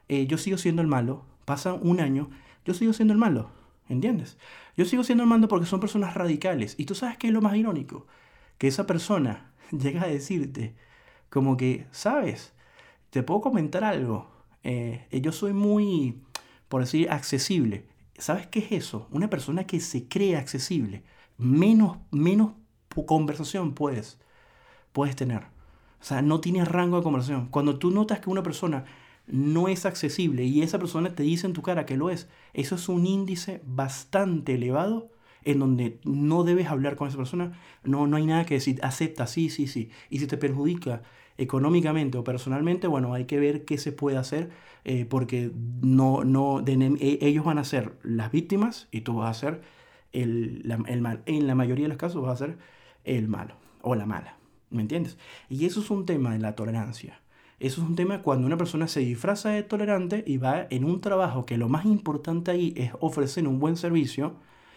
eh, 0.07 0.27
yo 0.27 0.37
sigo 0.37 0.57
siendo 0.57 0.81
el 0.83 0.87
malo, 0.87 1.25
pasa 1.45 1.73
un 1.73 1.99
año, 1.99 2.29
yo 2.65 2.75
sigo 2.75 2.93
siendo 2.93 3.13
el 3.13 3.19
malo. 3.19 3.49
¿Entiendes? 3.89 4.37
Yo 4.77 4.85
sigo 4.85 5.03
siendo 5.03 5.23
el 5.23 5.29
mando 5.29 5.47
porque 5.47 5.65
son 5.65 5.79
personas 5.79 6.13
radicales. 6.13 6.75
Y 6.77 6.85
tú 6.85 6.95
sabes 6.95 7.17
qué 7.17 7.27
es 7.27 7.33
lo 7.33 7.41
más 7.41 7.55
irónico? 7.55 8.07
Que 8.57 8.67
esa 8.67 8.85
persona 8.87 9.53
llega 9.71 10.03
a 10.03 10.07
decirte 10.07 10.75
como 11.29 11.57
que, 11.57 11.87
¿sabes? 11.91 12.53
Te 13.09 13.23
puedo 13.23 13.41
comentar 13.41 13.83
algo. 13.83 14.31
Eh, 14.63 15.07
yo 15.11 15.31
soy 15.31 15.53
muy, 15.53 16.21
por 16.69 16.81
decir, 16.81 17.09
accesible. 17.11 17.87
¿Sabes 18.17 18.47
qué 18.47 18.59
es 18.59 18.71
eso? 18.71 19.07
Una 19.11 19.29
persona 19.29 19.65
que 19.65 19.79
se 19.79 20.07
cree 20.07 20.37
accesible. 20.37 21.03
Menos, 21.37 21.97
menos 22.11 22.53
conversación 23.01 23.73
puedes, 23.73 24.19
puedes 24.91 25.15
tener. 25.15 25.43
O 25.99 26.05
sea, 26.05 26.21
no 26.21 26.39
tienes 26.39 26.67
rango 26.67 26.97
de 26.97 27.03
conversación. 27.03 27.47
Cuando 27.47 27.79
tú 27.79 27.89
notas 27.89 28.19
que 28.19 28.29
una 28.29 28.43
persona 28.43 28.85
no 29.27 29.67
es 29.67 29.85
accesible 29.85 30.43
y 30.43 30.61
esa 30.61 30.79
persona 30.79 31.15
te 31.15 31.23
dice 31.23 31.47
en 31.47 31.53
tu 31.53 31.61
cara 31.61 31.85
que 31.85 31.97
lo 31.97 32.09
es, 32.09 32.27
eso 32.53 32.75
es 32.75 32.89
un 32.89 33.05
índice 33.05 33.61
bastante 33.65 34.55
elevado 34.55 35.09
en 35.45 35.59
donde 35.59 35.99
no 36.03 36.43
debes 36.43 36.67
hablar 36.67 36.95
con 36.95 37.07
esa 37.07 37.17
persona, 37.17 37.53
no, 37.83 38.07
no 38.07 38.17
hay 38.17 38.25
nada 38.25 38.45
que 38.45 38.55
decir, 38.55 38.79
acepta, 38.81 39.27
sí, 39.27 39.49
sí, 39.49 39.67
sí. 39.67 39.89
Y 40.09 40.19
si 40.19 40.27
te 40.27 40.37
perjudica 40.37 41.03
económicamente 41.37 42.17
o 42.17 42.23
personalmente, 42.23 42.87
bueno, 42.87 43.13
hay 43.13 43.25
que 43.25 43.39
ver 43.39 43.65
qué 43.65 43.77
se 43.77 43.91
puede 43.91 44.17
hacer 44.17 44.51
eh, 44.85 45.05
porque 45.05 45.51
no, 45.81 46.23
no, 46.23 46.63
e, 46.65 47.19
ellos 47.21 47.45
van 47.45 47.57
a 47.57 47.63
ser 47.63 47.97
las 48.03 48.31
víctimas 48.31 48.87
y 48.91 49.01
tú 49.01 49.15
vas 49.15 49.37
a 49.37 49.39
ser 49.39 49.61
el, 50.11 50.63
el 50.87 51.01
mal. 51.01 51.23
En 51.25 51.47
la 51.47 51.55
mayoría 51.55 51.85
de 51.85 51.89
los 51.89 51.97
casos 51.97 52.21
vas 52.21 52.41
a 52.41 52.45
ser 52.45 52.57
el 53.03 53.27
malo 53.27 53.55
o 53.81 53.95
la 53.95 54.05
mala, 54.05 54.37
¿me 54.69 54.81
entiendes? 54.81 55.17
Y 55.49 55.65
eso 55.65 55.81
es 55.81 55.89
un 55.89 56.05
tema 56.05 56.33
de 56.33 56.39
la 56.39 56.55
tolerancia. 56.55 57.19
Eso 57.59 57.81
es 57.81 57.87
un 57.87 57.95
tema 57.95 58.21
cuando 58.21 58.47
una 58.47 58.57
persona 58.57 58.87
se 58.87 58.99
disfraza 58.99 59.49
de 59.49 59.63
tolerante 59.63 60.23
y 60.25 60.37
va 60.37 60.67
en 60.69 60.83
un 60.83 61.01
trabajo 61.01 61.45
que 61.45 61.57
lo 61.57 61.69
más 61.69 61.85
importante 61.85 62.51
ahí 62.51 62.73
es 62.75 62.91
ofrecer 62.99 63.47
un 63.47 63.59
buen 63.59 63.77
servicio, 63.77 64.33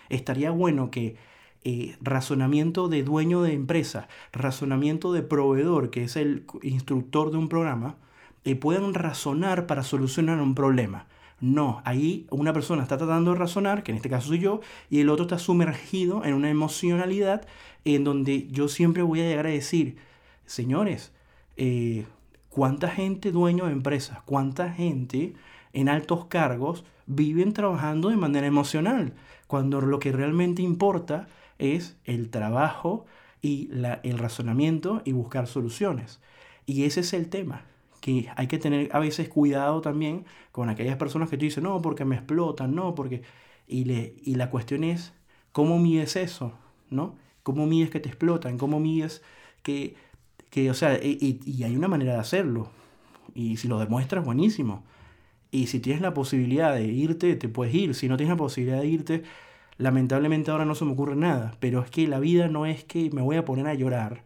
estaría 0.09 0.51
bueno 0.51 0.91
que 0.91 1.17
eh, 1.65 1.97
razonamiento 2.01 2.89
de 2.89 3.03
dueño 3.03 3.43
de 3.43 3.53
empresa, 3.53 4.07
razonamiento 4.33 5.13
de 5.13 5.23
proveedor, 5.23 5.91
que 5.91 6.05
es 6.05 6.15
el 6.17 6.45
instructor 6.63 7.33
de 7.33 7.39
un 7.39 7.49
programa, 7.49 7.97
eh, 8.45 8.55
puedan 8.55 8.95
razonar 8.95 9.67
para 9.67 9.83
solucionar 9.83 10.41
un 10.41 10.55
problema. 10.55 11.09
No, 11.41 11.83
ahí 11.85 12.27
una 12.31 12.53
persona 12.53 12.85
está 12.85 12.97
tratando 12.97 13.33
de 13.33 13.39
razonar, 13.39 13.83
que 13.83 13.91
en 13.91 13.97
este 13.97 14.09
caso 14.09 14.29
soy 14.29 14.39
yo, 14.39 14.61
y 14.91 15.01
el 15.01 15.09
otro 15.09 15.25
está 15.25 15.39
sumergido 15.39 16.25
en 16.25 16.35
una 16.35 16.51
emocionalidad 16.51 17.47
en 17.85 18.05
donde 18.05 18.47
yo 18.49 18.69
siempre 18.69 19.03
voy 19.03 19.21
a 19.21 19.29
llegar 19.29 19.47
a 19.47 19.51
decir, 19.51 19.97
señores, 20.47 21.13
eh, 21.57 22.07
¿Cuánta 22.57 22.89
gente 22.89 23.33
dueño 23.33 23.67
de 23.67 23.73
empresas, 23.73 24.21
cuánta 24.25 24.73
gente 24.73 25.35
en 25.75 25.91
altos 25.91 26.25
cargos 26.25 26.87
viven 27.05 27.53
trabajando 27.53 28.09
de 28.09 28.17
manera 28.17 28.47
emocional? 28.47 29.13
Cuando 29.47 29.83
lo 29.83 29.99
que 29.99 30.11
realmente 30.11 30.63
importa 30.63 31.29
es 31.59 31.99
el 32.07 32.31
trabajo 32.31 33.05
y 33.43 33.69
el 34.03 34.17
razonamiento 34.17 35.03
y 35.05 35.13
buscar 35.13 35.49
soluciones. 35.49 36.19
Y 36.65 36.85
ese 36.85 37.01
es 37.01 37.13
el 37.13 37.29
tema, 37.29 37.67
que 38.01 38.31
hay 38.37 38.47
que 38.47 38.57
tener 38.57 38.89
a 38.91 39.01
veces 39.01 39.29
cuidado 39.29 39.83
también 39.83 40.25
con 40.51 40.71
aquellas 40.71 40.97
personas 40.97 41.29
que 41.29 41.37
tú 41.37 41.45
dices, 41.45 41.63
no, 41.63 41.83
porque 41.83 42.07
me 42.07 42.17
explotan, 42.17 42.75
no, 42.75 42.95
porque... 42.95 43.21
Y, 43.67 43.85
le, 43.85 44.15
y 44.25 44.37
la 44.37 44.49
cuestión 44.49 44.83
es, 44.83 45.13
¿cómo 45.53 45.79
mides 45.79 46.17
eso? 46.17 46.55
¿No? 46.89 47.17
¿Cómo 47.43 47.67
mides 47.67 47.91
que 47.91 48.01
te 48.01 48.09
explotan? 48.09 48.57
¿Cómo 48.57 48.81
mides 48.81 49.23
que 49.63 49.95
que, 50.51 50.71
o 50.71 50.75
sea, 50.75 50.99
y, 51.03 51.63
hay 51.65 51.77
una 51.77 51.89
manera 51.89 52.15
de 52.15 52.21
hacerlo. 52.21 52.71
Y 53.35 53.57
si 53.59 53.69
lo 53.69 53.79
demuestras, 53.79 54.25
buenísimo. 54.25 54.85
Y 55.51 55.67
si 55.69 55.81
tienes 55.81 56.03
la 56.03 56.15
posibilidad 56.15 56.75
de 56.75 56.85
irte, 56.85 57.37
te 57.37 57.49
puedes 57.49 57.75
ir. 57.75 57.95
Si 57.95 58.09
no 58.09 58.17
tienes 58.17 58.35
la 58.35 58.39
posibilidad 58.39 58.81
de 58.81 58.87
irte, 58.87 59.23
lamentablemente 59.79 60.51
ahora 60.51 60.65
no 60.65 60.75
se 60.75 60.85
me 60.85 60.93
ocurre 60.93 61.17
nada. 61.17 61.55
Pero 61.61 61.83
es 61.83 61.91
que 61.91 62.09
la 62.09 62.21
vida 62.21 62.49
no 62.49 62.67
es 62.67 62.85
que 62.85 63.11
me 63.11 63.23
voy 63.23 63.37
a 63.37 63.45
poner 63.45 63.67
a 63.67 63.75
llorar 63.75 64.25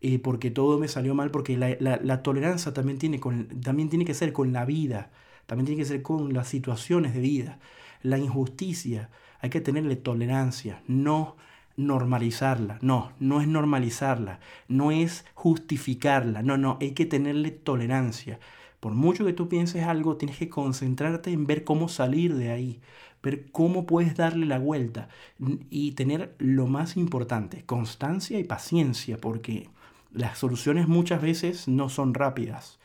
eh, 0.00 0.18
porque 0.20 0.50
todo 0.50 0.78
me 0.78 0.88
salió 0.88 1.14
mal, 1.14 1.30
porque 1.30 1.56
la, 1.56 1.76
la, 1.80 2.22
tolerancia 2.22 2.72
también 2.72 2.98
tiene, 2.98 3.18
con, 3.18 3.48
también 3.60 3.88
tiene 3.88 4.04
que 4.04 4.14
ser 4.14 4.32
con 4.32 4.52
la 4.52 4.64
vida, 4.64 5.10
también 5.46 5.66
tiene 5.66 5.82
que 5.82 5.88
ser 5.88 6.02
con 6.02 6.32
las 6.32 6.48
situaciones 6.48 7.14
de 7.14 7.20
vida. 7.20 7.58
La 8.02 8.18
injusticia, 8.18 9.10
hay 9.40 9.50
que 9.50 9.60
tenerle 9.60 9.96
tolerancia, 9.96 10.82
no 10.86 11.36
normalizarla. 11.78 12.78
No, 12.82 13.12
no 13.20 13.40
es 13.40 13.48
normalizarla, 13.48 14.40
no 14.66 14.90
es 14.90 15.24
justificarla, 15.34 16.42
no, 16.42 16.58
no, 16.58 16.76
hay 16.80 16.90
que 16.90 17.06
tenerle 17.06 17.52
tolerancia. 17.52 18.40
Por 18.80 18.94
mucho 18.94 19.24
que 19.24 19.32
tú 19.32 19.48
pienses 19.48 19.84
algo, 19.84 20.16
tienes 20.16 20.38
que 20.38 20.48
concentrarte 20.48 21.30
en 21.32 21.46
ver 21.46 21.64
cómo 21.64 21.88
salir 21.88 22.34
de 22.34 22.50
ahí, 22.50 22.80
ver 23.22 23.50
cómo 23.52 23.86
puedes 23.86 24.16
darle 24.16 24.46
la 24.46 24.58
vuelta 24.58 25.08
y 25.70 25.92
tener 25.92 26.34
lo 26.38 26.66
más 26.66 26.96
importante, 26.96 27.64
constancia 27.64 28.38
y 28.38 28.44
paciencia, 28.44 29.18
porque 29.18 29.68
las 30.12 30.38
soluciones 30.38 30.88
muchas 30.88 31.22
veces 31.22 31.68
no 31.68 31.88
son 31.88 32.14
rápidas. 32.14 32.78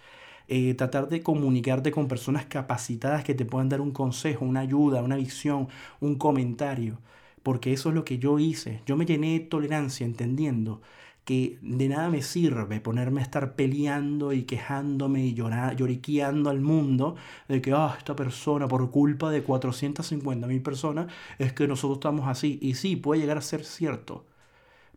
Eh, 0.47 0.73
tratar 0.75 1.09
de 1.09 1.23
comunicarte 1.23 1.91
con 1.91 2.07
personas 2.07 2.45
capacitadas 2.45 3.23
que 3.23 3.33
te 3.33 3.45
puedan 3.45 3.69
dar 3.69 3.81
un 3.81 3.91
consejo, 3.91 4.45
una 4.45 4.59
ayuda, 4.59 5.01
una 5.01 5.15
visión, 5.15 5.67
un 5.99 6.15
comentario 6.15 6.99
porque 7.43 7.73
eso 7.73 7.89
es 7.89 7.95
lo 7.95 8.05
que 8.05 8.19
yo 8.19 8.39
hice. 8.39 8.81
Yo 8.85 8.97
me 8.97 9.05
llené 9.05 9.33
de 9.33 9.45
tolerancia 9.45 10.05
entendiendo 10.05 10.81
que 11.25 11.57
de 11.61 11.87
nada 11.87 12.09
me 12.09 12.21
sirve 12.21 12.81
ponerme 12.81 13.21
a 13.21 13.23
estar 13.23 13.55
peleando 13.55 14.33
y 14.33 14.43
quejándome 14.43 15.25
y 15.25 15.33
lloriqueando 15.33 16.49
al 16.49 16.59
mundo 16.59 17.15
de 17.47 17.61
que 17.61 17.71
ah, 17.73 17.95
esta 17.97 18.15
persona 18.15 18.67
por 18.67 18.91
culpa 18.91 19.31
de 19.31 19.43
450 19.43 20.47
mil 20.47 20.61
personas 20.61 21.11
es 21.39 21.53
que 21.53 21.67
nosotros 21.67 21.97
estamos 21.97 22.27
así. 22.27 22.59
Y 22.61 22.75
sí, 22.75 22.95
puede 22.97 23.21
llegar 23.21 23.37
a 23.37 23.41
ser 23.41 23.63
cierto, 23.63 24.25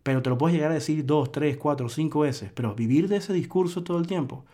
pero 0.02 0.22
te 0.22 0.30
lo 0.30 0.38
puedes 0.38 0.54
llegar 0.56 0.70
a 0.72 0.74
decir 0.74 1.06
dos, 1.06 1.32
tres, 1.32 1.56
cuatro, 1.56 1.88
cinco 1.88 2.20
veces, 2.20 2.50
pero 2.54 2.74
vivir 2.74 3.08
de 3.08 3.16
ese 3.16 3.32
discurso 3.32 3.82
todo 3.84 3.98
el 3.98 4.06
tiempo, 4.06 4.44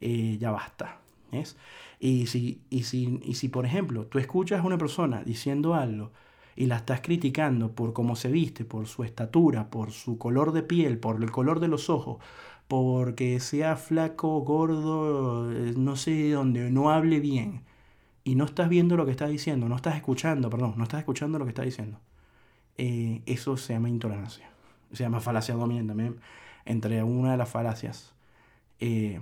eh, 0.00 0.38
ya 0.40 0.50
basta. 0.50 1.00
¿es? 1.32 1.56
Y, 2.00 2.26
si, 2.26 2.62
y, 2.70 2.84
si, 2.84 3.20
y 3.24 3.34
si, 3.34 3.48
por 3.48 3.66
ejemplo, 3.66 4.06
tú 4.06 4.18
escuchas 4.18 4.60
a 4.60 4.66
una 4.66 4.78
persona 4.78 5.22
diciendo 5.24 5.74
algo, 5.74 6.12
y 6.58 6.66
la 6.66 6.78
estás 6.78 7.02
criticando 7.02 7.70
por 7.70 7.92
cómo 7.92 8.16
se 8.16 8.32
viste, 8.32 8.64
por 8.64 8.88
su 8.88 9.04
estatura, 9.04 9.70
por 9.70 9.92
su 9.92 10.18
color 10.18 10.50
de 10.50 10.64
piel, 10.64 10.98
por 10.98 11.22
el 11.22 11.30
color 11.30 11.60
de 11.60 11.68
los 11.68 11.88
ojos, 11.88 12.18
porque 12.66 13.38
sea 13.38 13.76
flaco, 13.76 14.40
gordo, 14.40 15.52
eh, 15.52 15.74
no 15.76 15.94
sé 15.94 16.32
dónde, 16.32 16.72
no 16.72 16.90
hable 16.90 17.20
bien, 17.20 17.62
y 18.24 18.34
no 18.34 18.44
estás 18.44 18.68
viendo 18.68 18.96
lo 18.96 19.04
que 19.04 19.12
está 19.12 19.28
diciendo, 19.28 19.68
no 19.68 19.76
estás 19.76 19.94
escuchando, 19.94 20.50
perdón, 20.50 20.74
no 20.76 20.82
estás 20.82 20.98
escuchando 20.98 21.38
lo 21.38 21.44
que 21.44 21.50
está 21.50 21.62
diciendo, 21.62 22.00
eh, 22.76 23.22
eso 23.26 23.56
se 23.56 23.74
llama 23.74 23.88
intolerancia. 23.88 24.50
Se 24.92 25.04
llama 25.04 25.20
falacia 25.20 25.54
dominante 25.54 26.18
entre 26.64 27.04
una 27.04 27.30
de 27.30 27.36
las 27.36 27.48
falacias. 27.48 28.14
Eh, 28.80 29.20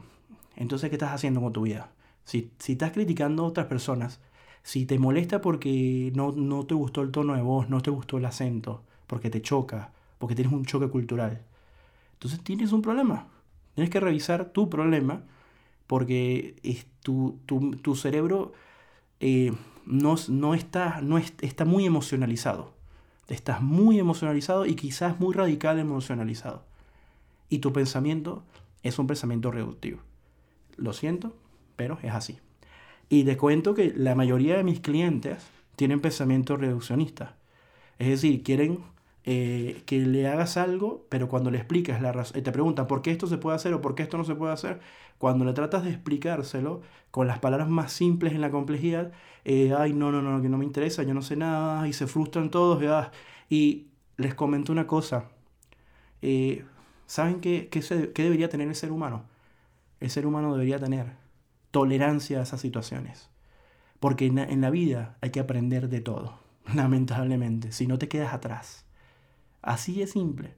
entonces, 0.56 0.88
¿qué 0.88 0.96
estás 0.96 1.12
haciendo 1.12 1.42
con 1.42 1.52
tu 1.52 1.62
vida? 1.62 1.90
Si, 2.24 2.50
si 2.58 2.72
estás 2.72 2.92
criticando 2.92 3.44
a 3.44 3.48
otras 3.48 3.66
personas, 3.66 4.20
si 4.66 4.84
te 4.84 4.98
molesta 4.98 5.40
porque 5.40 6.10
no, 6.16 6.32
no 6.32 6.66
te 6.66 6.74
gustó 6.74 7.02
el 7.02 7.12
tono 7.12 7.36
de 7.36 7.42
voz, 7.42 7.68
no 7.68 7.82
te 7.82 7.90
gustó 7.90 8.18
el 8.18 8.24
acento, 8.24 8.82
porque 9.06 9.30
te 9.30 9.40
choca, 9.40 9.92
porque 10.18 10.34
tienes 10.34 10.52
un 10.52 10.64
choque 10.64 10.88
cultural, 10.88 11.40
entonces 12.14 12.42
tienes 12.42 12.72
un 12.72 12.82
problema. 12.82 13.28
Tienes 13.76 13.90
que 13.90 14.00
revisar 14.00 14.46
tu 14.46 14.68
problema 14.68 15.22
porque 15.86 16.56
es 16.64 16.84
tu, 17.00 17.38
tu, 17.46 17.76
tu, 17.76 17.94
cerebro 17.94 18.54
eh, 19.20 19.52
no, 19.84 20.16
no, 20.30 20.54
está, 20.54 21.00
no 21.00 21.16
está 21.16 21.64
muy 21.64 21.86
emocionalizado. 21.86 22.72
Estás 23.28 23.62
muy 23.62 24.00
emocionalizado 24.00 24.66
y 24.66 24.74
quizás 24.74 25.20
muy 25.20 25.32
radical 25.32 25.78
emocionalizado. 25.78 26.64
Y 27.48 27.58
tu 27.58 27.72
pensamiento 27.72 28.42
es 28.82 28.98
un 28.98 29.06
pensamiento 29.06 29.52
reductivo. 29.52 30.00
Lo 30.76 30.92
siento, 30.92 31.36
pero 31.76 32.00
es 32.02 32.12
así. 32.12 32.40
Y 33.08 33.24
te 33.24 33.36
cuento 33.36 33.74
que 33.74 33.92
la 33.96 34.14
mayoría 34.14 34.56
de 34.56 34.64
mis 34.64 34.80
clientes 34.80 35.46
tienen 35.76 36.00
pensamiento 36.00 36.56
reduccionista. 36.56 37.36
Es 37.98 38.08
decir, 38.08 38.42
quieren 38.42 38.80
eh, 39.24 39.82
que 39.86 40.00
le 40.00 40.28
hagas 40.28 40.56
algo, 40.56 41.06
pero 41.08 41.28
cuando 41.28 41.50
le 41.50 41.58
explicas 41.58 42.00
la 42.00 42.12
razón, 42.12 42.42
te 42.42 42.52
preguntan 42.52 42.86
por 42.86 43.02
qué 43.02 43.10
esto 43.10 43.26
se 43.26 43.38
puede 43.38 43.56
hacer 43.56 43.74
o 43.74 43.80
por 43.80 43.94
qué 43.94 44.04
esto 44.04 44.16
no 44.18 44.24
se 44.24 44.34
puede 44.34 44.52
hacer, 44.52 44.80
cuando 45.18 45.44
le 45.44 45.52
tratas 45.52 45.84
de 45.84 45.90
explicárselo 45.90 46.82
con 47.10 47.26
las 47.26 47.38
palabras 47.38 47.68
más 47.68 47.92
simples 47.92 48.34
en 48.34 48.40
la 48.40 48.50
complejidad, 48.50 49.12
eh, 49.44 49.74
ay, 49.76 49.92
no, 49.92 50.12
no, 50.12 50.22
no, 50.22 50.42
que 50.42 50.48
no 50.48 50.58
me 50.58 50.64
interesa, 50.64 51.02
yo 51.02 51.14
no 51.14 51.22
sé 51.22 51.36
nada, 51.36 51.88
y 51.88 51.92
se 51.92 52.06
frustran 52.06 52.50
todos, 52.50 52.82
y 53.50 53.88
les 54.16 54.34
comento 54.34 54.72
una 54.72 54.86
cosa, 54.86 55.28
eh, 56.22 56.64
¿saben 57.06 57.40
qué, 57.40 57.68
qué, 57.70 57.80
qué 58.14 58.22
debería 58.22 58.48
tener 58.48 58.68
el 58.68 58.74
ser 58.76 58.92
humano? 58.92 59.24
El 60.00 60.10
ser 60.10 60.26
humano 60.26 60.52
debería 60.52 60.78
tener 60.78 61.25
tolerancia 61.76 62.38
a 62.38 62.42
esas 62.42 62.62
situaciones. 62.62 63.28
Porque 64.00 64.24
en 64.24 64.60
la 64.62 64.70
vida 64.70 65.18
hay 65.20 65.28
que 65.28 65.40
aprender 65.40 65.90
de 65.90 66.00
todo, 66.00 66.40
lamentablemente, 66.74 67.70
si 67.70 67.86
no 67.86 67.98
te 67.98 68.08
quedas 68.08 68.32
atrás. 68.32 68.86
Así 69.60 69.98
de 69.98 70.06
simple. 70.06 70.54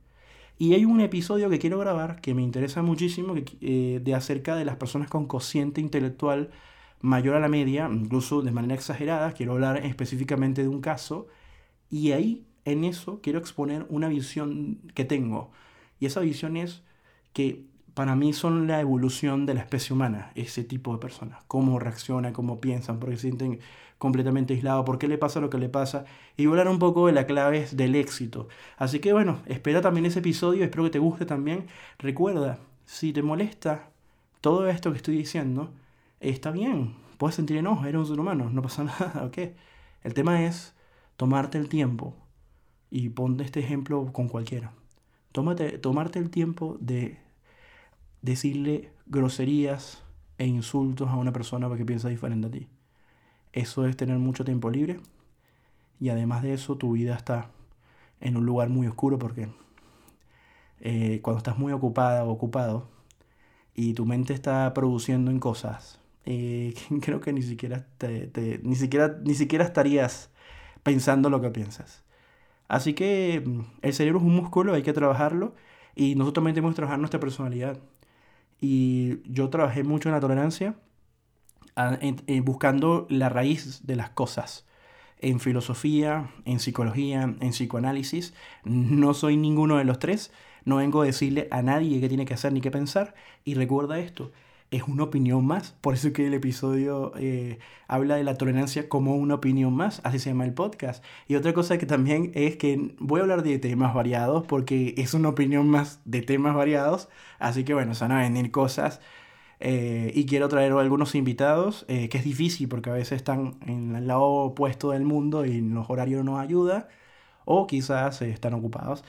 Y 0.58 0.74
hay 0.74 0.84
un 0.84 1.00
episodio 1.00 1.50
que 1.50 1.58
quiero 1.58 1.80
grabar 1.80 2.20
que 2.20 2.34
me 2.34 2.42
interesa 2.42 2.82
muchísimo 2.82 3.34
eh, 3.36 4.00
de 4.00 4.14
acerca 4.14 4.54
de 4.54 4.64
las 4.64 4.76
personas 4.76 5.10
con 5.10 5.26
cociente 5.26 5.80
intelectual 5.80 6.50
mayor 7.00 7.34
a 7.34 7.40
la 7.40 7.48
media, 7.48 7.90
incluso 7.92 8.40
de 8.42 8.52
manera 8.52 8.74
exagerada. 8.74 9.32
Quiero 9.32 9.54
hablar 9.54 9.84
específicamente 9.84 10.62
de 10.62 10.68
un 10.68 10.80
caso. 10.80 11.26
Y 11.90 12.12
ahí, 12.12 12.46
en 12.64 12.84
eso, 12.84 13.20
quiero 13.22 13.40
exponer 13.40 13.86
una 13.88 14.06
visión 14.06 14.78
que 14.94 15.04
tengo. 15.04 15.50
Y 15.98 16.06
esa 16.06 16.20
visión 16.20 16.56
es 16.56 16.84
que 17.32 17.66
para 17.99 18.14
mí 18.14 18.32
son 18.32 18.68
la 18.68 18.80
evolución 18.80 19.44
de 19.44 19.55
la 19.55 19.61
especie 19.62 19.92
humana, 19.92 20.30
ese 20.36 20.62
tipo 20.62 20.92
de 20.92 21.01
personas. 21.01 21.42
Cómo 21.49 21.80
reaccionan, 21.80 22.32
cómo 22.32 22.61
piensan, 22.61 23.01
porque 23.01 23.16
se 23.16 23.22
sienten 23.22 23.59
completamente 23.99 24.55
aislados, 24.55 24.86
por 24.86 24.99
qué 24.99 25.09
le 25.09 25.18
pasa 25.18 25.40
lo 25.40 25.51
que 25.51 25.59
le 25.59 25.68
pasa. 25.68 26.05
Y 26.36 26.46
hablar 26.46 26.68
un 26.68 26.78
poco 26.78 27.09
de 27.09 27.12
la 27.12 27.26
clave 27.26 27.66
del 27.72 27.96
éxito. 27.96 28.46
Así 28.76 29.01
que 29.01 29.12
bueno, 29.12 29.40
espera 29.46 29.80
también 29.80 30.07
ese 30.07 30.20
episodio, 30.20 30.62
espero 30.62 30.84
que 30.84 30.90
te 30.90 31.01
guste 31.01 31.26
también. 31.26 31.66
Recuerda, 31.99 32.61
si 32.84 33.12
te 33.12 33.20
molesta 33.20 33.90
todo 34.40 34.68
esto 34.68 34.92
que 34.92 34.99
estoy 34.99 35.16
diciendo, 35.16 35.72
está 36.20 36.53
bien, 36.53 36.94
puedes 37.16 37.34
sentir 37.34 37.57
enojo, 37.57 37.84
eres 37.84 37.99
un 37.99 38.07
ser 38.07 38.20
humano, 38.20 38.49
no 38.49 38.62
pasa 38.62 38.84
nada, 39.01 39.24
¿ok? 39.24 39.38
El 40.05 40.14
tema 40.14 40.44
es 40.44 40.76
tomarte 41.16 41.59
el 41.59 41.68
tiempo, 41.68 42.14
y 42.92 43.09
ponte 43.09 43.42
este 43.42 43.59
ejemplo 43.59 44.12
con 44.12 44.28
cualquiera. 44.28 44.72
Tómate, 45.32 45.78
tomarte 45.78 46.20
el 46.20 46.30
tiempo 46.30 46.76
de 46.80 47.18
decirle 48.22 48.92
groserías 49.06 50.02
e 50.38 50.46
insultos 50.46 51.08
a 51.08 51.16
una 51.16 51.32
persona 51.32 51.68
porque 51.68 51.84
piensa 51.84 52.08
diferente 52.08 52.48
a 52.48 52.50
ti. 52.50 52.68
Eso 53.52 53.86
es 53.86 53.96
tener 53.96 54.18
mucho 54.18 54.44
tiempo 54.44 54.70
libre 54.70 55.00
y 56.00 56.10
además 56.10 56.42
de 56.42 56.54
eso 56.54 56.76
tu 56.76 56.92
vida 56.92 57.14
está 57.14 57.50
en 58.20 58.36
un 58.36 58.46
lugar 58.46 58.68
muy 58.68 58.86
oscuro 58.86 59.18
porque 59.18 59.48
eh, 60.80 61.20
cuando 61.22 61.38
estás 61.38 61.58
muy 61.58 61.72
ocupada 61.72 62.24
o 62.24 62.30
ocupado 62.30 62.88
y 63.74 63.94
tu 63.94 64.06
mente 64.06 64.32
está 64.34 64.72
produciendo 64.74 65.30
en 65.30 65.40
cosas, 65.40 66.00
eh, 66.24 66.74
creo 67.02 67.20
que 67.20 67.32
ni 67.32 67.42
siquiera, 67.42 67.86
ni, 68.62 68.74
siquiera, 68.76 69.16
ni 69.24 69.34
siquiera 69.34 69.64
estarías 69.64 70.30
pensando 70.82 71.30
lo 71.30 71.40
que 71.40 71.50
piensas. 71.50 72.04
Así 72.68 72.94
que 72.94 73.42
mm, 73.44 73.60
el 73.82 73.94
cerebro 73.94 74.20
es 74.20 74.24
un 74.26 74.36
músculo, 74.36 74.74
hay 74.74 74.82
que 74.82 74.92
trabajarlo 74.92 75.54
y 75.96 76.14
nosotros 76.14 76.34
también 76.34 76.54
tenemos 76.54 76.72
que 76.74 76.76
trabajar 76.76 76.98
nuestra 76.98 77.20
personalidad. 77.20 77.78
Y 78.61 79.20
yo 79.30 79.50
trabajé 79.50 79.84
mucho 79.84 80.09
en 80.09 80.14
la 80.14 80.20
tolerancia, 80.20 80.76
buscando 82.42 83.06
la 83.09 83.28
raíz 83.28 83.86
de 83.86 83.96
las 83.96 84.11
cosas. 84.11 84.66
En 85.20 85.40
filosofía, 85.40 86.30
en 86.44 86.61
psicología, 86.61 87.22
en 87.22 87.50
psicoanálisis. 87.50 88.34
No 88.64 89.14
soy 89.14 89.36
ninguno 89.36 89.76
de 89.76 89.84
los 89.84 89.98
tres. 89.98 90.32
No 90.64 90.76
vengo 90.76 91.02
a 91.02 91.06
decirle 91.06 91.48
a 91.50 91.62
nadie 91.62 92.00
qué 92.00 92.09
tiene 92.09 92.24
que 92.24 92.34
hacer 92.34 92.52
ni 92.52 92.61
qué 92.61 92.70
pensar. 92.70 93.14
Y 93.44 93.54
recuerda 93.54 93.98
esto, 93.98 94.32
es 94.70 94.82
una 94.84 95.04
opinión 95.04 95.46
más. 95.46 95.72
Por 95.80 95.94
eso 95.94 96.12
que 96.12 96.26
el 96.26 96.34
episodio 96.34 97.12
eh, 97.16 97.58
habla 97.86 98.16
de 98.16 98.24
la 98.24 98.36
tolerancia 98.36 98.88
como 98.88 99.16
una 99.16 99.34
opinión 99.34 99.74
más. 99.74 100.00
Así 100.04 100.18
se 100.18 100.30
llama 100.30 100.44
el 100.44 100.54
podcast. 100.54 101.04
Y 101.26 101.36
otra 101.36 101.54
cosa 101.54 101.78
que 101.78 101.86
también 101.86 102.32
es 102.34 102.56
que 102.56 102.94
voy 102.98 103.20
a 103.20 103.22
hablar 103.22 103.42
de 103.42 103.58
temas 103.58 103.94
variados 103.94 104.46
porque 104.46 104.94
es 104.98 105.14
una 105.14 105.30
opinión 105.30 105.68
más 105.68 106.00
de 106.04 106.22
temas 106.22 106.54
variados. 106.54 107.08
Así 107.38 107.64
que 107.64 107.74
bueno, 107.74 107.94
se 107.94 108.04
van 108.04 108.12
a 108.12 108.20
venir 108.20 108.50
cosas. 108.50 109.00
Eh, 109.60 110.12
y 110.14 110.26
quiero 110.26 110.48
traer 110.48 110.72
algunos 110.72 111.14
invitados, 111.14 111.84
eh, 111.88 112.08
que 112.08 112.18
es 112.18 112.24
difícil 112.24 112.68
porque 112.68 112.90
a 112.90 112.92
veces 112.92 113.12
están 113.12 113.56
en 113.66 113.96
el 113.96 114.06
lado 114.06 114.22
opuesto 114.22 114.92
del 114.92 115.04
mundo 115.04 115.44
y 115.44 115.60
los 115.60 115.90
horarios 115.90 116.24
no 116.24 116.38
ayuda. 116.38 116.88
O 117.44 117.66
quizás 117.66 118.22
están 118.22 118.54
ocupados. 118.54 119.04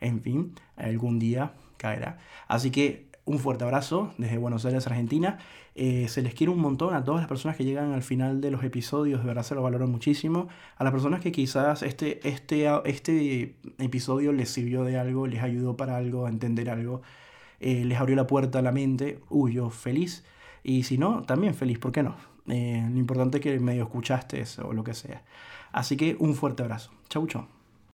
En 0.00 0.20
fin, 0.22 0.54
algún 0.76 1.18
día 1.18 1.52
caerá. 1.78 2.18
Así 2.48 2.70
que 2.70 3.13
un 3.26 3.38
fuerte 3.38 3.64
abrazo 3.64 4.12
desde 4.18 4.36
Buenos 4.38 4.64
Aires, 4.66 4.86
Argentina. 4.86 5.38
Eh, 5.74 6.08
se 6.08 6.22
les 6.22 6.34
quiere 6.34 6.52
un 6.52 6.58
montón 6.58 6.94
a 6.94 7.04
todas 7.04 7.20
las 7.20 7.28
personas 7.28 7.56
que 7.56 7.64
llegan 7.64 7.92
al 7.92 8.02
final 8.02 8.40
de 8.40 8.50
los 8.50 8.62
episodios, 8.62 9.20
de 9.20 9.26
verdad 9.26 9.42
se 9.42 9.54
lo 9.54 9.62
valoro 9.62 9.86
muchísimo. 9.86 10.48
A 10.76 10.84
las 10.84 10.92
personas 10.92 11.20
que 11.20 11.32
quizás 11.32 11.82
este, 11.82 12.26
este, 12.28 12.68
este 12.84 13.56
episodio 13.78 14.32
les 14.32 14.50
sirvió 14.50 14.84
de 14.84 14.98
algo, 14.98 15.26
les 15.26 15.42
ayudó 15.42 15.76
para 15.76 15.96
algo, 15.96 16.26
a 16.26 16.28
entender 16.28 16.70
algo, 16.70 17.02
eh, 17.60 17.84
les 17.84 17.98
abrió 17.98 18.16
la 18.16 18.26
puerta 18.26 18.58
a 18.58 18.62
la 18.62 18.72
mente, 18.72 19.20
uy, 19.30 19.54
yo 19.54 19.70
feliz. 19.70 20.24
Y 20.62 20.84
si 20.84 20.98
no, 20.98 21.22
también 21.22 21.54
feliz, 21.54 21.78
¿por 21.78 21.92
qué 21.92 22.02
no? 22.02 22.16
Eh, 22.48 22.86
lo 22.90 22.98
importante 22.98 23.38
es 23.38 23.42
que 23.42 23.58
medio 23.58 23.84
escuchaste 23.84 24.40
eso 24.40 24.68
o 24.68 24.72
lo 24.72 24.84
que 24.84 24.94
sea. 24.94 25.22
Así 25.72 25.96
que 25.96 26.16
un 26.18 26.34
fuerte 26.34 26.62
abrazo. 26.62 26.90
Chau, 27.08 27.26
chau. 27.26 27.46